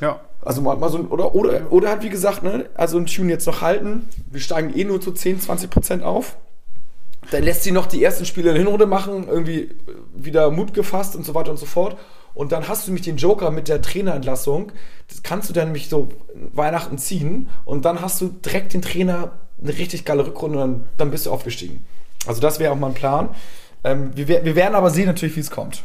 Ja. 0.00 0.20
Also 0.42 0.60
mal, 0.60 0.76
mal 0.76 0.90
so 0.90 0.98
ein, 0.98 1.06
oder, 1.06 1.34
oder, 1.34 1.72
oder 1.72 1.88
halt 1.88 2.02
wie 2.02 2.08
gesagt, 2.08 2.42
ne, 2.42 2.68
also 2.74 2.98
ein 2.98 3.06
Tune 3.06 3.30
jetzt 3.30 3.46
noch 3.46 3.62
halten. 3.62 4.08
Wir 4.30 4.40
steigen 4.40 4.76
eh 4.76 4.84
nur 4.84 5.00
zu 5.00 5.12
10, 5.12 5.40
20 5.40 5.70
Prozent 5.70 6.02
auf. 6.02 6.36
Dann 7.30 7.42
lässt 7.42 7.62
sie 7.62 7.72
noch 7.72 7.86
die 7.86 8.02
ersten 8.02 8.24
Spiele 8.24 8.50
in 8.50 8.56
Hinrunde 8.56 8.86
machen, 8.86 9.26
irgendwie 9.28 9.62
äh, 9.62 9.70
wieder 10.14 10.50
Mut 10.50 10.74
gefasst 10.74 11.16
und 11.16 11.24
so 11.24 11.34
weiter 11.34 11.50
und 11.50 11.58
so 11.58 11.66
fort. 11.66 11.96
Und 12.34 12.52
dann 12.52 12.68
hast 12.68 12.86
du 12.86 12.90
nämlich 12.90 13.04
den 13.06 13.16
Joker 13.16 13.50
mit 13.50 13.68
der 13.68 13.80
Trainerentlassung. 13.80 14.72
Das 15.08 15.22
kannst 15.22 15.48
du 15.48 15.54
dann 15.54 15.68
nämlich 15.68 15.88
so 15.88 16.08
Weihnachten 16.52 16.98
ziehen 16.98 17.48
und 17.64 17.84
dann 17.84 18.02
hast 18.02 18.20
du 18.20 18.28
direkt 18.28 18.74
den 18.74 18.82
Trainer 18.82 19.32
eine 19.62 19.76
richtig 19.76 20.04
geile 20.04 20.26
Rückrunde 20.26 20.62
und 20.62 20.70
dann, 20.70 20.88
dann 20.98 21.10
bist 21.10 21.26
du 21.26 21.30
aufgestiegen. 21.30 21.84
Also 22.26 22.40
das 22.40 22.58
wäre 22.58 22.72
auch 22.72 22.76
mal 22.76 22.88
ein 22.88 22.94
Plan. 22.94 23.30
Ähm, 23.84 24.10
wir, 24.14 24.28
wir 24.28 24.54
werden 24.54 24.74
aber 24.74 24.90
sehen 24.90 25.06
natürlich, 25.06 25.36
wie 25.36 25.40
es 25.40 25.50
kommt. 25.50 25.82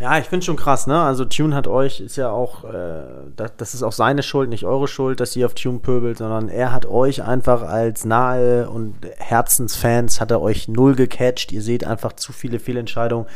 Ja, 0.00 0.16
ich 0.18 0.24
finde 0.24 0.46
schon 0.46 0.56
krass, 0.56 0.86
ne? 0.86 0.98
Also 0.98 1.26
Tune 1.26 1.54
hat 1.54 1.68
euch, 1.68 2.00
ist 2.00 2.16
ja 2.16 2.30
auch, 2.30 2.64
äh, 2.64 3.02
das, 3.36 3.52
das 3.58 3.74
ist 3.74 3.82
auch 3.82 3.92
seine 3.92 4.22
Schuld, 4.22 4.48
nicht 4.48 4.64
eure 4.64 4.88
Schuld, 4.88 5.20
dass 5.20 5.36
ihr 5.36 5.44
auf 5.44 5.52
Tune 5.52 5.78
pöbelt, 5.80 6.16
sondern 6.16 6.48
er 6.48 6.72
hat 6.72 6.86
euch 6.86 7.22
einfach 7.22 7.60
als 7.60 8.06
nahe 8.06 8.70
und 8.70 8.94
Herzensfans, 9.18 10.18
hat 10.18 10.30
er 10.30 10.40
euch 10.40 10.68
null 10.68 10.94
gecatcht. 10.94 11.52
Ihr 11.52 11.60
seht 11.60 11.86
einfach 11.86 12.14
zu 12.14 12.32
viele 12.32 12.58
Fehlentscheidungen. 12.58 13.26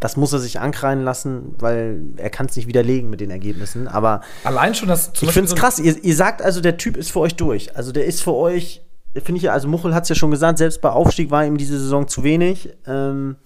Das 0.00 0.16
muss 0.16 0.32
er 0.32 0.38
sich 0.38 0.58
ankreien 0.58 1.04
lassen, 1.04 1.54
weil 1.58 2.00
er 2.16 2.30
kann 2.30 2.46
es 2.46 2.56
nicht 2.56 2.66
widerlegen 2.66 3.10
mit 3.10 3.20
den 3.20 3.30
Ergebnissen. 3.30 3.86
Aber 3.86 4.22
Allein 4.44 4.74
schon 4.74 4.88
das 4.88 5.12
ich 5.20 5.32
finde 5.32 5.44
es 5.44 5.50
so 5.50 5.56
krass. 5.56 5.78
Ihr, 5.78 6.02
ihr 6.02 6.16
sagt 6.16 6.40
also, 6.40 6.62
der 6.62 6.78
Typ 6.78 6.96
ist 6.96 7.12
für 7.12 7.20
euch 7.20 7.34
durch. 7.34 7.76
Also 7.76 7.92
der 7.92 8.06
ist 8.06 8.22
für 8.22 8.34
euch, 8.34 8.82
finde 9.14 9.36
ich 9.36 9.42
ja, 9.42 9.52
also 9.52 9.68
Muchel 9.68 9.94
hat 9.94 10.04
es 10.04 10.08
ja 10.08 10.14
schon 10.14 10.30
gesagt, 10.30 10.56
selbst 10.58 10.80
bei 10.80 10.88
Aufstieg 10.88 11.30
war 11.30 11.44
ihm 11.44 11.58
diese 11.58 11.78
Saison 11.78 12.08
zu 12.08 12.24
wenig. 12.24 12.70
Ähm, 12.86 13.36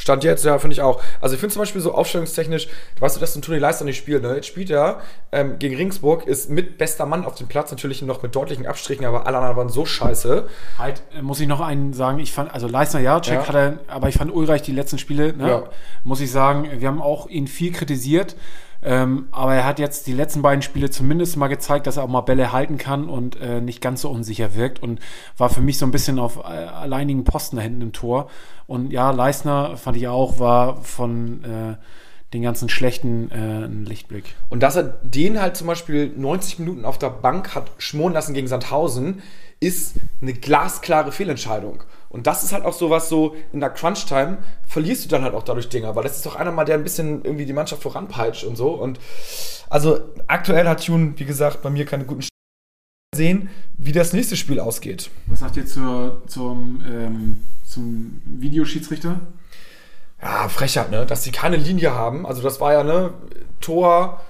Stand 0.00 0.24
jetzt, 0.24 0.46
ja, 0.46 0.58
finde 0.58 0.72
ich 0.72 0.80
auch. 0.80 1.02
Also 1.20 1.34
ich 1.34 1.40
finde 1.40 1.52
zum 1.52 1.60
Beispiel 1.60 1.82
so 1.82 1.92
aufstellungstechnisch, 1.92 2.68
weißt 3.00 3.16
du, 3.16 3.20
dass 3.20 3.36
ein 3.36 3.42
Toni 3.42 3.58
Leister 3.58 3.84
nicht 3.84 3.98
spielt, 3.98 4.22
ne? 4.22 4.34
Jetzt 4.34 4.46
spielt 4.46 4.70
er 4.70 5.00
ähm, 5.30 5.58
gegen 5.58 5.76
Ringsburg, 5.76 6.26
ist 6.26 6.48
mit 6.48 6.78
bester 6.78 7.04
Mann 7.04 7.26
auf 7.26 7.34
dem 7.34 7.48
Platz, 7.48 7.70
natürlich 7.70 8.00
noch 8.00 8.22
mit 8.22 8.34
deutlichen 8.34 8.66
Abstrichen, 8.66 9.04
aber 9.04 9.26
alle 9.26 9.36
anderen 9.36 9.56
waren 9.58 9.68
so 9.68 9.84
scheiße. 9.84 10.48
Halt, 10.78 11.02
äh, 11.16 11.20
muss 11.20 11.38
ich 11.38 11.46
noch 11.48 11.60
einen 11.60 11.92
sagen, 11.92 12.18
ich 12.18 12.32
fand, 12.32 12.52
also 12.54 12.66
Leistner 12.66 13.00
ja, 13.00 13.20
Check 13.20 13.34
Ja. 13.42 13.48
hat 13.48 13.54
er, 13.54 13.78
aber 13.88 14.08
ich 14.08 14.14
fand 14.16 14.34
Ulreich 14.34 14.62
die 14.62 14.72
letzten 14.72 14.96
Spiele, 14.96 15.34
ne, 15.34 15.48
Ja. 15.48 15.62
muss 16.02 16.20
ich 16.22 16.32
sagen, 16.32 16.66
wir 16.78 16.88
haben 16.88 17.02
auch 17.02 17.26
ihn 17.28 17.46
viel 17.46 17.70
kritisiert, 17.72 18.36
ähm, 18.82 19.28
aber 19.30 19.54
er 19.54 19.66
hat 19.66 19.78
jetzt 19.78 20.06
die 20.06 20.12
letzten 20.12 20.42
beiden 20.42 20.62
Spiele 20.62 20.90
zumindest 20.90 21.36
mal 21.36 21.48
gezeigt, 21.48 21.86
dass 21.86 21.98
er 21.98 22.04
auch 22.04 22.08
mal 22.08 22.22
Bälle 22.22 22.52
halten 22.52 22.78
kann 22.78 23.08
und 23.08 23.40
äh, 23.40 23.60
nicht 23.60 23.80
ganz 23.80 24.02
so 24.02 24.10
unsicher 24.10 24.54
wirkt 24.54 24.82
und 24.82 25.00
war 25.36 25.50
für 25.50 25.60
mich 25.60 25.78
so 25.78 25.86
ein 25.86 25.90
bisschen 25.90 26.18
auf 26.18 26.38
äh, 26.38 26.40
alleinigen 26.42 27.24
Posten 27.24 27.56
da 27.56 27.62
hinten 27.62 27.82
im 27.82 27.92
Tor. 27.92 28.30
Und 28.66 28.92
ja, 28.92 29.10
Leistner 29.10 29.76
fand 29.76 29.96
ich 29.96 30.08
auch, 30.08 30.38
war 30.38 30.82
von 30.82 31.44
äh, 31.44 31.76
den 32.32 32.42
ganzen 32.42 32.68
schlechten 32.68 33.30
äh, 33.30 33.66
ein 33.66 33.84
Lichtblick. 33.84 34.36
Und 34.48 34.62
dass 34.62 34.76
er 34.76 34.84
den 34.84 35.40
halt 35.40 35.56
zum 35.56 35.66
Beispiel 35.66 36.12
90 36.16 36.60
Minuten 36.60 36.84
auf 36.84 36.98
der 36.98 37.10
Bank 37.10 37.54
hat 37.54 37.72
schmoren 37.78 38.12
lassen 38.12 38.34
gegen 38.34 38.46
Sandhausen, 38.46 39.22
ist 39.58 39.96
eine 40.22 40.32
glasklare 40.32 41.12
Fehlentscheidung. 41.12 41.82
Und 42.10 42.26
das 42.26 42.42
ist 42.42 42.52
halt 42.52 42.64
auch 42.64 42.72
sowas 42.72 43.08
so, 43.08 43.36
in 43.52 43.60
der 43.60 43.70
Crunch-Time 43.70 44.38
verlierst 44.66 45.04
du 45.04 45.08
dann 45.08 45.22
halt 45.22 45.32
auch 45.32 45.44
dadurch 45.44 45.68
Dinger, 45.68 45.94
weil 45.94 46.02
das 46.02 46.16
ist 46.16 46.26
doch 46.26 46.34
einer 46.34 46.50
mal, 46.50 46.64
der 46.64 46.74
ein 46.74 46.82
bisschen 46.82 47.24
irgendwie 47.24 47.46
die 47.46 47.52
Mannschaft 47.52 47.82
voranpeitscht 47.82 48.44
und 48.44 48.56
so. 48.56 48.70
Und 48.70 48.98
also 49.70 50.00
aktuell 50.26 50.68
hat 50.68 50.84
Tune, 50.84 51.14
wie 51.16 51.24
gesagt, 51.24 51.62
bei 51.62 51.70
mir 51.70 51.86
keine 51.86 52.04
guten 52.04 52.22
sehen, 53.14 53.48
wie 53.78 53.92
das 53.92 54.12
nächste 54.12 54.36
Spiel 54.36 54.60
ausgeht. 54.60 55.10
Was 55.26 55.40
sagt 55.40 55.56
ihr 55.56 55.66
zur, 55.66 56.22
zum, 56.26 56.82
ähm, 56.86 57.44
zum 57.64 58.20
Videoschiedsrichter? 58.24 59.20
Ja, 60.20 60.48
Frechheit, 60.48 60.90
ne? 60.90 61.06
Dass 61.06 61.22
sie 61.22 61.32
keine 61.32 61.56
Linie 61.56 61.94
haben. 61.94 62.26
Also 62.26 62.42
das 62.42 62.60
war 62.60 62.72
ja, 62.72 62.82
ne, 62.82 63.14
Tor 63.60 64.20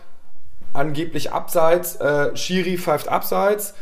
angeblich 0.72 1.32
abseits, 1.32 1.96
äh, 1.96 2.36
Schiri 2.36 2.78
pfeift 2.78 3.08
abseits, 3.08 3.74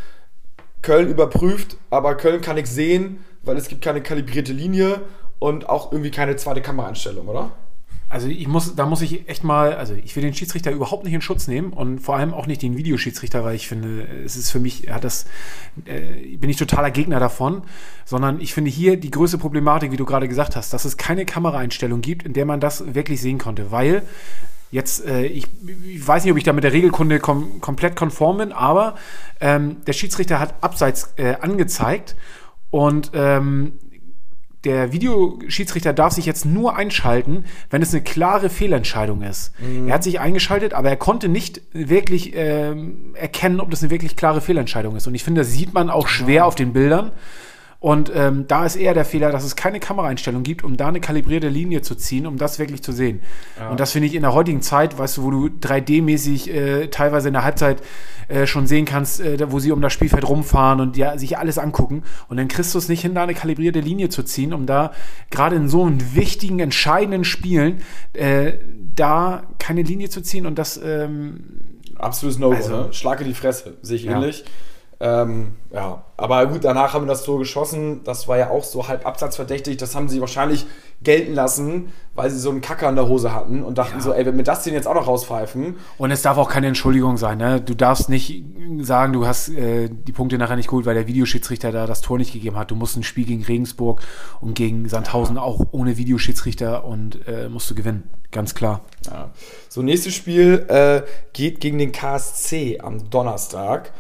Köln 0.82 1.08
überprüft, 1.08 1.76
aber 1.90 2.14
Köln 2.16 2.40
kann 2.40 2.56
nichts 2.56 2.74
sehen, 2.74 3.24
weil 3.48 3.56
es 3.56 3.68
gibt 3.68 3.82
keine 3.82 4.02
kalibrierte 4.02 4.52
Linie 4.52 5.00
und 5.38 5.68
auch 5.68 5.92
irgendwie 5.92 6.10
keine 6.10 6.36
zweite 6.36 6.60
Kameraeinstellung, 6.60 7.26
oder? 7.26 7.50
Also 8.10 8.28
ich 8.28 8.48
muss, 8.48 8.74
da 8.74 8.86
muss 8.86 9.02
ich 9.02 9.28
echt 9.28 9.44
mal, 9.44 9.74
also 9.74 9.92
ich 9.92 10.16
will 10.16 10.22
den 10.22 10.32
Schiedsrichter 10.32 10.70
überhaupt 10.70 11.04
nicht 11.04 11.12
in 11.12 11.20
Schutz 11.20 11.46
nehmen 11.46 11.74
und 11.74 11.98
vor 11.98 12.16
allem 12.16 12.32
auch 12.32 12.46
nicht 12.46 12.62
den 12.62 12.78
Videoschiedsrichter, 12.78 13.44
weil 13.44 13.54
ich 13.54 13.68
finde, 13.68 14.06
es 14.24 14.34
ist 14.34 14.50
für 14.50 14.60
mich, 14.60 14.90
hat 14.90 15.04
das, 15.04 15.26
äh, 15.84 16.36
bin 16.38 16.48
ich 16.48 16.56
totaler 16.56 16.90
Gegner 16.90 17.20
davon, 17.20 17.62
sondern 18.06 18.40
ich 18.40 18.54
finde 18.54 18.70
hier 18.70 18.96
die 18.96 19.10
größte 19.10 19.36
Problematik, 19.36 19.92
wie 19.92 19.98
du 19.98 20.06
gerade 20.06 20.26
gesagt 20.26 20.56
hast, 20.56 20.72
dass 20.72 20.86
es 20.86 20.96
keine 20.96 21.26
Kameraeinstellung 21.26 22.00
gibt, 22.00 22.24
in 22.24 22.32
der 22.32 22.46
man 22.46 22.60
das 22.60 22.94
wirklich 22.94 23.20
sehen 23.20 23.38
konnte, 23.38 23.70
weil 23.70 24.02
Jetzt, 24.70 25.06
äh, 25.06 25.24
ich, 25.24 25.46
ich 25.86 26.06
weiß 26.06 26.24
nicht, 26.24 26.32
ob 26.32 26.36
ich 26.36 26.44
da 26.44 26.52
mit 26.52 26.62
der 26.62 26.74
Regelkunde 26.74 27.20
kom 27.20 27.58
komplett 27.62 27.96
konform 27.96 28.36
bin, 28.36 28.52
aber 28.52 28.96
ähm, 29.40 29.78
der 29.86 29.94
Schiedsrichter 29.94 30.38
hat 30.38 30.56
abseits 30.60 31.14
äh, 31.16 31.36
angezeigt 31.40 32.16
und 32.70 33.10
ähm, 33.14 33.72
der 34.64 34.92
Videoschiedsrichter 34.92 35.92
darf 35.92 36.12
sich 36.12 36.26
jetzt 36.26 36.44
nur 36.44 36.76
einschalten, 36.76 37.44
wenn 37.70 37.80
es 37.80 37.94
eine 37.94 38.02
klare 38.02 38.50
Fehlentscheidung 38.50 39.22
ist. 39.22 39.52
Er 39.86 39.94
hat 39.94 40.02
sich 40.02 40.18
eingeschaltet, 40.18 40.74
aber 40.74 40.88
er 40.88 40.96
konnte 40.96 41.28
nicht 41.28 41.62
wirklich 41.72 42.32
ähm, 42.34 43.14
erkennen, 43.14 43.60
ob 43.60 43.70
das 43.70 43.82
eine 43.82 43.90
wirklich 43.90 44.16
klare 44.16 44.40
Fehlentscheidung 44.40 44.96
ist. 44.96 45.06
Und 45.06 45.14
ich 45.14 45.22
finde, 45.22 45.42
das 45.42 45.52
sieht 45.52 45.74
man 45.74 45.90
auch 45.90 46.08
schwer 46.08 46.44
auf 46.44 46.56
den 46.56 46.72
Bildern. 46.72 47.12
Und 47.80 48.10
ähm, 48.12 48.46
da 48.48 48.66
ist 48.66 48.74
eher 48.74 48.92
der 48.92 49.04
Fehler, 49.04 49.30
dass 49.30 49.44
es 49.44 49.54
keine 49.54 49.78
Kameraeinstellung 49.78 50.42
gibt, 50.42 50.64
um 50.64 50.76
da 50.76 50.88
eine 50.88 50.98
kalibrierte 51.00 51.48
Linie 51.48 51.80
zu 51.80 51.94
ziehen, 51.94 52.26
um 52.26 52.36
das 52.36 52.58
wirklich 52.58 52.82
zu 52.82 52.90
sehen. 52.90 53.20
Und 53.70 53.78
das 53.78 53.92
finde 53.92 54.08
ich 54.08 54.16
in 54.16 54.22
der 54.22 54.34
heutigen 54.34 54.62
Zeit, 54.62 54.98
weißt 54.98 55.18
du, 55.18 55.22
wo 55.22 55.30
du 55.30 55.46
3D-mäßig 55.46 56.50
äh, 56.52 56.88
teilweise 56.88 57.28
in 57.28 57.34
der 57.34 57.44
Halbzeit 57.44 57.80
äh, 58.26 58.46
schon 58.48 58.66
sehen 58.66 58.84
kannst, 58.84 59.20
äh, 59.20 59.52
wo 59.52 59.60
sie 59.60 59.70
um 59.70 59.80
das 59.80 59.92
Spielfeld 59.92 60.28
rumfahren 60.28 60.80
und 60.80 60.96
ja, 60.96 61.16
sich 61.18 61.38
alles 61.38 61.56
angucken. 61.56 62.02
Und 62.28 62.36
dann 62.38 62.48
kriegst 62.48 62.74
du 62.74 62.78
es 62.78 62.88
nicht 62.88 63.02
hin, 63.02 63.14
da 63.14 63.22
eine 63.22 63.34
kalibrierte 63.34 63.78
Linie 63.78 64.08
zu 64.08 64.24
ziehen, 64.24 64.52
um 64.52 64.66
da 64.66 64.90
gerade 65.30 65.54
in 65.54 65.68
so 65.68 65.84
einem 65.84 66.16
wichtigen, 66.16 66.58
entscheidenden 66.58 67.22
Spielen 67.24 67.82
äh, 68.12 68.54
da 68.96 69.44
keine 69.60 69.82
Linie 69.82 70.08
zu 70.10 70.20
ziehen 70.20 70.46
und 70.46 70.58
das 70.58 70.80
ähm, 70.84 71.44
absolutes 71.94 72.40
No-Go. 72.40 72.56
Also- 72.56 72.76
ne? 72.76 72.88
Schlag 72.92 73.20
in 73.20 73.28
die 73.28 73.34
Fresse, 73.34 73.76
sehe 73.82 73.96
ich 73.98 74.02
Ja. 74.02 74.16
ähnlich. 74.16 74.44
Ähm, 75.00 75.52
ja, 75.72 76.02
aber 76.16 76.46
gut, 76.46 76.64
danach 76.64 76.92
haben 76.92 77.04
wir 77.04 77.08
das 77.12 77.22
Tor 77.22 77.38
geschossen. 77.38 78.02
Das 78.02 78.26
war 78.26 78.36
ja 78.36 78.50
auch 78.50 78.64
so 78.64 78.88
halb 78.88 79.06
absatzverdächtig. 79.06 79.76
Das 79.76 79.94
haben 79.94 80.08
sie 80.08 80.20
wahrscheinlich 80.20 80.66
gelten 81.04 81.34
lassen, 81.34 81.92
weil 82.16 82.30
sie 82.30 82.38
so 82.40 82.50
einen 82.50 82.60
Kacker 82.60 82.88
in 82.88 82.96
der 82.96 83.06
Hose 83.06 83.32
hatten 83.32 83.62
und 83.62 83.78
dachten 83.78 83.98
Ja. 83.98 84.00
so, 84.02 84.12
ey, 84.12 84.26
wenn 84.26 84.36
wir 84.36 84.42
das 84.42 84.64
denn 84.64 84.74
jetzt 84.74 84.88
auch 84.88 84.94
noch 84.94 85.06
rauspfeifen, 85.06 85.76
Und 85.98 86.10
es 86.10 86.22
darf 86.22 86.36
auch 86.36 86.48
keine 86.50 86.66
Entschuldigung 86.66 87.16
sein. 87.16 87.38
Ne? 87.38 87.60
Du 87.60 87.74
darfst 87.74 88.08
nicht 88.08 88.44
sagen, 88.80 89.12
du 89.12 89.24
hast 89.24 89.50
äh, 89.50 89.88
die 89.88 90.10
Punkte 90.10 90.36
nachher 90.36 90.56
nicht 90.56 90.68
geholt, 90.68 90.86
weil 90.86 90.94
der 90.96 91.06
Videoschiedsrichter 91.06 91.70
da 91.70 91.86
das 91.86 92.00
Tor 92.00 92.18
nicht 92.18 92.32
gegeben 92.32 92.56
hat. 92.56 92.72
Du 92.72 92.74
musst 92.74 92.96
ein 92.96 93.04
Spiel 93.04 93.24
gegen 93.26 93.44
Regensburg 93.44 94.00
und 94.40 94.54
gegen 94.54 94.88
Sandhausen 94.88 95.38
auch 95.38 95.64
ohne 95.70 95.96
Videoschiedsrichter 95.96 96.84
und 96.84 97.26
äh, 97.28 97.48
musst 97.48 97.70
du 97.70 97.76
gewinnen. 97.76 98.10
Ganz 98.32 98.56
klar. 98.56 98.80
Ja. 99.06 99.30
So, 99.68 99.82
nächstes 99.82 100.14
Spiel 100.14 100.66
äh, 100.68 101.02
geht 101.32 101.60
gegen 101.60 101.78
den 101.78 101.92
KSC 101.92 102.80
am 102.82 103.08
Donnerstag. 103.10 103.92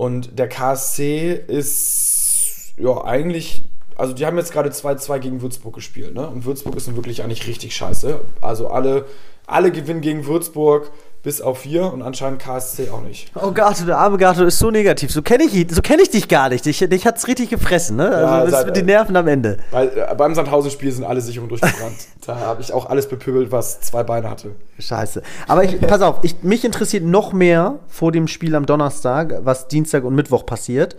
Und 0.00 0.38
der 0.38 0.48
KSC 0.48 1.34
ist 1.46 2.72
ja 2.78 3.04
eigentlich, 3.04 3.64
also 3.96 4.14
die 4.14 4.24
haben 4.24 4.38
jetzt 4.38 4.50
gerade 4.50 4.70
2-2 4.70 5.18
gegen 5.18 5.42
Würzburg 5.42 5.74
gespielt, 5.74 6.14
ne? 6.14 6.26
Und 6.26 6.46
Würzburg 6.46 6.74
ist 6.76 6.86
nun 6.86 6.96
wirklich 6.96 7.22
eigentlich 7.22 7.46
richtig 7.46 7.76
scheiße. 7.76 8.18
Also 8.40 8.68
alle, 8.68 9.04
alle 9.52 9.70
gewinnen 9.70 10.00
gegen 10.00 10.26
Würzburg 10.26 10.90
bis 11.22 11.42
auf 11.42 11.58
vier 11.58 11.92
und 11.92 12.00
anscheinend 12.00 12.40
KSC 12.40 12.88
auch 12.90 13.02
nicht. 13.02 13.30
Oh 13.34 13.52
Gato, 13.52 13.84
der 13.84 13.98
arme 13.98 14.16
Gato 14.16 14.42
ist 14.44 14.58
so 14.58 14.70
negativ. 14.70 15.12
So 15.12 15.20
kenne 15.20 15.44
ich, 15.44 15.66
so 15.70 15.82
kenn 15.82 16.00
ich 16.00 16.08
dich 16.08 16.28
gar 16.28 16.48
nicht. 16.48 16.64
Dich, 16.64 16.78
dich 16.78 17.06
hat's 17.06 17.28
richtig 17.28 17.50
gefressen, 17.50 17.96
ne? 17.96 18.08
Also 18.08 18.20
Ja, 18.26 18.44
das 18.44 18.50
seit- 18.52 18.66
mit 18.66 18.76
den 18.76 18.86
Nerven 18.86 19.14
am 19.16 19.28
Ende. 19.28 19.58
Weil, 19.70 19.88
äh, 19.88 20.14
beim 20.14 20.34
Sandhausen-Spiel 20.34 20.90
sind 20.92 21.04
alle 21.04 21.20
Sicherungen 21.20 21.50
durchgebrannt. 21.50 21.96
da 22.26 22.36
habe 22.36 22.62
ich 22.62 22.72
auch 22.72 22.86
alles 22.86 23.06
bepöbelt, 23.06 23.52
was 23.52 23.80
zwei 23.82 24.02
Beine 24.02 24.30
hatte. 24.30 24.52
Scheiße. 24.78 25.22
Aber 25.46 25.62
ich, 25.62 25.78
pass 25.82 26.00
auf, 26.00 26.20
ich, 26.22 26.42
mich 26.42 26.64
interessiert 26.64 27.04
noch 27.04 27.34
mehr 27.34 27.80
vor 27.86 28.12
dem 28.12 28.26
Spiel 28.26 28.54
am 28.54 28.64
Donnerstag, 28.64 29.40
was 29.42 29.68
Dienstag 29.68 30.04
und 30.04 30.14
Mittwoch 30.14 30.46
passiert. 30.46 30.96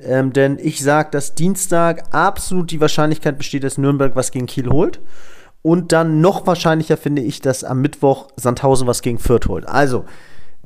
Ähm, 0.00 0.34
denn 0.34 0.58
ich 0.60 0.82
sage, 0.82 1.08
dass 1.12 1.34
Dienstag 1.34 2.04
absolut 2.10 2.70
die 2.72 2.80
Wahrscheinlichkeit 2.80 3.38
besteht, 3.38 3.64
dass 3.64 3.78
Nürnberg 3.78 4.16
was 4.16 4.32
gegen 4.32 4.46
Kiel 4.46 4.68
holt. 4.68 5.00
Und 5.62 5.92
dann 5.92 6.20
noch 6.20 6.46
wahrscheinlicher 6.46 6.96
finde 6.96 7.22
ich, 7.22 7.40
dass 7.40 7.62
am 7.62 7.80
Mittwoch 7.80 8.28
Sandhausen 8.36 8.86
was 8.88 9.00
gegen 9.00 9.18
Fürth 9.18 9.46
holt. 9.46 9.66
Also, 9.66 10.04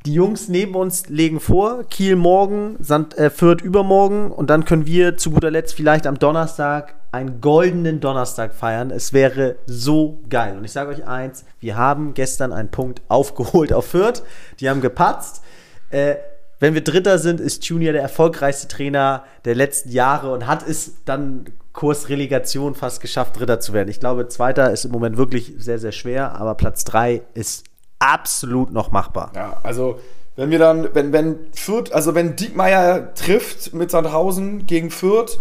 die 0.05 0.13
Jungs 0.13 0.47
neben 0.47 0.75
uns 0.75 1.09
legen 1.09 1.39
vor, 1.39 1.83
Kiel 1.83 2.15
morgen, 2.15 2.77
Sand, 2.79 3.17
äh, 3.17 3.29
Fürth 3.29 3.61
übermorgen 3.61 4.31
und 4.31 4.49
dann 4.49 4.65
können 4.65 4.85
wir 4.85 5.17
zu 5.17 5.31
guter 5.31 5.51
Letzt 5.51 5.75
vielleicht 5.75 6.07
am 6.07 6.17
Donnerstag 6.17 6.95
einen 7.11 7.41
goldenen 7.41 7.99
Donnerstag 7.99 8.53
feiern. 8.53 8.91
Es 8.91 9.11
wäre 9.11 9.57
so 9.65 10.21
geil. 10.29 10.57
Und 10.57 10.65
ich 10.65 10.71
sage 10.71 10.91
euch 10.91 11.05
eins, 11.05 11.45
wir 11.59 11.77
haben 11.77 12.13
gestern 12.13 12.53
einen 12.53 12.69
Punkt 12.69 13.01
aufgeholt 13.07 13.73
auf 13.73 13.87
Fürth. 13.87 14.23
Die 14.59 14.69
haben 14.69 14.81
gepatzt. 14.81 15.43
Äh, 15.89 16.15
wenn 16.59 16.73
wir 16.73 16.83
Dritter 16.83 17.19
sind, 17.19 17.39
ist 17.39 17.65
Junior 17.65 17.93
der 17.93 18.01
erfolgreichste 18.01 18.67
Trainer 18.67 19.23
der 19.45 19.55
letzten 19.55 19.89
Jahre 19.91 20.31
und 20.33 20.47
hat 20.47 20.67
es 20.67 21.03
dann 21.05 21.45
Kurs 21.77 22.09
Relegation 22.09 22.73
fast 22.73 23.01
geschafft, 23.01 23.39
Dritter 23.39 23.59
zu 23.59 23.71
werden. 23.71 23.87
Ich 23.87 23.99
glaube, 23.99 24.27
Zweiter 24.27 24.71
ist 24.71 24.85
im 24.85 24.91
Moment 24.91 25.15
wirklich 25.15 25.53
sehr, 25.59 25.77
sehr 25.77 25.91
schwer, 25.91 26.33
aber 26.33 26.55
Platz 26.55 26.83
drei 26.85 27.21
ist 27.35 27.65
absolut 27.99 28.73
noch 28.73 28.89
machbar. 28.89 29.31
Ja, 29.35 29.59
also 29.61 29.99
wenn 30.35 30.49
wir 30.49 30.57
dann, 30.57 30.89
wenn, 30.95 31.13
wenn 31.13 31.37
Fürth, 31.53 31.91
also 31.93 32.15
wenn 32.15 32.35
Diekmeyer 32.35 33.13
trifft 33.13 33.75
mit 33.75 33.91
Sandhausen 33.91 34.65
gegen 34.65 34.89
Fürth, 34.89 35.37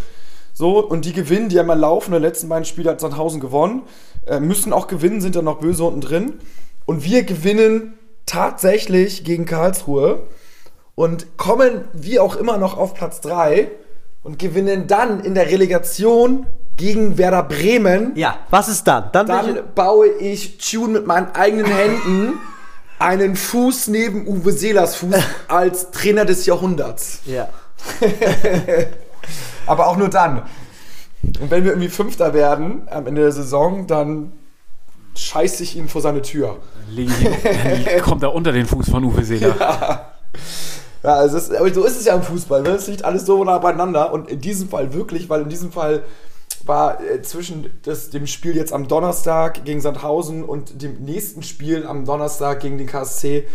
so, 0.53 0.79
und 0.79 1.07
die 1.07 1.15
gewinnen, 1.15 1.49
die 1.49 1.59
haben 1.59 1.69
mal 1.69 1.79
laufen, 1.79 2.13
die 2.13 2.19
letzten 2.19 2.51
beiden 2.51 2.67
Spiele 2.67 2.91
hat 2.91 3.01
Sandhausen 3.01 3.41
gewonnen, 3.41 3.85
äh, 4.27 4.39
müssen 4.39 4.75
auch 4.75 4.89
gewinnen, 4.89 5.23
sind 5.23 5.37
dann 5.37 5.47
noch 5.47 5.61
böse 5.61 5.85
unten 5.85 6.03
drin. 6.03 6.35
Und 6.85 7.03
wir 7.03 7.23
gewinnen 7.23 7.95
tatsächlich 8.27 9.25
gegen 9.25 9.47
Karlsruhe 9.47 10.25
und 10.95 11.39
kommen 11.39 11.87
wie 11.95 12.19
auch 12.19 12.37
immer 12.37 12.59
noch 12.59 12.77
auf 12.77 12.93
Platz 12.93 13.23
3 13.23 13.71
und 14.27 14.39
gewinnen 14.39 14.87
dann 14.87 15.21
in 15.21 15.35
der 15.35 15.47
Relegation 15.51 16.47
gegen 16.77 17.17
Werder 17.17 17.43
Bremen. 17.45 18.13
Ja, 18.17 18.37
was 18.51 18.69
ist 18.69 18.85
dann? 18.87 19.09
Dann, 19.13 19.27
Dann 19.27 19.59
baue 19.75 20.09
ich 20.09 20.59
Tune 20.59 20.93
mit 20.93 21.07
meinen 21.07 21.29
eigenen 21.35 21.67
Händen 21.67 22.35
einen 22.99 23.37
Fuß 23.37 23.89
neben 23.89 24.27
Uwe 24.27 24.53
Seelers 24.53 24.97
Fuß 24.97 25.15
als 25.49 25.91
Trainer 25.91 26.25
des 26.25 26.45
Jahrhunderts. 26.47 27.21
ja. 27.25 27.49
Aber 29.67 29.89
auch 29.89 29.97
nur 29.97 30.09
dann. 30.09 30.43
Und 31.41 31.51
wenn 31.51 31.65
wir 31.65 31.73
irgendwie 31.73 31.89
Fünfter 31.89 32.35
werden 32.35 32.83
am 32.91 33.07
Ende 33.07 33.23
der 33.23 33.33
Saison, 33.33 33.87
dann 33.87 34.33
scheiße 35.15 35.63
ich 35.63 35.77
ihn 35.77 35.89
vor 35.89 36.01
seine 36.01 36.23
Tür. 36.23 36.59
Leg 36.89 37.09
ich- 37.21 37.85
Dann 37.85 38.01
kommt 38.03 38.23
er 38.23 38.33
unter 38.35 38.53
den 38.53 38.67
Fuß 38.67 38.89
von 38.91 39.03
Uwe 39.05 39.25
Seeler. 39.25 39.55
Ja, 39.59 40.13
es 41.25 41.33
ist, 41.33 41.55
aber 41.55 41.73
so 41.73 41.85
ist 41.85 41.99
es 41.99 42.05
ja 42.05 42.15
im 42.15 42.23
Fußball. 42.23 42.63
Ne? 42.63 42.71
Es 42.71 42.89
liegt 42.89 43.05
alles 43.05 43.27
so 43.27 43.45
nah 43.45 43.59
beieinander. 43.59 44.13
Und 44.13 44.29
in 44.29 44.41
diesem 44.41 44.69
Fall 44.69 44.93
wirklich, 44.93 45.29
weil 45.29 45.43
in 45.43 45.49
diesem 45.49 45.71
Fall 45.71 46.03
war 46.65 47.01
äh, 47.01 47.23
zwischen 47.23 47.71
das, 47.85 48.11
dem 48.11 48.27
Spiel 48.27 48.57
jetzt 48.57 48.73
am 48.73 48.89
Donnerstag 48.89 49.65
gegen 49.65 49.81
Sandhausen 49.81 50.45
und 50.45 50.83
dem 50.83 51.05
nächsten 51.05 51.43
Spiel 51.43 51.87
am 51.87 52.05
Donnerstag 52.05 52.61
gegen 52.61 52.79
den 52.79 52.87
KSC 52.87 53.47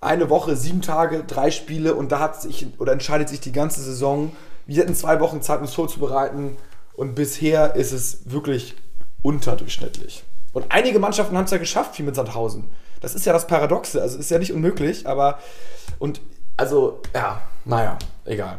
eine 0.00 0.30
Woche, 0.30 0.56
sieben 0.56 0.82
Tage, 0.82 1.24
drei 1.26 1.50
Spiele 1.50 1.94
und 1.94 2.10
da 2.10 2.20
hat 2.20 2.40
sich 2.40 2.68
oder 2.78 2.92
entscheidet 2.92 3.28
sich 3.28 3.40
die 3.40 3.52
ganze 3.52 3.80
Saison. 3.82 4.32
Wir 4.66 4.82
hatten 4.82 4.94
zwei 4.94 5.20
Wochen 5.20 5.42
Zeit, 5.42 5.60
uns 5.60 5.74
vorzubereiten 5.74 6.56
und 6.94 7.14
bisher 7.14 7.74
ist 7.76 7.92
es 7.92 8.20
wirklich 8.24 8.76
unterdurchschnittlich. 9.22 10.24
Und 10.52 10.66
einige 10.70 10.98
Mannschaften 10.98 11.36
haben 11.36 11.44
es 11.44 11.50
ja 11.50 11.58
geschafft, 11.58 11.98
wie 11.98 12.02
mit 12.02 12.14
Sandhausen. 12.14 12.64
Das 13.00 13.14
ist 13.14 13.26
ja 13.26 13.32
das 13.32 13.46
Paradoxe. 13.46 14.00
Also 14.00 14.18
ist 14.18 14.30
ja 14.30 14.38
nicht 14.38 14.52
unmöglich, 14.52 15.06
aber 15.06 15.38
und 15.98 16.20
also 16.60 17.00
ja, 17.14 17.40
naja, 17.64 17.98
egal. 18.24 18.58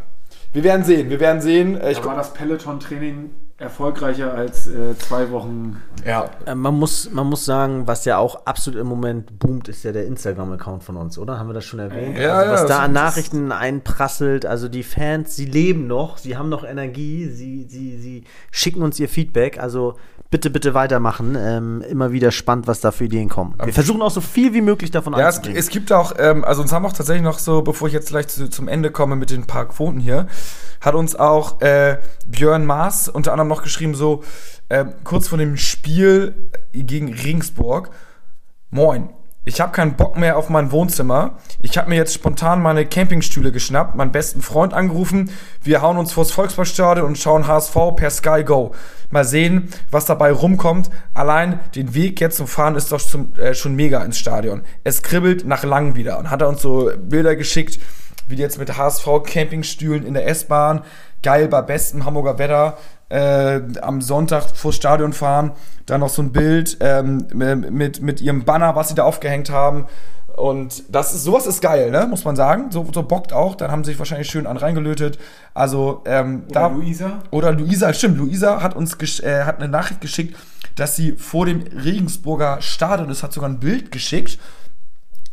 Wir 0.54 0.64
werden 0.64 0.84
sehen, 0.84 1.10
wir 1.10 1.20
werden 1.20 1.42
sehen. 1.42 1.80
Äh, 1.80 1.92
Ich 1.92 2.00
Da 2.00 2.06
war 2.06 2.16
das 2.16 2.34
Peloton-Training 2.34 3.30
erfolgreicher 3.58 4.34
als 4.34 4.68
äh, 4.68 4.98
zwei 4.98 5.30
Wochen. 5.32 5.82
ja, 6.06 6.30
Äh, 6.46 6.56
Man 6.56 6.74
muss, 6.74 7.12
man 7.12 7.28
muss 7.28 7.46
sagen, 7.46 7.86
was 7.88 8.06
ja 8.06 8.18
auch 8.18 8.46
absolut 8.48 8.80
im 8.80 8.88
Moment 8.88 9.38
boomt, 9.40 9.68
ist 9.70 9.84
ja 9.84 9.92
der 9.92 10.08
Instagram-Account 10.08 10.84
von 10.84 10.98
uns, 10.98 11.18
oder? 11.20 11.38
Haben 11.40 11.48
wir 11.50 11.54
das 11.54 11.64
schon 11.66 11.80
erwähnt? 11.80 12.18
Ja, 12.18 12.34
also, 12.34 12.46
ja, 12.48 12.52
was 12.54 12.62
das- 12.62 12.70
da 12.70 12.80
an 12.80 12.92
Nachrichten 12.94 13.52
einprasselt, 13.52 14.46
also 14.46 14.68
die 14.68 14.84
Fans, 14.84 15.36
sie 15.36 15.46
leben 15.46 15.86
noch, 15.88 16.18
sie 16.18 16.36
haben 16.38 16.50
noch 16.50 16.64
Energie, 16.64 17.28
sie, 17.28 17.66
sie, 17.70 17.98
sie 18.00 18.24
schicken 18.52 18.82
uns 18.82 19.00
ihr 19.00 19.08
Feedback, 19.08 19.60
also 19.60 19.96
bitte, 20.32 20.50
bitte 20.50 20.74
weitermachen. 20.74 21.36
Ähm, 21.38 21.84
immer 21.88 22.12
wieder 22.12 22.32
spannend, 22.32 22.66
was 22.66 22.80
da 22.80 22.92
für 22.92 23.06
Ideen 23.06 23.30
kommen. 23.30 23.54
Wir 23.64 23.74
versuchen 23.74 24.02
auch 24.02 24.10
so 24.10 24.22
viel 24.22 24.56
wie 24.56 24.62
möglich 24.62 24.90
davon 24.90 25.14
Ja, 25.14 25.30
es, 25.30 25.40
es 25.46 25.70
gibt 25.70 25.92
auch, 25.92 26.14
ähm, 26.18 26.44
also 26.44 26.64
uns 26.64 26.72
haben 26.72 26.86
auch 26.86 26.94
tatsächlich 26.94 27.24
noch 27.24 27.38
so, 27.38 27.62
bevor 27.62 27.88
ich 27.88 27.94
jetzt 27.94 28.10
gleich 28.10 28.28
zu, 28.28 28.50
zum 28.50 28.68
Ende 28.68 28.90
komme 28.90 29.16
mit 29.16 29.30
den 29.30 29.46
paar 29.46 29.68
Quoten 29.68 30.00
hier, 30.00 30.26
hat 30.80 30.96
uns 30.96 31.16
auch 31.16 31.62
äh, 31.62 32.00
Björn 32.26 32.66
Maas 32.66 33.08
unter 33.08 33.34
anderem 33.34 33.50
noch 33.50 33.62
geschrieben, 33.62 33.94
so 33.94 34.24
ähm, 34.72 34.94
kurz 35.04 35.28
vor 35.28 35.38
dem 35.38 35.58
Spiel 35.58 36.50
gegen 36.74 37.14
Regensburg, 37.14 37.92
Moin. 38.72 39.10
Ich 39.44 39.60
habe 39.60 39.72
keinen 39.72 39.96
Bock 39.96 40.18
mehr 40.18 40.38
auf 40.38 40.50
mein 40.50 40.72
Wohnzimmer. 40.72 41.38
Ich 41.60 41.76
habe 41.76 41.90
mir 41.90 41.96
jetzt 41.96 42.14
spontan 42.14 42.62
meine 42.62 42.86
Campingstühle 42.86 43.52
geschnappt, 43.52 43.96
meinen 43.96 44.12
besten 44.12 44.44
Freund 44.44 44.72
angerufen. 44.72 45.32
Wir 45.64 45.82
hauen 45.82 45.98
uns 45.98 46.14
vors 46.14 46.32
Volksparkstadion 46.32 47.08
und 47.08 47.18
schauen 47.18 47.48
HSV 47.48 47.76
per 47.96 48.12
Sky 48.12 48.44
Go. 48.46 48.76
Mal 49.10 49.26
sehen, 49.26 49.70
was 49.90 50.06
dabei 50.06 50.32
rumkommt. 50.32 50.92
Allein 51.16 51.60
den 51.74 51.96
Weg 51.96 52.22
jetzt 52.22 52.38
zum 52.38 52.46
Fahren 52.46 52.76
ist 52.76 52.92
doch 52.92 53.02
zum, 53.02 53.34
äh, 53.36 53.56
schon 53.56 53.76
mega 53.76 54.04
ins 54.04 54.20
Stadion. 54.20 54.62
Es 54.84 55.02
kribbelt 55.02 55.44
nach 55.44 55.64
lang 55.64 55.96
wieder. 55.96 56.20
Und 56.20 56.30
hat 56.30 56.44
er 56.44 56.48
uns 56.48 56.62
so 56.62 56.92
Bilder 56.96 57.36
geschickt, 57.36 57.80
wie 58.28 58.36
die 58.36 58.44
jetzt 58.44 58.60
mit 58.60 58.78
HSV 58.78 59.08
Campingstühlen 59.26 60.06
in 60.06 60.14
der 60.14 60.28
S-Bahn, 60.28 60.82
geil 61.24 61.48
bei 61.48 61.62
bestem 61.62 62.06
Hamburger 62.06 62.38
Wetter, 62.40 62.78
äh, 63.10 63.62
am 63.82 64.02
Sonntag 64.02 64.56
vors 64.56 64.76
Stadion 64.76 65.14
fahren. 65.14 65.52
Dann 65.86 66.00
noch 66.00 66.10
so 66.10 66.22
ein 66.22 66.32
Bild 66.32 66.78
ähm, 66.80 67.28
mit, 67.34 68.02
mit 68.02 68.22
ihrem 68.22 68.46
Banner, 68.46 68.76
was 68.76 68.90
sie 68.90 68.96
da 68.96 69.04
aufgehängt 69.04 69.50
haben. 69.50 69.88
Und 70.38 70.84
das 70.90 71.14
ist, 71.14 71.26
sowas 71.26 71.46
ist 71.46 71.62
geil, 71.62 71.92
ne? 71.92 72.08
Muss 72.08 72.24
man 72.24 72.38
sagen. 72.38 72.72
So, 72.72 72.88
so 72.94 73.04
bockt 73.04 73.34
auch. 73.34 73.56
Dann 73.56 73.70
haben 73.70 73.84
sie 73.84 73.92
sich 73.92 74.00
wahrscheinlich 74.00 74.30
schön 74.30 74.48
an 74.48 74.56
reingelötet. 74.56 75.20
Also, 75.54 76.04
ähm, 76.06 76.44
da. 76.50 76.68
Luisa? 76.68 77.20
Oder 77.32 77.52
Luisa, 77.52 77.94
stimmt, 77.94 78.18
Luisa 78.18 78.62
hat 78.62 78.76
uns 78.76 78.98
gesch- 78.98 79.24
äh, 79.24 79.44
hat 79.44 79.58
eine 79.58 79.68
Nachricht 79.68 80.00
geschickt, 80.00 80.38
dass 80.76 80.96
sie 80.96 81.14
vor 81.14 81.46
dem 81.46 81.64
Regensburger 81.64 82.62
Stadion 82.62 83.10
ist, 83.10 83.24
hat 83.24 83.34
sogar 83.34 83.50
ein 83.50 83.60
Bild 83.60 83.92
geschickt, 83.92 84.40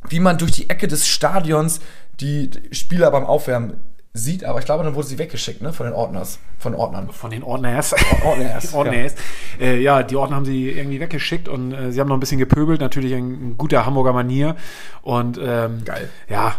wie 0.09 0.19
man 0.19 0.37
durch 0.37 0.51
die 0.51 0.69
Ecke 0.69 0.89
des 0.89 1.07
Stadions 1.07 1.79
die 2.19 2.51
Spieler 2.73 3.13
beim 3.13 3.25
Aufwärmen 3.25 3.75
sieht, 4.19 4.45
aber 4.45 4.59
ich 4.59 4.65
glaube, 4.65 4.85
dann 4.85 4.95
wurde 4.95 5.07
sie 5.07 5.19
weggeschickt, 5.19 5.63
ne, 5.63 5.73
von 5.73 5.87
den 5.87 5.95
Ordners, 5.95 6.39
von 6.59 6.75
Ordnern. 6.75 7.11
Von 7.11 7.31
den 7.31 7.43
Ordners. 7.43 7.95
Ordners, 8.25 8.75
Ordners. 8.75 9.15
Ja. 9.59 9.67
Äh, 9.67 9.81
ja, 9.81 10.03
die 10.03 10.17
Ordner 10.17 10.37
haben 10.37 10.45
sie 10.45 10.71
irgendwie 10.71 11.01
weggeschickt 11.01 11.49
und 11.49 11.73
äh, 11.73 11.93
sie 11.93 12.01
haben 12.01 12.09
noch 12.09 12.17
ein 12.17 12.21
bisschen 12.21 12.39
gepöbelt. 12.39 12.81
Natürlich 12.81 13.13
in, 13.13 13.41
in 13.41 13.59
guter 13.59 13.87
Hamburger 13.87 14.13
Manier. 14.13 14.57
Und 15.03 15.39
ähm, 15.43 15.83
Geil. 15.85 16.09
Ja, 16.29 16.57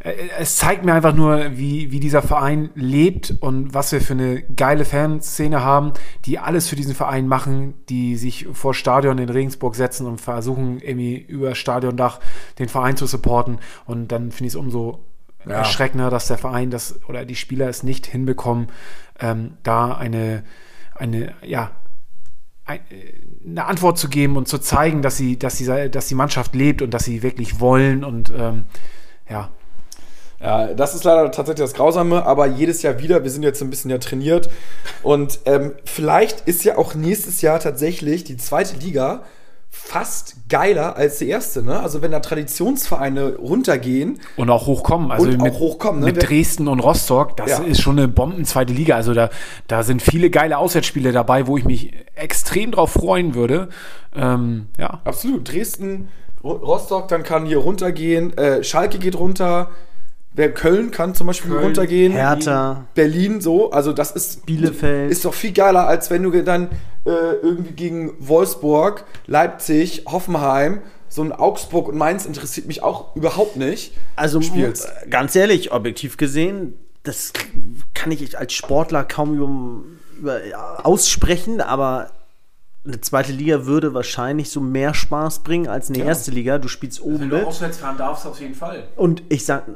äh, 0.00 0.14
es 0.38 0.56
zeigt 0.56 0.84
mir 0.84 0.94
einfach 0.94 1.14
nur, 1.14 1.56
wie, 1.56 1.90
wie 1.90 2.00
dieser 2.00 2.22
Verein 2.22 2.70
lebt 2.74 3.34
und 3.40 3.74
was 3.74 3.92
wir 3.92 4.00
für 4.00 4.14
eine 4.14 4.42
geile 4.42 4.84
Fanszene 4.84 5.62
haben, 5.62 5.92
die 6.24 6.38
alles 6.38 6.68
für 6.68 6.76
diesen 6.76 6.94
Verein 6.94 7.26
machen, 7.26 7.74
die 7.88 8.16
sich 8.16 8.46
vor 8.52 8.74
Stadion 8.74 9.18
in 9.18 9.28
Regensburg 9.28 9.74
setzen 9.74 10.06
und 10.06 10.20
versuchen, 10.20 10.80
irgendwie 10.80 11.16
über 11.16 11.54
Stadiondach 11.54 12.20
den 12.58 12.68
Verein 12.68 12.96
zu 12.96 13.06
supporten. 13.06 13.58
Und 13.86 14.12
dann 14.12 14.30
finde 14.30 14.48
ich 14.48 14.52
es 14.52 14.56
umso 14.56 15.04
Ja. 15.46 15.58
erschreckender, 15.58 16.10
dass 16.10 16.26
der 16.26 16.38
Verein 16.38 16.70
das 16.70 17.00
oder 17.08 17.24
die 17.24 17.36
Spieler 17.36 17.68
es 17.68 17.82
nicht 17.82 18.06
hinbekommen, 18.06 18.68
ähm, 19.20 19.56
da 19.62 19.94
eine, 19.94 20.44
eine, 20.94 21.34
ja, 21.42 21.70
äh, 22.66 22.78
eine 23.46 23.64
Antwort 23.64 23.98
zu 23.98 24.08
geben 24.08 24.36
und 24.36 24.48
zu 24.48 24.58
zeigen, 24.58 25.00
dass 25.00 25.16
sie, 25.16 25.38
dass 25.38 25.56
die, 25.56 25.90
dass 25.90 26.06
die 26.08 26.14
Mannschaft 26.14 26.54
lebt 26.54 26.82
und 26.82 26.92
dass 26.92 27.04
sie 27.04 27.22
wirklich 27.22 27.60
wollen 27.60 28.04
und 28.04 28.32
ähm, 28.36 28.64
ja, 29.28 29.50
Ja, 30.40 30.74
das 30.74 30.94
ist 30.94 31.04
leider 31.04 31.30
tatsächlich 31.30 31.64
das 31.64 31.74
Grausame, 31.74 32.24
aber 32.24 32.46
jedes 32.46 32.82
Jahr 32.82 33.00
wieder, 33.00 33.24
wir 33.24 33.30
sind 33.30 33.42
jetzt 33.42 33.62
ein 33.62 33.70
bisschen 33.70 33.90
ja 33.90 33.98
trainiert 33.98 34.50
und 35.02 35.40
ähm, 35.46 35.72
vielleicht 35.84 36.42
ist 36.42 36.64
ja 36.64 36.78
auch 36.78 36.94
nächstes 36.94 37.42
Jahr 37.42 37.58
tatsächlich 37.58 38.24
die 38.24 38.36
zweite 38.36 38.76
Liga 38.76 39.22
fast 39.84 40.36
geiler 40.48 40.96
als 40.96 41.18
die 41.18 41.28
erste, 41.28 41.62
ne? 41.62 41.80
Also 41.80 42.02
wenn 42.02 42.10
da 42.10 42.20
Traditionsvereine 42.20 43.36
runtergehen, 43.36 44.20
Und 44.36 44.50
auch 44.50 44.66
hochkommen. 44.66 45.10
Also 45.10 45.28
Und 45.28 45.40
auch 45.40 45.44
mit, 45.44 45.54
hochkommen, 45.54 46.00
ne? 46.00 46.06
mit 46.06 46.28
Dresden 46.28 46.68
und 46.68 46.80
Rostock, 46.80 47.36
das 47.36 47.50
Ja. 47.50 47.58
ist 47.60 47.80
schon 47.80 47.98
eine 47.98 48.08
Bomben 48.08 48.44
zweite 48.44 48.72
Liga. 48.72 48.96
Also 48.96 49.14
da, 49.14 49.30
da 49.66 49.82
sind 49.82 50.02
viele 50.02 50.30
geile 50.30 50.58
Auswärtsspiele 50.58 51.12
dabei, 51.12 51.46
wo 51.46 51.56
ich 51.56 51.64
mich 51.64 51.92
extrem 52.16 52.72
drauf 52.72 52.90
freuen 52.92 53.34
würde. 53.34 53.68
Ähm, 54.14 54.66
ja. 54.78 55.00
absolut, 55.04 55.50
Dresden, 55.52 56.08
Ro- 56.42 56.52
Rostock, 56.52 57.08
dann 57.08 57.22
kann 57.22 57.46
hier 57.46 57.58
runtergehen, 57.58 58.36
äh, 58.36 58.62
Schalke 58.64 58.98
geht 58.98 59.18
runter, 59.18 59.70
Köln 60.52 60.92
kann 60.92 61.14
zum 61.16 61.26
Beispiel 61.26 61.50
Köln, 61.50 61.64
runtergehen, 61.64 62.12
Hertha, 62.12 62.86
Berlin 62.94 63.40
so, 63.40 63.72
also 63.72 63.92
das 63.92 64.12
ist 64.12 64.46
Bielefeld. 64.46 65.10
Ist 65.10 65.24
doch 65.24 65.34
viel 65.34 65.52
geiler, 65.52 65.88
als 65.88 66.10
wenn 66.10 66.22
du 66.22 66.30
dann 66.44 66.68
äh, 67.04 67.10
irgendwie 67.42 67.72
gegen 67.72 68.12
Wolfsburg, 68.20 69.04
Leipzig, 69.26 70.04
Hoffenheim, 70.06 70.80
so 71.08 71.22
ein 71.22 71.32
Augsburg 71.32 71.88
und 71.88 71.96
Mainz 71.96 72.24
interessiert 72.24 72.68
mich 72.68 72.82
auch 72.84 73.16
überhaupt 73.16 73.56
nicht. 73.56 73.94
Also 74.14 74.40
spielst. 74.40 74.88
ganz 75.10 75.34
ehrlich, 75.34 75.72
objektiv 75.72 76.16
gesehen, 76.16 76.74
das 77.02 77.32
kann 77.94 78.12
ich 78.12 78.38
als 78.38 78.52
Sportler 78.52 79.02
kaum 79.04 79.34
über, 79.34 79.82
über 80.18 80.46
ja, 80.46 80.76
aussprechen, 80.84 81.60
aber 81.60 82.10
eine 82.88 83.00
zweite 83.02 83.32
Liga 83.32 83.66
würde 83.66 83.92
wahrscheinlich 83.92 84.50
so 84.50 84.60
mehr 84.60 84.94
Spaß 84.94 85.40
bringen 85.40 85.68
als 85.68 85.90
eine 85.90 85.98
erste 85.98 86.30
Liga. 86.30 86.58
Du 86.58 86.68
spielst 86.68 87.02
oben 87.02 87.28
mit. 87.28 87.44
auswärts 87.44 87.78
fahren 87.78 87.98
darfst, 87.98 88.26
auf 88.26 88.40
jeden 88.40 88.54
Fall. 88.54 88.88
Und 88.96 89.22
ich 89.28 89.44
sag, 89.44 89.66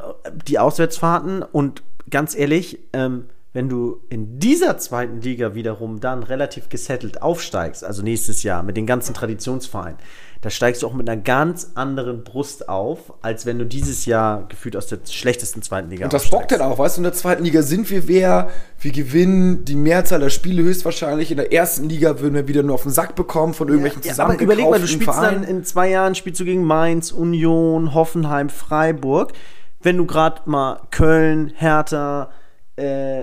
die 0.47 0.59
Auswärtsfahrten 0.59 1.43
und 1.43 1.83
ganz 2.09 2.35
ehrlich, 2.35 2.79
ähm, 2.95 3.27
wenn 3.55 3.69
du 3.69 4.01
in 4.09 4.39
dieser 4.39 4.79
zweiten 4.79 5.21
Liga 5.21 5.55
wiederum 5.55 6.01
dann 6.01 6.23
relativ 6.23 6.71
gesettelt 6.71 7.21
aufsteigst, 7.21 7.85
also 7.85 8.03
nächstes 8.03 8.43
Jahr 8.43 8.63
mit 8.63 8.79
den 8.79 8.87
ganzen 8.87 9.13
Traditionsvereinen, 9.13 9.99
da 10.41 10.51
steigst 10.51 10.83
du 10.83 10.87
auch 10.89 10.95
mit 10.95 11.09
einer 11.09 11.21
ganz 11.21 11.73
anderen 11.75 12.25
Brust 12.25 12.69
auf, 12.69 13.13
als 13.23 13.45
wenn 13.45 13.59
du 13.59 13.67
dieses 13.67 14.07
Jahr 14.07 14.49
gefühlt 14.49 14.75
aus 14.75 14.87
der 14.87 14.99
schlechtesten 15.09 15.63
zweiten 15.63 15.91
Liga 15.91 16.05
Und 16.05 16.13
das 16.15 16.25
bockt 16.31 16.45
aufsteigst. 16.45 16.61
dann 16.63 16.73
auch, 16.73 16.79
weißt 16.79 16.97
du, 16.97 17.01
in 17.01 17.05
der 17.05 17.13
zweiten 17.13 17.45
Liga 17.45 17.63
sind 17.63 17.91
wir 17.91 18.09
wer, 18.09 18.51
wir 18.81 18.91
gewinnen 18.91 19.65
die 19.67 19.77
Mehrzahl 19.77 20.19
der 20.21 20.31
Spiele 20.31 20.63
höchstwahrscheinlich. 20.63 21.31
In 21.31 21.37
der 21.37 21.53
ersten 21.53 21.89
Liga 21.89 22.19
würden 22.21 22.35
wir 22.35 22.49
wieder 22.49 22.63
nur 22.63 22.75
auf 22.75 22.83
den 22.83 22.91
Sack 22.91 23.15
bekommen 23.15 23.55
von 23.55 23.69
irgendwelchen 23.69 24.03
Ja, 24.03 24.19
aber 24.25 24.41
überleg 24.41 24.69
mal, 24.69 24.81
du 24.81 24.89
spielst 24.89 25.09
dann 25.09 25.15
Vereinen. 25.15 25.45
in 25.45 25.63
zwei 25.65 25.91
Jahren 25.91 26.15
spielst 26.15 26.41
du 26.41 26.45
gegen 26.45 26.65
Mainz, 26.65 27.13
Union, 27.13 27.95
Hoffenheim, 27.95 28.49
Freiburg. 28.49 29.33
Wenn 29.81 29.99
du 29.99 30.07
gerade 30.07 30.41
mal 30.47 30.81
Köln, 30.91 31.53
Hertha 31.55 32.31
äh, 32.79 33.21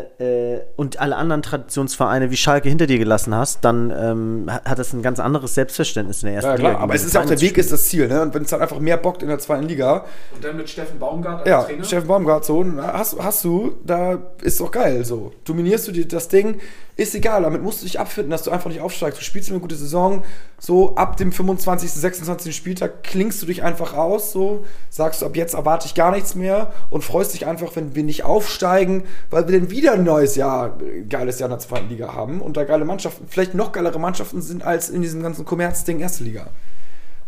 äh, 0.54 0.62
und 0.76 1.00
alle 1.00 1.16
anderen 1.16 1.42
Traditionsvereine 1.42 2.30
wie 2.30 2.38
Schalke 2.38 2.70
hinter 2.70 2.86
dir 2.86 3.00
gelassen 3.00 3.34
hast, 3.34 3.66
dann 3.66 3.92
ähm, 3.98 4.46
hat 4.50 4.78
das 4.78 4.94
ein 4.94 5.02
ganz 5.02 5.20
anderes 5.20 5.56
Selbstverständnis 5.56 6.22
in 6.22 6.28
der 6.28 6.36
ersten 6.36 6.50
Ja, 6.52 6.56
Liga. 6.56 6.70
klar, 6.70 6.82
aber 6.84 6.94
gegen 6.94 7.02
es 7.02 7.06
ist 7.08 7.14
ja 7.16 7.22
auch 7.22 7.26
der 7.26 7.42
Weg 7.42 7.58
ist 7.58 7.72
das 7.72 7.86
Ziel, 7.88 8.08
ne? 8.08 8.22
Und 8.22 8.34
wenn 8.36 8.44
es 8.44 8.50
dann 8.52 8.62
einfach 8.62 8.80
mehr 8.80 8.98
bockt 8.98 9.24
in 9.24 9.30
der 9.30 9.40
zweiten 9.40 9.68
Liga, 9.68 10.06
Und 10.36 10.44
dann 10.44 10.56
mit 10.56 10.70
Steffen 10.70 11.00
Baumgart 11.00 11.40
als 11.40 11.50
Ja, 11.50 11.64
Trainer. 11.64 11.84
Steffen 11.84 12.08
Baumgart, 12.08 12.46
so, 12.46 12.64
hast, 12.78 13.18
hast 13.20 13.44
du, 13.44 13.76
da 13.84 14.20
ist 14.44 14.60
doch 14.60 14.70
geil, 14.72 15.04
so. 15.04 15.32
Dominierst 15.46 15.88
du 15.88 15.92
dir 15.94 16.08
das 16.08 16.28
Ding, 16.28 16.60
ist 17.00 17.16
egal, 17.16 17.44
damit 17.44 17.64
musst 17.64 17.82
du 17.82 17.86
dich 17.86 18.00
abfinden, 18.00 18.30
dass 18.30 18.44
du 18.44 18.52
einfach 18.52 18.70
nicht 18.70 18.82
aufsteigst. 18.82 19.20
Du 19.20 19.24
spielst 19.24 19.50
eine 19.50 19.60
gute 19.60 19.76
Saison, 19.76 20.24
so 20.60 20.96
ab 20.96 21.16
dem 21.16 21.32
25., 21.32 21.90
26. 21.90 22.54
Spieltag 22.54 23.04
klingst 23.04 23.42
du 23.42 23.46
dich 23.46 23.64
einfach 23.64 23.94
aus, 23.94 24.34
so, 24.34 24.66
sagst 24.90 25.22
du, 25.22 25.26
ab 25.26 25.38
jetzt 25.38 25.54
erwarte 25.54 25.88
ich 25.88 25.96
gar 25.96 26.12
nichts 26.12 26.36
mehr 26.36 26.74
und 26.90 27.04
freust 27.04 27.34
dich 27.34 27.48
einfach, 27.48 27.76
wenn 27.78 27.96
wir 27.96 28.04
nicht 28.04 28.26
aufsteigen, 28.26 29.04
weil 29.30 29.48
wir 29.48 29.60
dann 29.60 29.72
wieder 29.72 29.94
ein 29.94 30.04
neues 30.04 30.36
Jahr, 30.36 30.78
geiles 31.08 31.40
Jahr 31.40 31.48
in 31.48 31.52
der 31.52 31.60
zweiten 31.60 31.88
Liga 31.88 32.14
haben 32.14 32.42
und 32.42 32.58
da 32.58 32.66
geile 32.66 32.84
Mannschaften, 32.84 33.28
vielleicht 33.30 33.54
noch 33.54 33.72
geilere 33.72 34.00
Mannschaften 34.00 34.42
sind 34.42 34.64
als 34.64 34.90
in 34.90 35.02
diesem 35.02 35.24
ganzen 35.24 35.46
Kommerzding 35.46 36.02
erste 36.02 36.26
Liga. 36.26 36.48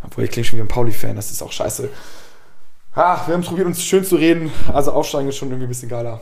Obwohl, 0.04 0.26
ich 0.26 0.32
klinge 0.32 0.46
schon 0.46 0.58
wie 0.60 0.64
ein 0.64 0.68
Pauli-Fan, 0.68 1.16
das 1.16 1.32
ist 1.32 1.42
auch 1.42 1.52
scheiße. 1.52 1.88
Ah, 2.94 3.26
wir 3.26 3.36
haben 3.36 3.44
probiert, 3.44 3.68
uns 3.68 3.82
schön 3.82 4.04
zu 4.04 4.18
reden. 4.18 4.52
Also 4.74 4.92
aufsteigen 4.92 5.30
ist 5.30 5.38
schon 5.38 5.48
irgendwie 5.48 5.68
ein 5.68 5.70
bisschen 5.70 5.88
geiler. 5.88 6.20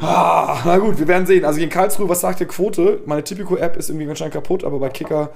Ah, 0.00 0.62
na 0.64 0.78
gut, 0.78 0.98
wir 0.98 1.08
werden 1.08 1.26
sehen. 1.26 1.44
Also 1.44 1.58
gegen 1.58 1.70
Karlsruhe, 1.70 2.08
was 2.08 2.20
sagt 2.20 2.40
die 2.40 2.46
Quote? 2.46 3.00
Meine 3.06 3.22
Typico-App 3.22 3.76
ist 3.76 3.90
irgendwie 3.90 4.08
anscheinend 4.08 4.34
kaputt, 4.34 4.64
aber 4.64 4.78
bei 4.78 4.88
Kicker 4.88 5.30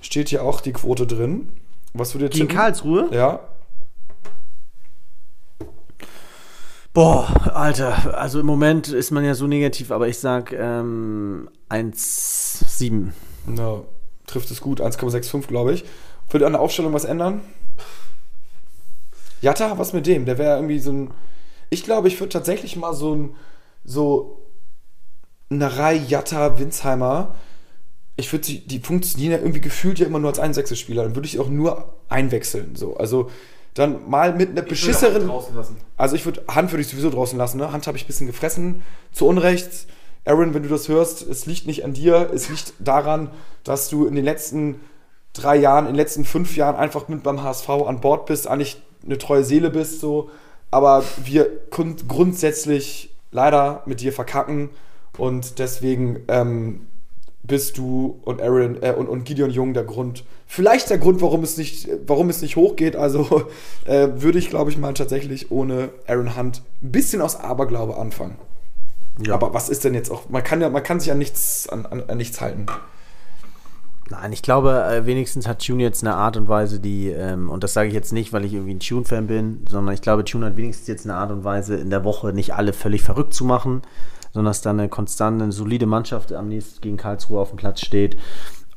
steht 0.00 0.30
hier 0.30 0.42
auch 0.42 0.60
die 0.60 0.72
Quote 0.72 1.06
drin. 1.06 1.48
Was 1.92 2.14
würdet 2.14 2.34
ihr 2.34 2.38
Gegen 2.40 2.48
tippen? 2.48 2.56
Karlsruhe? 2.56 3.08
Ja. 3.12 3.40
Boah, 6.94 7.28
Alter, 7.54 8.18
also 8.18 8.40
im 8.40 8.46
Moment 8.46 8.88
ist 8.88 9.10
man 9.10 9.22
ja 9.22 9.34
so 9.34 9.46
negativ, 9.46 9.90
aber 9.90 10.08
ich 10.08 10.18
sag 10.18 10.52
ähm, 10.52 11.50
1,7. 11.68 13.08
Na, 13.44 13.82
trifft 14.26 14.50
es 14.50 14.62
gut. 14.62 14.80
1,65, 14.80 15.46
glaube 15.46 15.74
ich. 15.74 15.84
Würde 16.30 16.46
an 16.46 16.52
der 16.52 16.62
Aufstellung 16.62 16.94
was 16.94 17.04
ändern? 17.04 17.42
Jatta, 19.42 19.78
was 19.78 19.92
mit 19.92 20.06
dem? 20.06 20.24
Der 20.24 20.38
wäre 20.38 20.56
irgendwie 20.56 20.78
so 20.78 20.90
ein. 20.90 21.10
Ich 21.68 21.84
glaube, 21.84 22.08
ich 22.08 22.18
würde 22.18 22.30
tatsächlich 22.30 22.76
mal 22.76 22.94
so 22.94 23.14
ein. 23.14 23.34
So. 23.86 24.42
Reihe 25.50 26.00
Jatta, 26.00 26.58
Winsheimer. 26.58 27.34
Ich 28.16 28.32
würde 28.32 28.44
die, 28.44 28.66
die 28.66 28.80
funktionieren 28.80 29.32
ja 29.32 29.38
irgendwie 29.38 29.60
gefühlt 29.60 29.98
ja 29.98 30.06
immer 30.06 30.18
nur 30.18 30.30
als 30.30 30.38
Einwechselspieler. 30.38 31.04
Dann 31.04 31.14
würde 31.14 31.26
ich 31.26 31.38
auch 31.38 31.48
nur 31.48 31.94
einwechseln. 32.08 32.74
So. 32.76 32.96
Also 32.96 33.30
dann 33.76 34.08
mal 34.08 34.34
mit 34.34 34.50
einer 34.50 34.62
beschisseren. 34.62 35.30
Also 35.96 36.16
ich 36.16 36.24
würde, 36.24 36.42
Hand 36.48 36.72
würde 36.72 36.80
ich 36.80 36.88
sowieso 36.88 37.10
draußen 37.10 37.38
lassen, 37.38 37.58
ne? 37.58 37.72
Hand 37.72 37.86
habe 37.86 37.96
ich 37.96 38.04
ein 38.04 38.06
bisschen 38.06 38.26
gefressen, 38.26 38.82
zu 39.12 39.26
Unrecht. 39.26 39.86
Aaron, 40.24 40.54
wenn 40.54 40.62
du 40.62 40.68
das 40.68 40.88
hörst, 40.88 41.22
es 41.22 41.46
liegt 41.46 41.66
nicht 41.66 41.84
an 41.84 41.92
dir, 41.92 42.30
es 42.34 42.48
liegt 42.48 42.72
daran, 42.78 43.30
dass 43.64 43.88
du 43.88 44.06
in 44.06 44.14
den 44.14 44.24
letzten 44.24 44.80
drei 45.34 45.56
Jahren, 45.56 45.84
in 45.84 45.92
den 45.92 45.96
letzten 45.96 46.24
fünf 46.24 46.56
Jahren 46.56 46.74
einfach 46.74 47.08
mit 47.08 47.22
beim 47.22 47.42
HSV 47.42 47.68
an 47.68 48.00
Bord 48.00 48.26
bist, 48.26 48.48
eigentlich 48.48 48.80
eine 49.04 49.18
treue 49.18 49.44
Seele 49.44 49.70
bist, 49.70 50.00
so. 50.00 50.30
Aber 50.70 51.04
wir 51.22 51.50
grundsätzlich 51.70 53.14
leider 53.36 53.82
mit 53.86 54.00
dir 54.00 54.12
verkacken 54.12 54.70
und 55.18 55.58
deswegen 55.60 56.20
ähm, 56.26 56.86
bist 57.44 57.78
du 57.78 58.18
und 58.24 58.42
Aaron 58.42 58.82
äh, 58.82 58.92
und, 58.92 59.08
und 59.08 59.24
Gideon 59.24 59.50
Jung 59.50 59.74
der 59.74 59.84
Grund, 59.84 60.24
vielleicht 60.46 60.90
der 60.90 60.98
Grund, 60.98 61.20
warum 61.20 61.44
es 61.44 61.56
nicht, 61.56 61.88
warum 62.06 62.30
es 62.30 62.42
nicht 62.42 62.56
hochgeht. 62.56 62.96
Also 62.96 63.46
äh, 63.84 64.08
würde 64.16 64.38
ich, 64.38 64.50
glaube 64.50 64.70
ich, 64.70 64.78
mal 64.78 64.94
tatsächlich 64.94 65.50
ohne 65.52 65.90
Aaron 66.08 66.36
Hunt 66.36 66.62
ein 66.82 66.90
bisschen 66.90 67.20
aus 67.20 67.36
Aberglaube 67.36 67.96
anfangen. 67.96 68.36
Aber 69.30 69.54
was 69.54 69.68
ist 69.68 69.84
denn 69.84 69.94
jetzt 69.94 70.10
auch? 70.10 70.28
Man 70.28 70.42
kann 70.42 70.60
ja, 70.60 70.68
man 70.68 70.82
kann 70.82 70.98
sich 70.98 71.10
an 71.12 71.18
nichts, 71.18 71.68
an, 71.68 71.86
an, 71.86 72.02
an 72.08 72.16
nichts 72.16 72.40
halten. 72.40 72.66
Nein, 74.08 74.32
ich 74.32 74.42
glaube, 74.42 74.84
äh, 74.84 75.04
wenigstens 75.04 75.48
hat 75.48 75.64
Tune 75.66 75.82
jetzt 75.82 76.04
eine 76.04 76.14
Art 76.14 76.36
und 76.36 76.48
Weise, 76.48 76.78
die, 76.78 77.08
ähm, 77.08 77.50
und 77.50 77.64
das 77.64 77.72
sage 77.72 77.88
ich 77.88 77.94
jetzt 77.94 78.12
nicht, 78.12 78.32
weil 78.32 78.44
ich 78.44 78.52
irgendwie 78.54 78.74
ein 78.74 78.80
Tune-Fan 78.80 79.26
bin, 79.26 79.64
sondern 79.68 79.92
ich 79.94 80.00
glaube, 80.00 80.24
Tune 80.24 80.46
hat 80.46 80.56
wenigstens 80.56 80.86
jetzt 80.86 81.06
eine 81.06 81.14
Art 81.16 81.32
und 81.32 81.42
Weise, 81.42 81.74
in 81.74 81.90
der 81.90 82.04
Woche 82.04 82.32
nicht 82.32 82.54
alle 82.54 82.72
völlig 82.72 83.02
verrückt 83.02 83.34
zu 83.34 83.44
machen, 83.44 83.82
sondern 84.32 84.50
dass 84.50 84.60
da 84.62 84.70
eine 84.70 84.88
konstante, 84.88 85.42
eine 85.42 85.52
solide 85.52 85.86
Mannschaft 85.86 86.32
am 86.32 86.48
nächsten 86.48 86.80
gegen 86.82 86.96
Karlsruhe 86.96 87.40
auf 87.40 87.48
dem 87.50 87.56
Platz 87.56 87.80
steht. 87.80 88.16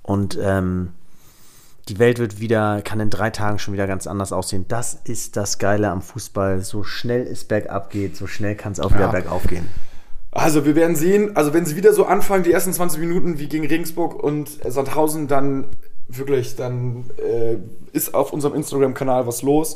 Und 0.01 0.39
ähm, 0.41 0.93
die 1.89 1.99
Welt 1.99 2.17
wird 2.17 2.39
wieder, 2.39 2.81
kann 2.81 2.99
in 2.99 3.11
drei 3.11 3.29
Tagen 3.29 3.59
schon 3.59 3.75
wieder 3.75 3.85
ganz 3.85 4.07
anders 4.07 4.31
aussehen. 4.31 4.65
Das 4.67 4.95
ist 5.03 5.37
das 5.37 5.59
Geile 5.59 5.89
am 5.91 6.01
Fußball. 6.01 6.61
So 6.61 6.83
schnell 6.83 7.21
es 7.27 7.43
bergab 7.43 7.91
geht, 7.91 8.15
so 8.15 8.25
schnell 8.25 8.55
kann 8.55 8.71
es 8.71 8.79
auch 8.79 8.91
wieder 8.91 9.01
Ja. 9.01 9.11
bergauf 9.11 9.45
gehen. 9.45 9.67
Also 10.39 10.63
wir 10.63 10.73
werden 10.73 10.95
sehen, 10.95 11.35
also 11.35 11.53
wenn 11.53 11.65
sie 11.65 11.75
wieder 11.75 11.91
so 11.91 12.05
anfangen, 12.05 12.45
die 12.45 12.53
ersten 12.53 12.71
20 12.71 13.01
Minuten 13.01 13.39
wie 13.39 13.49
gegen 13.49 13.67
Regensburg 13.67 14.23
und 14.23 14.49
Sandhausen, 14.65 15.27
dann 15.27 15.65
wirklich, 16.07 16.55
dann 16.55 17.09
äh, 17.17 17.57
ist 17.91 18.13
auf 18.13 18.31
unserem 18.31 18.55
Instagram-Kanal 18.55 19.27
was 19.27 19.41
los. 19.41 19.75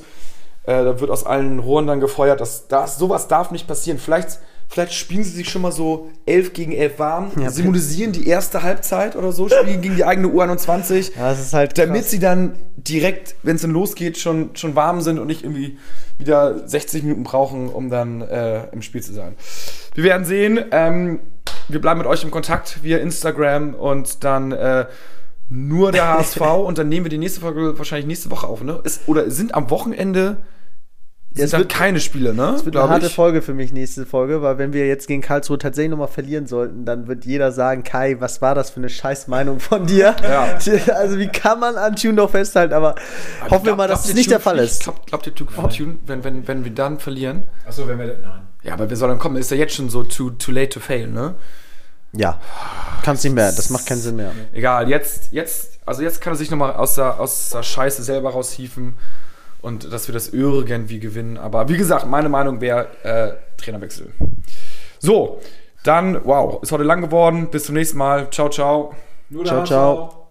Äh, 0.64 0.86
da 0.86 1.01
wird 1.01 1.11
aus 1.11 1.26
allen 1.26 1.59
Rohren 1.59 1.86
dann 1.86 1.99
gefeuert, 1.99 2.39
dass 2.39 2.70
das, 2.70 2.97
sowas 2.97 3.28
darf 3.28 3.51
nicht 3.51 3.68
passieren. 3.68 3.99
Vielleicht, 3.99 4.39
Vielleicht 4.74 4.95
spielen 4.95 5.24
sie 5.24 5.30
sich 5.30 5.49
schon 5.49 5.61
mal 5.61 5.71
so 5.71 6.09
11 6.26 6.53
gegen 6.53 6.71
11 6.71 6.97
warm, 6.97 7.32
Ja, 7.39 7.51
symbolisieren 7.51 8.11
die 8.11 8.28
erste 8.28 8.63
Halbzeit 8.63 9.15
oder 9.15 9.32
so, 9.32 9.47
spielen 9.47 9.84
gegen 9.84 9.95
die 9.95 10.03
eigene 10.03 10.30
U21. 10.30 11.15
Ja, 11.15 11.30
das 11.30 11.41
ist 11.41 11.53
halt 11.53 11.78
damit 11.78 12.01
krass. 12.01 12.09
sie 12.09 12.17
dann 12.17 12.55
direkt, 12.76 13.36
wenn 13.43 13.55
es 13.55 13.61
dann 13.61 13.69
losgeht, 13.69 14.17
schon, 14.17 14.55
schon 14.55 14.74
warm 14.74 15.01
sind 15.01 15.19
und 15.19 15.28
nicht 15.28 15.43
irgendwie 15.43 15.78
wieder 16.17 16.67
60 16.67 17.03
Minuten 17.03 17.21
brauchen, 17.21 17.69
um 17.69 17.91
dann 17.91 18.21
äh, 18.21 18.65
im 18.71 18.82
Spiel 18.82 19.03
zu 19.03 19.13
sein. 19.13 19.36
Wir 19.93 20.05
werden 20.05 20.26
sehen. 20.26 20.59
Ähm, 20.71 21.19
wir 21.67 21.80
bleiben 21.80 21.99
mit 21.99 22.07
euch 22.07 22.24
im 22.24 22.32
Kontakt 22.32 22.84
via 22.84 22.97
Instagram 22.97 23.76
und 23.76 24.24
dann 24.24 24.53
äh, 24.53 24.88
nur 25.49 25.91
der 25.91 26.07
HSV 26.17 26.41
und 26.41 26.80
dann 26.80 26.89
nehmen 26.89 27.05
wir 27.05 27.11
die 27.11 27.19
nächste 27.19 27.41
Folge 27.41 27.78
wahrscheinlich 27.78 28.07
nächste 28.07 28.32
Woche 28.32 28.47
auf, 28.47 28.63
ne? 28.63 28.82
Ist, 28.84 29.01
oder 29.05 29.30
sind 29.30 29.53
am 29.53 29.69
Wochenende 29.69 30.38
es 31.36 31.52
dann 31.52 31.62
wird- 31.62 31.72
keine 31.72 32.00
Spiele, 32.00 32.34
ne? 32.34 32.52
Das 32.54 32.66
wird 32.66 32.76
eine 32.76 32.90
harte 32.90 33.08
ich. 33.08 33.16
Folge 33.16 33.42
für 33.42 33.54
mich, 33.54 33.72
nächste 33.74 34.06
Folge, 34.06 34.42
weil 34.42 34.58
wenn 34.58 34.72
wir 34.74 34.88
jetzt 34.88 35.08
gegen 35.08 35.22
Karlsruhe 35.22 35.58
tatsächlich 35.58 35.92
nochmal 35.92 36.08
verlieren 36.08 36.46
sollten, 36.48 36.86
dann 36.86 37.08
wird 37.08 37.26
jeder 37.26 37.52
sagen, 37.52 37.84
Kai, 37.84 38.18
was 38.20 38.42
war 38.42 38.54
das 38.56 38.70
für 38.72 38.78
eine 38.78 38.90
scheiß 38.90 39.28
Meinung 39.28 39.60
von 39.60 39.86
dir? 39.86 40.16
Ja. 40.24 40.58
Also 40.96 41.18
wie 41.18 41.28
kann 41.28 41.60
man 41.60 41.76
an 41.76 41.96
Tune 41.96 42.14
noch 42.14 42.30
festhalten, 42.30 42.74
aber 42.74 42.96
hoffen 43.50 43.66
wir 43.66 43.76
mal, 43.76 43.88
dass 43.88 44.04
das 44.04 44.14
nicht 44.14 44.30
der 44.30 44.40
Fall 44.40 44.60
ist. 44.60 44.84
Glaubt, 44.84 45.08
glaubt 45.08 45.28
ihr, 45.28 45.34
Tune, 45.36 45.50
Tune, 45.76 45.96
wenn, 46.06 46.24
wenn, 46.24 46.48
wenn 46.48 46.64
wir 46.64 46.72
dann 46.74 47.00
verlieren? 47.00 47.44
Achso, 47.68 47.88
wenn 47.88 47.98
wir. 48.00 48.18
Nein. 48.22 48.42
Ja, 48.64 48.74
aber 48.74 48.90
wir 48.90 48.96
sollen 48.96 49.18
kommen. 49.20 49.36
Ist 49.38 49.52
ja 49.52 49.58
jetzt 49.58 49.74
schon 49.76 49.90
so 49.90 50.04
too, 50.04 50.30
too 50.32 50.52
late 50.52 50.70
to 50.70 50.80
fail, 50.80 51.08
ne? 51.08 51.36
Ja, 52.16 52.40
kannst 53.04 53.24
nicht 53.24 53.34
mehr, 53.34 53.52
das 53.52 53.72
macht 53.72 53.88
keinen 53.88 54.00
Sinn 54.02 54.16
mehr. 54.18 54.32
Egal, 54.54 54.88
jetzt, 54.88 55.30
jetzt, 55.32 55.80
also 55.84 56.04
jetzt 56.04 56.22
kann 56.22 56.34
er 56.34 56.38
sich 56.38 56.52
nochmal 56.52 56.74
aus 56.74 56.94
der, 56.94 57.20
aus 57.20 57.50
der 57.50 57.64
Scheiße 57.64 58.04
selber 58.04 58.30
raushieven 58.30 58.94
und 59.64 59.91
dass 59.91 60.07
wir 60.07 60.14
das 60.14 60.30
irgendwie 60.30 60.99
gewinnen. 60.99 61.38
Aber 61.38 61.70
wie 61.70 61.78
gesagt, 61.78 62.05
meine 62.05 62.30
Meinung 62.30 62.61
wäre 62.61 62.88
äh, 63.03 63.34
Trainerwechsel. 63.57 64.11
So, 64.99 65.39
dann, 65.84 66.24
wow, 66.26 66.61
ist 66.61 66.72
heute 66.72 66.84
lang 66.84 67.01
geworden. 67.01 67.49
Bis 67.49 67.66
zum 67.66 67.76
nächsten 67.76 67.97
Mal. 67.97 68.30
Ciao, 68.30 68.49
ciao. 68.49 68.93
Nur 69.30 69.45
Ciao, 69.45 69.64
ciao. 69.64 70.07
HSV. 70.07 70.22